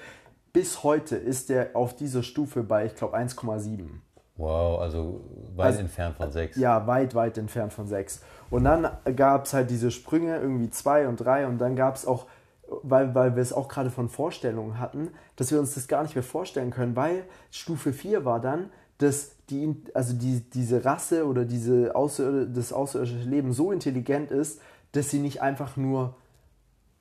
bis 0.54 0.84
heute 0.84 1.16
ist 1.16 1.50
er 1.50 1.76
auf 1.76 1.96
dieser 1.96 2.22
Stufe 2.22 2.62
bei, 2.62 2.86
ich 2.86 2.96
glaube, 2.96 3.18
1,7. 3.18 3.88
Wow, 4.40 4.80
also 4.80 5.20
weit 5.56 5.66
also, 5.68 5.80
entfernt 5.82 6.16
von 6.16 6.32
6. 6.32 6.58
Ja, 6.58 6.88
weit, 6.88 7.14
weit 7.14 7.38
entfernt 7.38 7.74
von 7.74 7.88
6. 7.88 8.22
Und 8.50 8.64
dann 8.64 8.90
gab 9.18 9.46
es 9.46 9.54
halt 9.54 9.70
diese 9.70 9.92
Sprünge, 9.92 10.38
irgendwie 10.38 10.70
2 10.70 11.10
und 11.10 11.18
3 11.18 11.48
und 11.48 11.58
dann 11.58 11.76
gab 11.76 11.96
es 11.96 12.08
auch, 12.08 12.26
weil, 12.82 13.14
weil 13.14 13.36
wir 13.36 13.42
es 13.42 13.52
auch 13.52 13.68
gerade 13.68 13.90
von 13.90 14.08
Vorstellungen 14.08 14.80
hatten, 14.80 15.10
dass 15.36 15.52
wir 15.52 15.60
uns 15.60 15.76
das 15.76 15.90
gar 15.90 16.04
nicht 16.04 16.16
mehr 16.16 16.24
vorstellen 16.24 16.72
können, 16.72 16.96
weil 16.96 17.26
Stufe 17.52 17.92
4 17.92 18.24
war 18.24 18.40
dann, 18.40 18.72
dass 19.00 19.32
die, 19.50 19.84
also 19.94 20.14
die, 20.14 20.40
diese 20.50 20.86
Rasse 20.86 21.28
oder 21.28 21.44
diese 21.44 21.94
Außer, 21.94 22.46
das 22.46 22.72
außerirdische 22.72 23.30
Leben 23.30 23.52
so 23.52 23.74
intelligent 23.74 24.32
ist, 24.32 24.62
dass 24.94 25.10
sie 25.10 25.20
nicht 25.20 25.42
einfach 25.42 25.76
nur 25.76 26.16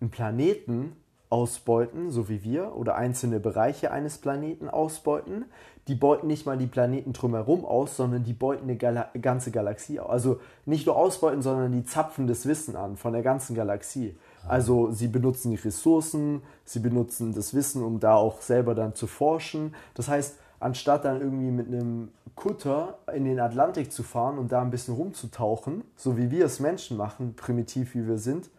einen 0.01 0.11
Planeten 0.11 0.97
ausbeuten, 1.31 2.11
so 2.11 2.29
wie 2.29 2.43
wir, 2.43 2.75
oder 2.77 2.97
einzelne 2.97 3.41
Bereiche 3.41 3.91
eines 3.91 4.19
Planeten 4.19 4.69
ausbeuten. 4.69 5.45
Die 5.87 5.95
beuten 5.95 6.27
nicht 6.27 6.45
mal 6.45 6.59
die 6.59 6.67
Planeten 6.67 7.13
drumherum 7.13 7.65
aus, 7.65 7.97
sondern 7.97 8.23
die 8.23 8.35
beuten 8.35 8.65
eine 8.65 8.77
Gala 8.77 9.09
ganze 9.21 9.51
Galaxie 9.51 10.01
aus. 10.01 10.11
Also 10.11 10.41
nicht 10.67 10.87
nur 10.87 10.97
ausbeuten, 10.97 11.41
sondern 11.41 11.73
die 11.73 11.85
zapfen 11.85 12.27
das 12.27 12.47
Wissen 12.47 12.77
an 12.77 12.97
von 12.97 13.13
der 13.13 13.23
ganzen 13.23 13.55
Galaxie. 13.55 14.15
Also 14.47 14.93
sie 14.93 15.09
benutzen 15.09 15.51
die 15.51 15.57
Ressourcen, 15.57 16.43
sie 16.65 16.81
benutzen 16.81 17.35
das 17.35 17.55
Wissen, 17.55 17.83
um 17.83 18.01
da 18.01 18.15
auch 18.15 18.41
selber 18.41 18.75
dann 18.75 18.95
zu 18.95 19.07
forschen. 19.07 19.75
Das 19.95 20.09
heißt, 20.09 20.39
anstatt 20.61 21.05
dann 21.05 21.21
irgendwie 21.21 21.51
mit 21.51 21.69
einem 21.69 22.11
Kutter 22.35 22.99
in 23.15 23.25
den 23.25 23.41
Atlantik 23.41 23.93
zu 23.93 24.03
fahren 24.03 24.39
und 24.39 24.53
da 24.53 24.63
ein 24.63 24.71
bisschen 24.71 24.95
rumzutauchen, 24.95 25.85
so 25.97 26.17
wie 26.17 26.31
wir 26.31 26.47
es 26.47 26.61
Menschen 26.61 26.97
machen, 26.97 27.35
primitiv 27.35 27.95
wie 27.95 28.07
wir 28.07 28.19
sind, 28.19 28.51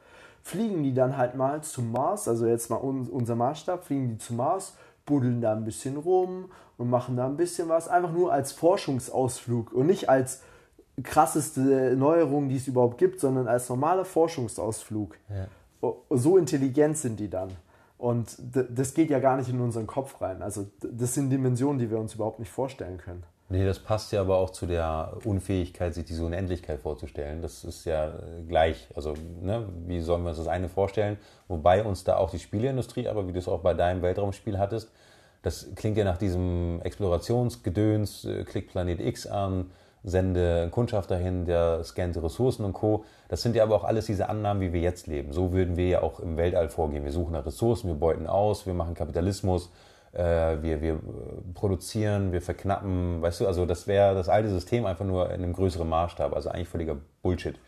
fliegen 0.44 0.84
die 0.84 0.94
dann 0.94 1.18
halt 1.18 1.36
mal 1.36 1.62
zum 1.62 1.92
Mars, 1.92 2.28
also 2.28 2.46
jetzt 2.46 2.70
mal 2.70 2.78
unser 2.78 3.36
Maßstab, 3.36 3.86
fliegen 3.86 4.10
die 4.10 4.18
zum 4.18 4.38
Mars, 4.38 4.76
buddeln 5.06 5.42
da 5.42 5.54
ein 5.54 5.66
bisschen 5.66 5.98
rum 5.98 6.52
und 6.78 6.90
machen 6.90 7.16
da 7.18 7.26
ein 7.26 7.38
bisschen 7.38 7.70
was, 7.70 7.88
einfach 7.88 8.12
nur 8.12 8.32
als 8.32 8.52
Forschungsausflug 8.54 9.72
und 9.74 9.88
nicht 9.88 10.10
als 10.10 10.42
krasseste 11.04 11.96
Neuerung, 11.96 12.50
die 12.50 12.58
es 12.58 12.68
überhaupt 12.68 12.98
gibt, 12.98 13.20
sondern 13.20 13.48
als 13.48 13.70
normaler 13.70 14.06
Forschungsausflug. 14.06 15.16
Ja. 15.30 15.94
So 16.10 16.38
intelligent 16.38 16.98
sind 16.98 17.20
die 17.20 17.30
dann. 17.30 17.50
Und 17.98 18.38
das 18.52 18.94
geht 18.94 19.10
ja 19.10 19.20
gar 19.20 19.38
nicht 19.38 19.50
in 19.50 19.60
unseren 19.60 19.88
Kopf 19.88 20.22
rein. 20.22 20.42
Also 20.42 20.68
das 20.82 21.14
sind 21.14 21.30
Dimensionen, 21.30 21.80
die 21.80 21.90
wir 21.90 22.00
uns 22.00 22.16
überhaupt 22.16 22.40
nicht 22.40 22.52
vorstellen 22.52 22.98
können. 22.98 23.24
Nee, 23.52 23.66
das 23.66 23.80
passt 23.80 24.12
ja 24.12 24.22
aber 24.22 24.38
auch 24.38 24.52
zu 24.52 24.68
der 24.68 25.18
Unfähigkeit, 25.26 25.96
sich 25.96 26.06
diese 26.06 26.24
Unendlichkeit 26.24 26.80
vorzustellen. 26.80 27.42
Das 27.42 27.64
ist 27.64 27.84
ja 27.86 28.14
gleich. 28.48 28.88
Also, 28.96 29.16
ne, 29.42 29.68
wie 29.88 30.02
sollen 30.02 30.22
wir 30.22 30.30
uns 30.30 30.38
das 30.38 30.48
eine 30.48 30.70
vorstellen? 30.70 31.18
Wobei 31.48 31.84
uns 31.84 32.04
da 32.04 32.18
auch 32.18 32.30
die 32.30 32.38
Spieleindustrie, 32.38 33.08
aber 33.08 33.28
wie 33.28 33.34
du 33.34 33.40
es 33.40 33.48
auch 33.48 33.62
bei 33.62 33.74
deinem 33.74 34.04
Weltraumspiel 34.04 34.60
hattest, 34.60 34.92
das 35.42 35.68
klingt 35.76 35.98
ja 35.98 36.04
nach 36.04 36.18
diesem 36.18 36.80
Explorationsgedöns, 36.84 38.26
äh, 38.26 38.44
klick 38.44 38.70
Planet 38.70 39.00
X 39.00 39.26
an, 39.26 39.72
sende 40.04 40.70
Kundschaft 40.70 41.10
dahin, 41.10 41.46
der 41.46 41.84
scannt 41.84 42.22
Ressourcen 42.22 42.66
und 42.66 42.74
Co. 42.74 43.04
Das 43.30 43.42
sind 43.42 43.56
ja 43.56 43.64
aber 43.64 43.76
auch 43.76 43.84
alles 43.84 44.06
diese 44.06 44.30
Annahmen, 44.30 44.62
wie 44.62 44.74
wir 44.74 44.82
jetzt 44.82 45.08
leben. 45.08 45.34
So 45.34 45.54
würden 45.54 45.76
wir 45.76 45.88
ja 45.88 46.04
auch 46.04 46.20
im 46.20 46.38
Weltall 46.38 46.70
vorgehen. 46.70 47.04
Wir 47.04 47.12
suchen 47.12 47.34
nach 47.34 47.48
Ressourcen, 47.48 47.88
wir 47.88 47.96
beuten 47.96 48.28
aus, 48.28 48.68
wir 48.68 48.76
machen 48.76 48.94
Kapitalismus, 48.94 49.66
äh, 49.66 49.89
wir, 50.14 50.82
wir 50.82 51.00
produzieren, 51.54 52.32
wir 52.32 52.42
verknappen, 52.42 53.22
weißt 53.22 53.42
du, 53.42 53.48
also 53.48 53.66
das 53.66 53.86
wäre 53.88 54.16
das 54.16 54.28
alte 54.28 54.50
System 54.50 54.86
einfach 54.86 55.06
nur 55.06 55.28
in 55.28 55.44
einem 55.44 55.54
größeren 55.54 55.88
Maßstab, 55.88 56.34
also 56.34 56.50
eigentlich 56.50 56.68
völliger 56.68 56.98
Bullshit. 57.22 57.60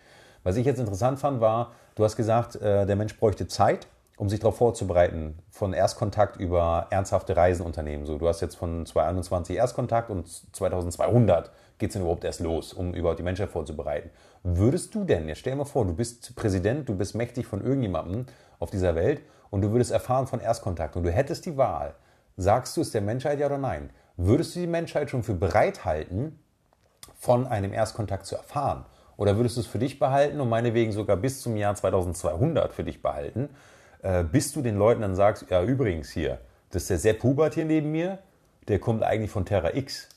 Was 0.44 0.56
ich 0.56 0.66
jetzt 0.66 0.80
interessant 0.80 1.20
fand, 1.20 1.40
war, 1.40 1.74
du 1.96 2.04
hast 2.04 2.16
gesagt, 2.16 2.56
äh, 2.56 2.86
der 2.86 2.96
Mensch 2.96 3.18
bräuchte 3.20 3.48
Zeit, 3.48 3.88
um 4.18 4.30
sich 4.30 4.40
darauf 4.40 4.58
vorzubereiten, 4.58 5.38
von 5.50 5.74
Erstkontakt 5.74 6.38
über 6.38 6.88
ernsthafte 6.90 7.36
Reisen 7.36 7.66
unternehmen. 7.66 8.06
So, 8.06 8.18
du 8.18 8.28
hast 8.28 8.42
jetzt 8.42 8.56
von 8.56 8.86
2021 8.86 9.56
Erstkontakt 9.56 10.10
und 10.10 10.28
2200 10.56 11.52
geht 11.78 11.90
es 11.90 11.94
denn 11.94 12.04
überhaupt 12.04 12.24
erst 12.24 12.40
los, 12.40 12.74
um 12.74 12.94
überhaupt 12.94 13.20
die 13.20 13.24
Menschheit 13.24 13.50
vorzubereiten. 13.50 14.12
Würdest 14.44 14.94
du 14.94 15.04
denn, 15.04 15.28
jetzt 15.28 15.40
stell 15.40 15.54
dir 15.54 15.58
mal 15.58 15.66
vor, 15.66 15.86
du 15.86 15.94
bist 15.94 16.36
Präsident, 16.36 16.88
du 16.88 16.96
bist 16.96 17.16
mächtig 17.16 17.48
von 17.48 17.64
irgendjemandem 17.64 18.26
auf 18.60 18.70
dieser 18.70 18.94
Welt 18.94 19.22
und 19.50 19.62
du 19.62 19.72
würdest 19.72 19.92
erfahren 19.92 20.28
von 20.28 20.40
Erstkontakt 20.40 20.96
und 20.96 21.04
du 21.04 21.12
hättest 21.12 21.46
die 21.48 21.58
Wahl, 21.58 21.96
Sagst 22.38 22.78
du 22.78 22.82
es 22.82 22.92
der 22.92 23.02
Menschheit 23.02 23.40
ja 23.40 23.46
oder 23.46 23.58
nein? 23.58 23.90
Würdest 24.18 24.56
du 24.56 24.60
die 24.60 24.68
Menschheit 24.68 25.10
schon 25.10 25.24
für 25.24 25.34
bereit 25.34 25.86
halten, 25.86 26.40
von 27.18 27.48
einem 27.48 27.74
Erstkontakt 27.74 28.26
zu 28.26 28.36
erfahren? 28.36 28.86
Oder 29.18 29.38
würdest 29.38 29.58
du 29.58 29.62
es 29.62 29.68
für 29.68 29.80
dich 29.80 30.00
behalten 30.00 30.42
und 30.42 30.50
meinetwegen 30.50 30.92
sogar 30.92 31.18
bis 31.18 31.42
zum 31.42 31.56
Jahr 31.56 31.76
2200 31.76 32.74
für 32.74 32.84
dich 32.84 33.02
behalten, 33.02 33.50
äh, 34.02 34.24
bis 34.24 34.52
du 34.54 34.62
den 34.62 34.78
Leuten 34.78 35.02
dann 35.02 35.16
sagst, 35.16 35.46
ja 35.50 35.62
übrigens 35.64 36.10
hier, 36.10 36.40
das 36.72 36.84
ist 36.84 36.90
der 36.90 36.98
Sepp 36.98 37.24
Hubert 37.24 37.54
hier 37.54 37.66
neben 37.66 37.92
mir, 37.92 38.20
der 38.68 38.80
kommt 38.80 39.04
eigentlich 39.04 39.32
von 39.32 39.46
Terra 39.46 39.76
X. 39.76 40.10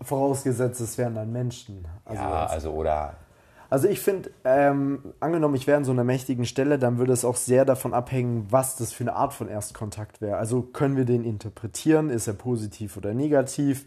Vorausgesetzt, 0.00 0.80
es 0.80 0.96
wären 0.98 1.14
dann 1.14 1.32
Menschen. 1.32 1.86
Also 2.04 2.22
ja, 2.22 2.46
also 2.46 2.72
oder 2.72 3.16
also 3.74 3.88
ich 3.88 3.98
finde, 3.98 4.30
ähm, 4.44 5.14
angenommen, 5.18 5.56
ich 5.56 5.66
wäre 5.66 5.76
an 5.76 5.84
so 5.84 5.90
einer 5.90 6.04
mächtigen 6.04 6.44
Stelle, 6.44 6.78
dann 6.78 6.98
würde 6.98 7.12
es 7.12 7.24
auch 7.24 7.34
sehr 7.34 7.64
davon 7.64 7.92
abhängen, 7.92 8.46
was 8.48 8.76
das 8.76 8.92
für 8.92 9.02
eine 9.02 9.16
Art 9.16 9.32
von 9.32 9.48
Erstkontakt 9.48 10.20
wäre. 10.20 10.36
Also 10.36 10.62
können 10.62 10.96
wir 10.96 11.04
den 11.04 11.24
interpretieren, 11.24 12.08
ist 12.08 12.28
er 12.28 12.34
positiv 12.34 12.96
oder 12.96 13.14
negativ? 13.14 13.86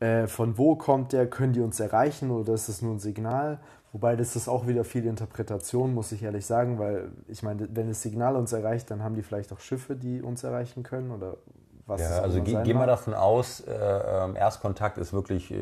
Äh, 0.00 0.28
von 0.28 0.56
wo 0.56 0.76
kommt 0.76 1.12
der? 1.12 1.28
Können 1.28 1.52
die 1.52 1.60
uns 1.60 1.78
erreichen 1.78 2.30
oder 2.30 2.54
ist 2.54 2.70
es 2.70 2.80
nur 2.80 2.94
ein 2.94 3.00
Signal? 3.00 3.60
Wobei 3.92 4.16
das 4.16 4.34
ist 4.34 4.48
auch 4.48 4.66
wieder 4.66 4.82
viel 4.82 5.04
Interpretation, 5.04 5.92
muss 5.92 6.10
ich 6.10 6.22
ehrlich 6.22 6.46
sagen, 6.46 6.78
weil 6.78 7.12
ich 7.26 7.42
meine, 7.42 7.68
wenn 7.70 7.88
das 7.88 8.00
Signal 8.00 8.34
uns 8.34 8.54
erreicht, 8.54 8.90
dann 8.90 9.02
haben 9.02 9.14
die 9.14 9.22
vielleicht 9.22 9.52
auch 9.52 9.60
Schiffe, 9.60 9.94
die 9.94 10.22
uns 10.22 10.42
erreichen 10.42 10.84
können 10.84 11.10
oder 11.10 11.36
was. 11.84 12.00
Ja, 12.00 12.20
also 12.22 12.40
gehen 12.42 12.64
wir 12.64 12.86
davon 12.86 13.12
aus, 13.12 13.60
äh, 13.60 13.74
ähm, 13.74 14.36
Erstkontakt 14.36 14.96
ist 14.96 15.12
wirklich 15.12 15.52
äh, 15.52 15.58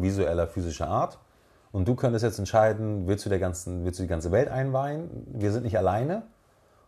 visueller, 0.00 0.46
physischer 0.46 0.88
Art. 0.88 1.18
Und 1.74 1.88
du 1.88 1.96
könntest 1.96 2.22
jetzt 2.22 2.38
entscheiden, 2.38 3.08
willst 3.08 3.24
du, 3.24 3.28
der 3.28 3.40
ganzen, 3.40 3.84
willst 3.84 3.98
du 3.98 4.04
die 4.04 4.08
ganze 4.08 4.30
Welt 4.30 4.48
einweihen? 4.48 5.10
Wir 5.26 5.50
sind 5.50 5.64
nicht 5.64 5.76
alleine. 5.76 6.22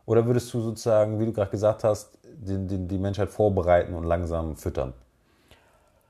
Oder 0.04 0.26
würdest 0.26 0.54
du 0.54 0.60
sozusagen, 0.60 1.18
wie 1.18 1.26
du 1.26 1.32
gerade 1.32 1.50
gesagt 1.50 1.82
hast, 1.82 2.16
die, 2.22 2.68
die, 2.68 2.86
die 2.86 2.96
Menschheit 2.96 3.28
vorbereiten 3.28 3.94
und 3.94 4.04
langsam 4.04 4.54
füttern 4.54 4.92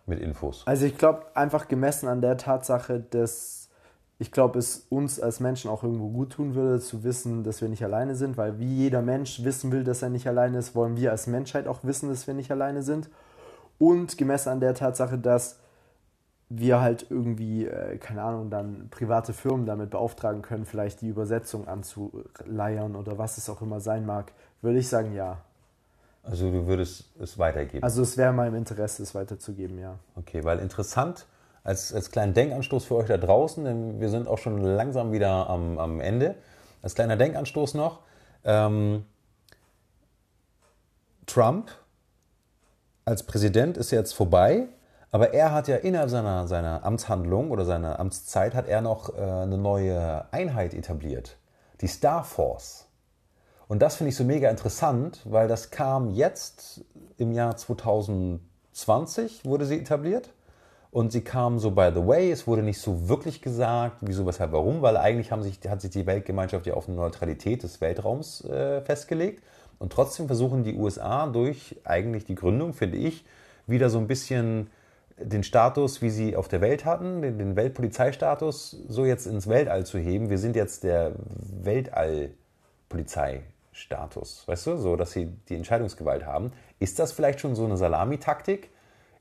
mit 0.05 0.21
Infos? 0.21 0.63
Also 0.67 0.85
ich 0.85 0.99
glaube, 0.99 1.23
einfach 1.33 1.69
gemessen 1.69 2.07
an 2.07 2.21
der 2.21 2.37
Tatsache, 2.37 3.01
dass 3.01 3.71
ich 4.19 4.31
glaube, 4.31 4.59
es 4.59 4.87
uns 4.91 5.21
als 5.21 5.41
Menschen 5.41 5.71
auch 5.71 5.83
irgendwo 5.83 6.11
gut 6.11 6.35
tun 6.35 6.55
würde, 6.55 6.79
zu 6.79 7.03
wissen, 7.03 7.45
dass 7.45 7.63
wir 7.63 7.71
nicht 7.71 7.83
alleine 7.83 8.15
sind, 8.15 8.37
weil 8.37 8.59
wie 8.59 8.75
jeder 8.75 9.01
Mensch 9.01 9.43
wissen 9.43 9.73
will, 9.73 9.85
dass 9.85 10.03
er 10.03 10.11
nicht 10.11 10.29
alleine 10.29 10.59
ist, 10.59 10.75
wollen 10.75 10.99
wir 10.99 11.13
als 11.13 11.27
Menschheit 11.27 11.67
auch 11.67 11.79
wissen, 11.83 12.11
dass 12.11 12.27
wir 12.27 12.35
nicht 12.35 12.51
alleine 12.51 12.83
sind. 12.83 13.09
Und 13.79 14.19
gemessen 14.19 14.51
an 14.51 14.61
der 14.61 14.75
Tatsache, 14.75 15.17
dass 15.17 15.61
wir 16.49 16.81
halt 16.81 17.07
irgendwie, 17.11 17.67
äh, 17.67 17.99
keine 17.99 18.23
Ahnung, 18.23 18.51
dann 18.51 18.89
private 18.91 19.33
Firmen 19.33 19.67
damit 19.67 19.91
beauftragen 19.91 20.43
können, 20.43 20.65
vielleicht 20.65 21.01
die 21.01 21.09
Übersetzung 21.09 21.67
anzuleiern 21.67 22.95
oder 22.95 23.19
was 23.19 23.37
es 23.39 23.51
auch 23.51 23.63
immer 23.63 23.81
sein 23.81 24.07
mag, 24.07 24.33
würde 24.63 24.79
ich 24.79 24.89
sagen, 24.89 25.13
ja. 25.15 25.39
Also 26.23 26.51
du 26.51 26.67
würdest 26.67 27.05
es 27.21 27.39
weitergeben? 27.39 27.83
Also 27.83 28.03
es 28.03 28.17
wäre 28.17 28.33
meinem 28.33 28.55
Interesse, 28.55 29.03
es 29.03 29.15
weiterzugeben, 29.15 29.79
ja. 29.79 29.99
Okay, 30.17 30.45
weil 30.45 30.59
interessant, 30.61 31.27
als, 31.65 31.93
als 31.93 32.11
kleinen 32.11 32.33
Denkanstoß 32.35 32.85
für 32.85 32.97
euch 32.97 33.09
da 33.09 33.17
draußen, 33.17 33.65
denn 33.65 34.01
wir 34.01 34.09
sind 34.09 34.29
auch 34.29 34.39
schon 34.39 34.61
langsam 34.61 35.13
wieder 35.13 35.51
am, 35.51 35.79
am 35.79 36.01
Ende. 36.01 36.37
Als 36.83 36.95
kleiner 36.95 37.17
Denkanstoß 37.17 37.75
noch, 37.75 38.01
ähm, 38.45 39.05
Trump 41.27 41.71
als 43.05 43.25
Präsident 43.25 43.77
ist 43.77 43.91
jetzt 43.91 44.13
vorbei 44.13 44.69
aber 45.13 45.33
er 45.35 45.53
hat 45.53 45.69
ja 45.69 45.77
innerhalb 45.77 46.11
seiner, 46.11 46.47
seiner 46.49 46.85
Amtshandlung 46.85 47.51
oder 47.51 47.65
seiner 47.65 48.01
Amtszeit 48.01 48.55
hat 48.55 48.67
er 48.67 48.81
noch 48.81 49.17
äh, 49.17 49.21
eine 49.21 49.59
neue 49.59 50.25
Einheit 50.33 50.75
etabliert, 50.75 51.37
die 51.81 51.87
Star 51.87 52.25
Force. 52.25 52.87
Und 53.69 53.83
das 53.83 53.97
finde 53.97 54.11
ich 54.11 54.17
so 54.17 54.25
mega 54.25 54.49
interessant, 54.51 55.21
weil 55.25 55.49
das 55.49 55.71
kam 55.71 56.11
jetzt 56.11 56.85
im 57.19 57.33
Jahr 57.33 57.57
2020 57.57 59.45
wurde 59.45 59.65
sie 59.65 59.79
etabliert. 59.81 60.31
Und 60.93 61.13
sie 61.13 61.21
kam 61.21 61.59
so 61.59 61.73
by 61.73 61.91
the 61.93 62.07
way, 62.07 62.31
es 62.31 62.47
wurde 62.47 62.63
nicht 62.63 62.81
so 62.81 63.09
wirklich 63.09 63.43
gesagt, 63.43 63.99
wieso, 64.01 64.25
weshalb, 64.25 64.53
warum, 64.53 64.81
weil 64.81 64.97
eigentlich 64.97 65.31
haben 65.31 65.43
sich, 65.43 65.59
hat 65.69 65.83
sich 65.83 65.91
die 65.91 66.07
Weltgemeinschaft 66.07 66.67
ja 66.67 66.75
auf 66.75 66.89
eine 66.89 66.97
Neutralität 66.97 67.63
des 67.63 67.81
Weltraums 67.81 68.43
äh, 68.45 68.81
festgelegt. 68.81 69.43
Und 69.79 69.93
trotzdem 69.93 70.27
versuchen 70.27 70.65
die 70.65 70.75
USA 70.75 71.27
durch 71.27 71.77
eigentlich 71.85 72.25
die 72.25 72.35
Gründung, 72.35 72.73
finde 72.73 72.97
ich, 72.97 73.27
wieder 73.67 73.91
so 73.91 73.99
ein 73.99 74.07
bisschen 74.07 74.71
den 75.19 75.43
Status, 75.43 76.03
wie 76.03 76.11
sie 76.11 76.37
auf 76.37 76.47
der 76.49 76.61
Welt 76.61 76.85
hatten, 76.85 77.23
den, 77.23 77.39
den 77.39 77.57
Weltpolizeistatus, 77.57 78.77
so 78.89 79.07
jetzt 79.07 79.27
ins 79.27 79.49
Weltall 79.49 79.87
zu 79.87 79.99
heben. 79.99 80.29
Wir 80.29 80.37
sind 80.39 80.57
jetzt 80.57 80.85
der 80.85 81.13
Weltall-Polizeistatus, 81.63 84.47
weißt 84.47 84.67
du, 84.67 84.77
so 84.77 84.97
dass 84.97 85.13
sie 85.13 85.33
die 85.49 85.57
Entscheidungsgewalt 85.57 86.27
haben. 86.27 86.53
Ist 86.79 86.99
das 86.99 87.13
vielleicht 87.13 87.41
schon 87.41 87.55
so 87.55 87.65
eine 87.65 87.79
Salamitaktik 87.79 88.69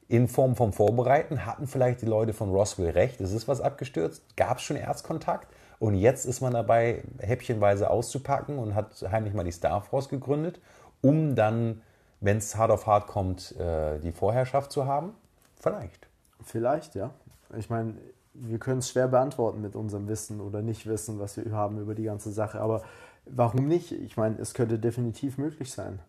in 0.09 0.27
Form 0.27 0.57
vom 0.57 0.73
Vorbereiten? 0.73 1.45
Hatten 1.45 1.67
vielleicht 1.67 2.01
die 2.01 2.07
Leute 2.07 2.33
von 2.33 2.49
Roswell 2.49 2.89
recht? 2.89 3.21
Ist 3.21 3.31
es 3.31 3.47
was 3.47 3.61
abgestürzt? 3.61 4.35
Gab 4.35 4.57
es 4.57 4.63
schon 4.63 4.75
Erstkontakt? 4.75 5.47
Und 5.79 5.95
jetzt 5.95 6.25
ist 6.25 6.41
man 6.41 6.53
dabei, 6.53 7.03
häppchenweise 7.19 7.89
auszupacken 7.89 8.59
und 8.59 8.75
hat 8.75 9.03
heimlich 9.11 9.33
mal 9.33 9.43
die 9.43 9.51
Star 9.51 9.81
Force 9.81 10.07
gegründet, 10.09 10.59
um 11.01 11.35
dann, 11.35 11.81
wenn 12.19 12.37
es 12.37 12.55
hart 12.57 12.69
auf 12.71 12.85
hart 12.85 13.07
kommt, 13.07 13.55
äh, 13.59 13.97
die 13.99 14.11
Vorherrschaft 14.11 14.71
zu 14.71 14.85
haben? 14.85 15.15
Vielleicht. 15.59 16.07
Vielleicht, 16.43 16.95
ja. 16.95 17.11
Ich 17.57 17.69
meine, 17.69 17.95
wir 18.33 18.59
können 18.59 18.79
es 18.79 18.89
schwer 18.89 19.07
beantworten 19.07 19.61
mit 19.61 19.75
unserem 19.75 20.07
Wissen 20.07 20.41
oder 20.41 20.61
nicht 20.61 20.85
wissen, 20.85 21.19
was 21.19 21.37
wir 21.37 21.51
haben 21.51 21.79
über 21.79 21.95
die 21.95 22.03
ganze 22.03 22.31
Sache. 22.31 22.59
Aber 22.59 22.83
warum 23.25 23.67
nicht? 23.67 23.91
Ich 23.91 24.17
meine, 24.17 24.37
es 24.39 24.53
könnte 24.53 24.77
definitiv 24.77 25.37
möglich 25.37 25.71
sein. 25.71 25.99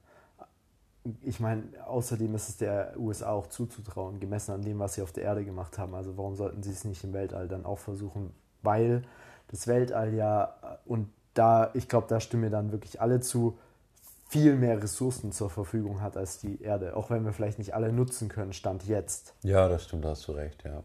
Ich 1.23 1.39
meine, 1.39 1.63
außerdem 1.87 2.35
ist 2.35 2.49
es 2.49 2.57
der 2.57 2.95
USA 2.99 3.31
auch 3.31 3.47
zuzutrauen, 3.47 4.19
gemessen 4.19 4.53
an 4.53 4.63
dem, 4.63 4.81
was 4.81 4.95
sie 4.95 5.03
auf 5.03 5.13
der 5.13 5.23
Erde 5.23 5.45
gemacht 5.45 5.79
haben. 5.79 5.95
Also 5.95 6.17
warum 6.17 6.35
sollten 6.35 6.63
sie 6.65 6.73
es 6.73 6.85
nicht 6.85 7.05
im 7.05 7.13
Weltall 7.13 7.47
dann 7.47 7.65
auch 7.65 7.79
versuchen? 7.79 8.35
Weil 8.63 9.03
das 9.49 9.69
Weltall 9.69 10.15
ja, 10.15 10.81
und 10.85 11.09
da, 11.35 11.71
ich 11.75 11.89
glaube, 11.89 12.09
da 12.09 12.19
stimmen 12.19 12.45
mir 12.45 12.51
dann 12.51 12.73
wirklich 12.73 13.01
alle 13.01 13.21
zu, 13.21 13.57
viel 14.29 14.57
mehr 14.57 14.83
Ressourcen 14.83 15.33
zur 15.33 15.51
Verfügung 15.51 16.01
hat 16.01 16.17
als 16.17 16.39
die 16.39 16.61
Erde, 16.63 16.97
auch 16.97 17.11
wenn 17.11 17.25
wir 17.25 17.33
vielleicht 17.33 17.59
nicht 17.59 17.75
alle 17.75 17.93
nutzen 17.93 18.29
können, 18.29 18.53
Stand 18.53 18.87
jetzt. 18.87 19.35
Ja, 19.43 19.69
das 19.69 19.85
stimmt, 19.85 20.05
da 20.05 20.11
hast 20.11 20.27
du 20.27 20.33
recht, 20.33 20.65
ja. 20.65 20.83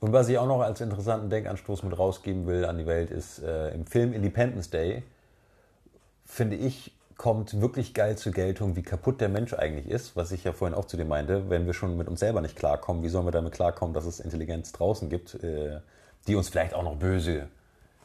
Und 0.00 0.12
was 0.12 0.28
ich 0.28 0.38
auch 0.38 0.46
noch 0.46 0.60
als 0.60 0.80
interessanten 0.80 1.30
Denkanstoß 1.30 1.82
mit 1.82 1.98
rausgeben 1.98 2.46
will 2.46 2.64
an 2.66 2.78
die 2.78 2.86
Welt, 2.86 3.10
ist 3.10 3.38
äh, 3.42 3.70
im 3.70 3.86
Film 3.86 4.12
Independence 4.12 4.70
Day, 4.70 5.02
finde 6.24 6.56
ich, 6.56 6.92
kommt 7.16 7.60
wirklich 7.60 7.94
geil 7.94 8.16
zur 8.16 8.32
Geltung, 8.32 8.76
wie 8.76 8.82
kaputt 8.82 9.20
der 9.20 9.28
Mensch 9.28 9.54
eigentlich 9.54 9.88
ist, 9.88 10.16
was 10.16 10.32
ich 10.32 10.44
ja 10.44 10.52
vorhin 10.52 10.76
auch 10.76 10.84
zu 10.84 10.96
dir 10.96 11.04
meinte, 11.04 11.48
wenn 11.48 11.64
wir 11.66 11.72
schon 11.72 11.96
mit 11.96 12.08
uns 12.08 12.20
selber 12.20 12.40
nicht 12.40 12.56
klarkommen, 12.56 13.02
wie 13.02 13.08
sollen 13.08 13.26
wir 13.26 13.30
damit 13.30 13.52
klarkommen, 13.52 13.94
dass 13.94 14.04
es 14.04 14.20
Intelligenz 14.20 14.72
draußen 14.72 15.08
gibt, 15.08 15.34
äh, 15.42 15.80
die 16.26 16.34
uns 16.34 16.48
vielleicht 16.48 16.74
auch 16.74 16.82
noch 16.82 16.96
böse 16.96 17.48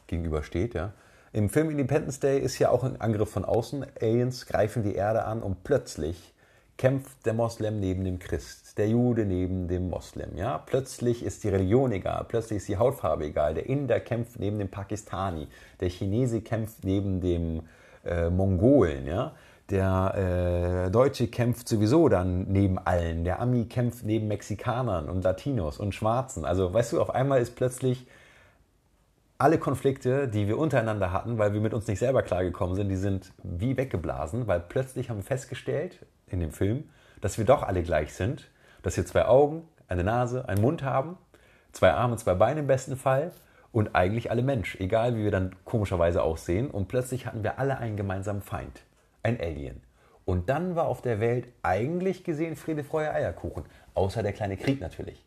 gegenübersteht, 0.06 0.74
ja. 0.74 0.92
Im 1.32 1.48
Film 1.48 1.70
Independence 1.70 2.18
Day 2.18 2.40
ist 2.40 2.58
ja 2.58 2.70
auch 2.70 2.82
ein 2.82 3.00
Angriff 3.00 3.30
von 3.30 3.44
außen. 3.44 3.86
Aliens 4.00 4.46
greifen 4.46 4.82
die 4.82 4.96
Erde 4.96 5.24
an 5.24 5.44
und 5.44 5.62
plötzlich 5.62 6.34
kämpft 6.76 7.24
der 7.24 7.34
Moslem 7.34 7.78
neben 7.78 8.02
dem 8.02 8.18
Christ, 8.18 8.76
der 8.78 8.88
Jude 8.88 9.24
neben 9.24 9.68
dem 9.68 9.90
Moslem. 9.90 10.36
Ja? 10.36 10.58
Plötzlich 10.58 11.22
ist 11.22 11.44
die 11.44 11.48
Religion 11.50 11.92
egal, 11.92 12.24
plötzlich 12.26 12.56
ist 12.56 12.68
die 12.68 12.78
Hautfarbe 12.78 13.26
egal. 13.26 13.54
Der 13.54 13.68
Inder 13.68 14.00
kämpft 14.00 14.40
neben 14.40 14.58
dem 14.58 14.70
Pakistani, 14.70 15.46
der 15.78 15.88
Chinese 15.90 16.40
kämpft 16.40 16.82
neben 16.82 17.20
dem 17.20 17.62
äh, 18.04 18.28
Mongolen. 18.28 19.06
Ja? 19.06 19.36
Der 19.70 20.86
äh, 20.86 20.90
Deutsche 20.90 21.28
kämpft 21.28 21.68
sowieso 21.68 22.08
dann 22.08 22.50
neben 22.50 22.76
allen. 22.76 23.22
Der 23.22 23.38
Ami 23.38 23.66
kämpft 23.66 24.04
neben 24.04 24.26
Mexikanern 24.26 25.08
und 25.08 25.22
Latinos 25.22 25.78
und 25.78 25.94
Schwarzen. 25.94 26.44
Also 26.44 26.74
weißt 26.74 26.94
du, 26.94 27.00
auf 27.00 27.14
einmal 27.14 27.40
ist 27.40 27.54
plötzlich 27.54 28.08
alle 29.40 29.58
Konflikte, 29.58 30.28
die 30.28 30.48
wir 30.48 30.58
untereinander 30.58 31.12
hatten, 31.12 31.38
weil 31.38 31.54
wir 31.54 31.62
mit 31.62 31.72
uns 31.72 31.86
nicht 31.86 31.98
selber 31.98 32.22
klargekommen 32.22 32.76
sind, 32.76 32.90
die 32.90 32.96
sind 32.96 33.32
wie 33.42 33.76
weggeblasen, 33.76 34.46
weil 34.46 34.60
plötzlich 34.60 35.08
haben 35.08 35.16
wir 35.16 35.24
festgestellt 35.24 36.04
in 36.26 36.40
dem 36.40 36.50
Film, 36.50 36.90
dass 37.22 37.38
wir 37.38 37.46
doch 37.46 37.62
alle 37.62 37.82
gleich 37.82 38.12
sind, 38.12 38.50
dass 38.82 38.98
wir 38.98 39.06
zwei 39.06 39.24
Augen, 39.24 39.66
eine 39.88 40.04
Nase, 40.04 40.46
einen 40.46 40.60
Mund 40.60 40.82
haben, 40.82 41.16
zwei 41.72 41.92
Arme, 41.92 42.16
zwei 42.16 42.34
Beine 42.34 42.60
im 42.60 42.66
besten 42.66 42.96
Fall 42.96 43.32
und 43.72 43.94
eigentlich 43.94 44.30
alle 44.30 44.42
Mensch, 44.42 44.76
egal 44.78 45.16
wie 45.16 45.24
wir 45.24 45.30
dann 45.30 45.56
komischerweise 45.64 46.22
aussehen. 46.22 46.70
Und 46.70 46.88
plötzlich 46.88 47.24
hatten 47.24 47.42
wir 47.42 47.58
alle 47.58 47.78
einen 47.78 47.96
gemeinsamen 47.96 48.42
Feind, 48.42 48.82
ein 49.22 49.40
Alien. 49.40 49.80
Und 50.26 50.50
dann 50.50 50.76
war 50.76 50.86
auf 50.86 51.00
der 51.00 51.18
Welt 51.18 51.48
eigentlich 51.62 52.24
gesehen 52.24 52.56
Friede, 52.56 52.84
Freude, 52.84 53.14
Eierkuchen, 53.14 53.64
außer 53.94 54.22
der 54.22 54.34
kleine 54.34 54.58
Krieg 54.58 54.82
natürlich. 54.82 55.24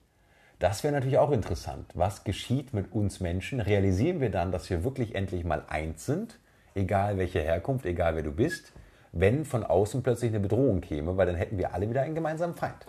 Das 0.60 0.84
wäre 0.84 0.94
natürlich 0.94 1.18
auch 1.18 1.32
interessant. 1.32 1.92
Was 1.94 2.24
geschieht 2.24 2.74
mit 2.74 2.94
uns 2.94 3.20
Menschen? 3.20 3.60
Realisieren 3.60 4.22
wir 4.22 4.30
dann, 4.30 4.52
dass 4.52 4.70
wir 4.70 4.84
wirklich 4.84 5.16
endlich 5.16 5.44
mal 5.44 5.64
eins 5.68 6.06
sind, 6.06 6.40
egal 6.76 7.18
welche 7.18 7.42
Herkunft, 7.42 7.86
egal 7.86 8.16
wer 8.16 8.24
du 8.24 8.32
bist, 8.32 8.72
wenn 9.12 9.46
von 9.46 9.64
außen 9.64 10.04
plötzlich 10.04 10.32
eine 10.32 10.40
Bedrohung 10.40 10.82
käme, 10.82 11.18
weil 11.18 11.28
dann 11.28 11.36
hätten 11.36 11.58
wir 11.58 11.74
alle 11.74 11.90
wieder 11.90 12.02
einen 12.02 12.16
gemeinsamen 12.16 12.56
Feind. 12.56 12.86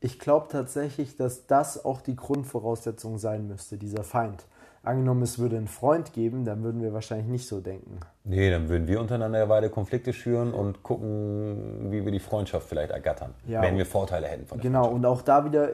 Ich 0.00 0.18
glaube 0.18 0.48
tatsächlich, 0.50 1.16
dass 1.16 1.46
das 1.46 1.84
auch 1.84 2.00
die 2.00 2.16
Grundvoraussetzung 2.16 3.18
sein 3.18 3.46
müsste, 3.46 3.76
dieser 3.76 4.02
Feind. 4.02 4.44
Angenommen, 4.82 5.22
es 5.22 5.38
würde 5.38 5.56
einen 5.56 5.68
Freund 5.68 6.12
geben, 6.12 6.44
dann 6.44 6.64
würden 6.64 6.82
wir 6.82 6.92
wahrscheinlich 6.92 7.28
nicht 7.28 7.46
so 7.46 7.60
denken. 7.60 8.00
Nee, 8.24 8.50
dann 8.50 8.68
würden 8.68 8.88
wir 8.88 9.00
untereinander 9.00 9.38
ja 9.38 9.48
weiter 9.48 9.68
Konflikte 9.68 10.12
schüren 10.12 10.52
und 10.52 10.82
gucken, 10.82 11.92
wie 11.92 12.04
wir 12.04 12.10
die 12.10 12.18
Freundschaft 12.18 12.68
vielleicht 12.68 12.90
ergattern, 12.90 13.32
ja, 13.46 13.62
wenn 13.62 13.78
wir 13.78 13.86
Vorteile 13.86 14.26
hätten 14.26 14.46
von 14.46 14.58
der 14.58 14.68
Genau, 14.68 14.88
und 14.88 15.06
auch 15.06 15.22
da 15.22 15.44
wieder 15.44 15.68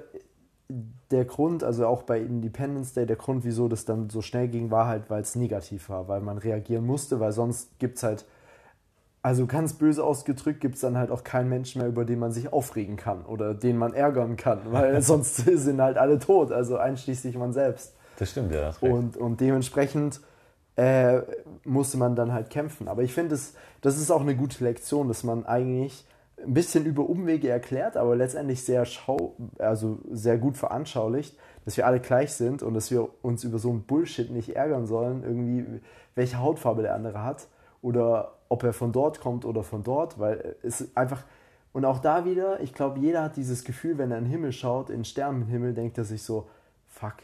der 0.69 1.25
Grund, 1.25 1.65
also 1.65 1.87
auch 1.87 2.03
bei 2.03 2.21
Independence 2.21 2.93
Day, 2.93 3.07
der 3.07 3.17
Grund, 3.17 3.45
wieso 3.45 3.69
das 3.69 3.85
dann 3.85 4.11
so 4.11 4.21
schnell 4.21 4.49
ging, 4.49 4.71
war 4.71 4.87
halt, 4.87 5.09
weil 5.09 5.23
es 5.23 5.35
negativ 5.35 5.89
war, 5.89 6.09
weil 6.09 6.21
man 6.21 6.39
reagieren 6.39 6.85
musste, 6.85 7.21
weil 7.21 7.33
sonst 7.33 7.79
gibt 7.79 7.97
es 7.97 8.03
halt, 8.03 8.27
also 9.23 9.47
ganz 9.47 9.73
böse 9.73 10.05
ausgedrückt, 10.05 10.61
gibt 10.61 10.75
es 10.75 10.83
dann 10.83 10.99
halt 10.99 11.11
auch 11.11 11.25
keinen 11.25 11.49
Menschen 11.49 11.81
mehr, 11.81 11.89
über 11.89 12.05
den 12.05 12.19
man 12.19 12.33
sich 12.33 12.53
aufregen 12.53 12.97
kann 12.97 13.25
oder 13.25 13.55
den 13.55 13.79
man 13.79 13.95
ärgern 13.95 14.37
kann, 14.37 14.61
weil 14.71 15.01
sonst 15.03 15.37
sind 15.37 15.81
halt 15.81 15.97
alle 15.97 16.19
tot, 16.19 16.53
also 16.53 16.77
einschließlich 16.77 17.37
man 17.37 17.53
selbst. 17.53 17.95
Das 18.19 18.31
stimmt, 18.31 18.53
ja. 18.53 18.69
Das 18.69 18.79
und, 18.79 19.17
und 19.17 19.41
dementsprechend 19.41 20.21
äh, 20.77 21.23
musste 21.65 21.97
man 21.97 22.15
dann 22.15 22.33
halt 22.33 22.51
kämpfen. 22.51 22.89
Aber 22.89 23.03
ich 23.03 23.13
finde, 23.13 23.31
das, 23.31 23.55
das 23.81 23.97
ist 23.97 24.11
auch 24.11 24.21
eine 24.21 24.37
gute 24.37 24.63
Lektion, 24.63 25.09
dass 25.09 25.25
man 25.25 25.47
eigentlich 25.47 26.05
ein 26.45 26.55
bisschen 26.55 26.87
über 26.87 27.09
Umwege 27.09 27.49
erklärt, 27.49 27.97
aber 27.97 28.17
letztendlich 28.17 28.65
sehr, 28.65 28.85
schau 28.85 29.35
also 29.59 29.99
sehr 30.11 30.39
gut 30.39 30.57
veranschaulicht, 30.57 31.37
dass 31.65 31.77
wir 31.77 31.87
alle 31.87 32.01
gleich 32.01 32.33
sind 32.33 32.63
und 32.63 32.75
dass 32.75 32.91
wir 32.91 33.09
uns 33.23 33.45
über 33.45 33.59
so 33.59 33.71
einen 33.71 33.83
Bullshit 33.83 34.31
nicht 34.31 34.57
ärgern 34.57 34.87
sollen, 34.87 35.23
irgendwie 35.23 35.81
welche 36.15 36.39
Hautfarbe 36.39 36.83
der 36.83 36.95
andere 36.95 37.23
hat 37.23 37.49
oder 37.83 38.33
ob 38.49 38.63
er 38.63 38.73
von 38.73 38.93
dort 38.93 39.21
kommt 39.21 39.45
oder 39.45 39.63
von 39.63 39.83
dort, 39.83 40.19
weil 40.19 40.57
es 40.63 40.97
einfach 40.97 41.25
und 41.73 41.85
auch 41.85 41.99
da 41.99 42.25
wieder, 42.25 42.61
ich 42.61 42.75
glaube, 42.75 42.99
jeder 42.99 43.23
hat 43.23 43.37
dieses 43.37 43.63
Gefühl, 43.63 43.99
wenn 43.99 44.11
er 44.11 44.19
in 44.19 44.25
den 44.25 44.31
Himmel 44.31 44.53
schaut, 44.53 44.91
in 44.91 45.01
den 45.01 45.05
Sternenhimmel, 45.05 45.75
denkt 45.75 45.99
er 45.99 46.05
sich 46.05 46.23
so, 46.23 46.49
fuck, 46.87 47.17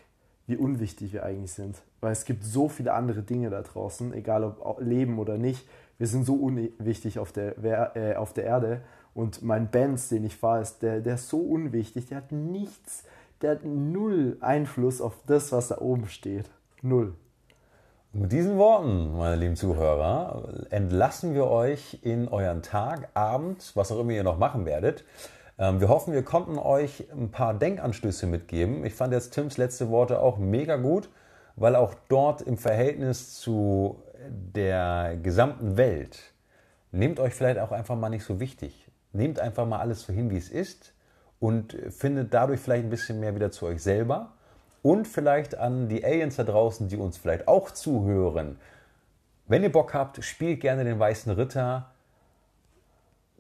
wie 0.47 0.57
unwichtig 0.57 1.13
wir 1.13 1.25
eigentlich 1.25 1.53
sind, 1.53 1.83
weil 2.01 2.13
es 2.13 2.25
gibt 2.25 2.45
so 2.45 2.69
viele 2.69 2.93
andere 2.93 3.23
Dinge 3.23 3.51
da 3.51 3.63
draußen, 3.63 4.13
egal 4.13 4.45
ob 4.45 4.81
Leben 4.81 5.19
oder 5.19 5.39
nicht. 5.39 5.67
Wir 5.97 6.07
sind 6.07 6.25
so 6.27 6.35
unwichtig 6.35 7.19
auf 7.19 7.33
der, 7.33 7.97
äh, 7.97 8.17
auf 8.17 8.33
der 8.33 8.45
Erde 8.45 8.83
und 9.15 9.43
mein 9.43 9.69
Benz, 9.71 10.09
den 10.09 10.25
ich 10.25 10.37
fahre, 10.37 10.63
ist, 10.63 10.83
der, 10.83 11.01
der 11.01 11.15
ist 11.15 11.29
so 11.29 11.39
unwichtig, 11.39 12.07
der 12.07 12.19
hat 12.19 12.33
nichts, 12.33 13.05
der 13.43 13.53
hat 13.53 13.65
null 13.65 14.37
Einfluss 14.41 15.01
auf 15.01 15.15
das, 15.27 15.53
was 15.53 15.69
da 15.69 15.79
oben 15.79 16.09
steht. 16.09 16.51
Null. 16.83 17.15
Mit 18.13 18.31
diesen 18.31 18.59
Worten, 18.59 19.17
meine 19.17 19.37
lieben 19.37 19.57
Zuhörer, 19.57 20.67
entlassen 20.71 21.35
wir 21.35 21.47
euch 21.47 21.99
in 22.03 22.29
euren 22.29 22.63
Tag, 22.63 23.09
Abend, 23.15 23.73
was 23.75 23.91
auch 23.91 23.99
immer 23.99 24.13
ihr 24.13 24.23
noch 24.23 24.39
machen 24.39 24.67
werdet. 24.67 25.05
Ähm, 25.59 25.81
wir 25.81 25.89
hoffen, 25.89 26.13
wir 26.13 26.23
konnten 26.23 26.59
euch 26.59 27.11
ein 27.13 27.31
paar 27.31 27.55
Denkanstöße 27.55 28.27
mitgeben. 28.27 28.85
Ich 28.85 28.95
fand 28.95 29.13
jetzt 29.13 29.35
Tims 29.35 29.57
letzte 29.57 29.91
Worte 29.91 30.21
auch 30.21 30.39
mega 30.39 30.77
gut, 30.77 31.09
weil 31.57 31.75
auch 31.77 31.95
dort 32.09 32.43
im 32.43 32.57
Verhältnis 32.57 33.41
zu 33.41 34.01
der 34.29 35.17
gesamten 35.23 35.77
Welt, 35.77 36.33
nehmt 36.93 37.21
euch 37.21 37.35
vielleicht 37.35 37.59
auch 37.59 37.73
einfach 37.73 37.97
mal 37.97 38.11
nicht 38.11 38.25
so 38.25 38.41
wichtig. 38.41 38.84
Nehmt 39.15 39.41
einfach 39.41 39.67
mal 39.67 39.79
alles 39.79 40.03
so 40.03 40.13
hin, 40.13 40.31
wie 40.31 40.37
es 40.37 40.51
ist 40.51 40.93
und 41.41 41.77
findet 41.91 42.35
dadurch 42.35 42.61
vielleicht 42.61 42.85
ein 42.85 42.91
bisschen 42.91 43.21
mehr 43.21 43.35
wieder 43.35 43.51
zu 43.51 43.67
euch 43.67 43.83
selber 43.83 44.33
und 44.83 45.09
vielleicht 45.09 45.57
an 45.57 45.89
die 45.89 46.05
Aliens 46.05 46.37
da 46.37 46.45
draußen, 46.45 46.89
die 46.89 46.97
uns 46.97 47.17
vielleicht 47.17 47.49
auch 47.49 47.71
zuhören. 47.71 48.59
Wenn 49.47 49.63
ihr 49.63 49.73
Bock 49.73 49.95
habt, 49.95 50.23
spielt 50.25 50.61
gerne 50.61 50.85
den 50.85 50.99
Weißen 50.99 51.33
Ritter. 51.33 51.91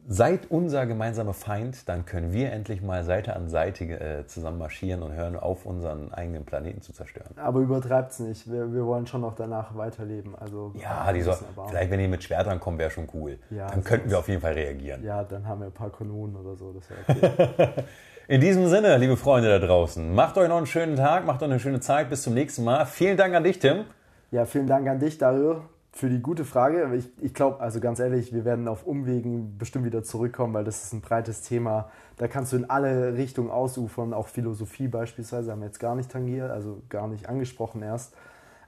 Seid 0.06 0.50
unser 0.50 0.84
gemeinsamer 0.84 1.32
Feind, 1.32 1.88
dann 1.88 2.04
können 2.04 2.32
wir 2.32 2.52
endlich 2.52 2.82
mal 2.82 3.04
Seite 3.04 3.34
an 3.34 3.48
Seite 3.48 3.84
äh, 3.84 4.26
zusammen 4.26 4.58
marschieren 4.58 5.02
und 5.02 5.14
hören 5.14 5.36
auf, 5.36 5.64
unseren 5.64 6.12
eigenen 6.12 6.44
Planeten 6.44 6.82
zu 6.82 6.92
zerstören. 6.92 7.30
Aber 7.36 7.60
übertreibt 7.60 8.12
es 8.12 8.18
nicht. 8.18 8.50
Wir, 8.50 8.72
wir 8.72 8.84
wollen 8.84 9.06
schon 9.06 9.22
noch 9.22 9.34
danach 9.34 9.74
weiterleben. 9.76 10.34
Also 10.36 10.72
ja, 10.74 11.10
die 11.10 11.22
soll, 11.22 11.36
vielleicht 11.68 11.90
wenn 11.90 12.00
ihr 12.00 12.08
mit 12.08 12.22
Schwertern 12.22 12.60
kommt, 12.60 12.78
wäre 12.78 12.90
schon 12.90 13.08
cool. 13.14 13.38
Ja, 13.48 13.68
dann 13.68 13.82
könnten 13.82 14.10
wir 14.10 14.18
auf 14.18 14.28
jeden 14.28 14.42
Fall 14.42 14.52
reagieren. 14.52 15.02
Ja, 15.02 15.24
dann 15.24 15.46
haben 15.46 15.60
wir 15.60 15.66
ein 15.68 15.72
paar 15.72 15.90
Kanonen 15.90 16.36
oder 16.36 16.54
so. 16.54 16.72
Das 16.72 16.84
okay. 17.08 17.84
In 18.28 18.40
diesem 18.42 18.68
Sinne, 18.68 18.96
liebe 18.98 19.16
Freunde 19.16 19.58
da 19.58 19.66
draußen, 19.66 20.14
macht 20.14 20.36
euch 20.36 20.48
noch 20.48 20.58
einen 20.58 20.66
schönen 20.66 20.96
Tag, 20.96 21.24
macht 21.24 21.42
euch 21.42 21.50
eine 21.50 21.60
schöne 21.60 21.80
Zeit. 21.80 22.10
Bis 22.10 22.22
zum 22.22 22.34
nächsten 22.34 22.64
Mal. 22.64 22.84
Vielen 22.84 23.16
Dank 23.16 23.34
an 23.34 23.44
dich, 23.44 23.58
Tim. 23.58 23.84
Ja, 24.30 24.44
vielen 24.44 24.66
Dank 24.66 24.88
an 24.88 24.98
dich, 24.98 25.16
Dario, 25.16 25.62
für 25.94 26.08
die 26.08 26.20
gute 26.20 26.44
Frage. 26.44 26.92
Ich, 26.96 27.08
ich 27.22 27.34
glaube, 27.34 27.60
also 27.60 27.78
ganz 27.78 28.00
ehrlich, 28.00 28.32
wir 28.32 28.44
werden 28.44 28.66
auf 28.66 28.84
Umwegen 28.84 29.56
bestimmt 29.58 29.84
wieder 29.84 30.02
zurückkommen, 30.02 30.52
weil 30.52 30.64
das 30.64 30.82
ist 30.84 30.92
ein 30.92 31.00
breites 31.00 31.42
Thema. 31.42 31.88
Da 32.16 32.26
kannst 32.26 32.52
du 32.52 32.56
in 32.56 32.68
alle 32.68 33.14
Richtungen 33.14 33.48
ausufern, 33.48 34.12
auch 34.12 34.26
Philosophie 34.26 34.88
beispielsweise 34.88 35.52
haben 35.52 35.60
wir 35.60 35.66
jetzt 35.66 35.78
gar 35.78 35.94
nicht 35.94 36.10
tangiert, 36.10 36.50
also 36.50 36.82
gar 36.88 37.06
nicht 37.06 37.28
angesprochen 37.28 37.82
erst. 37.82 38.12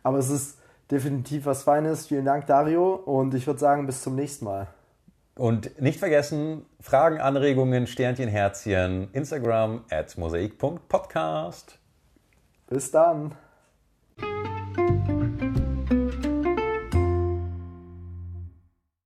Aber 0.04 0.18
es 0.18 0.30
ist 0.30 0.58
definitiv 0.90 1.46
was 1.46 1.64
Feines. 1.64 2.06
Vielen 2.06 2.24
Dank, 2.24 2.46
Dario, 2.46 2.94
und 2.94 3.34
ich 3.34 3.46
würde 3.48 3.58
sagen, 3.58 3.86
bis 3.86 4.02
zum 4.02 4.14
nächsten 4.14 4.44
Mal. 4.44 4.68
Und 5.34 5.82
nicht 5.82 5.98
vergessen, 5.98 6.64
Fragen, 6.80 7.18
Anregungen, 7.18 7.88
Sternchen, 7.88 8.28
Herzchen, 8.28 9.08
Instagram 9.12 9.82
at 9.90 10.16
mosaik.podcast. 10.16 11.78
Bis 12.68 12.92
dann. 12.92 13.34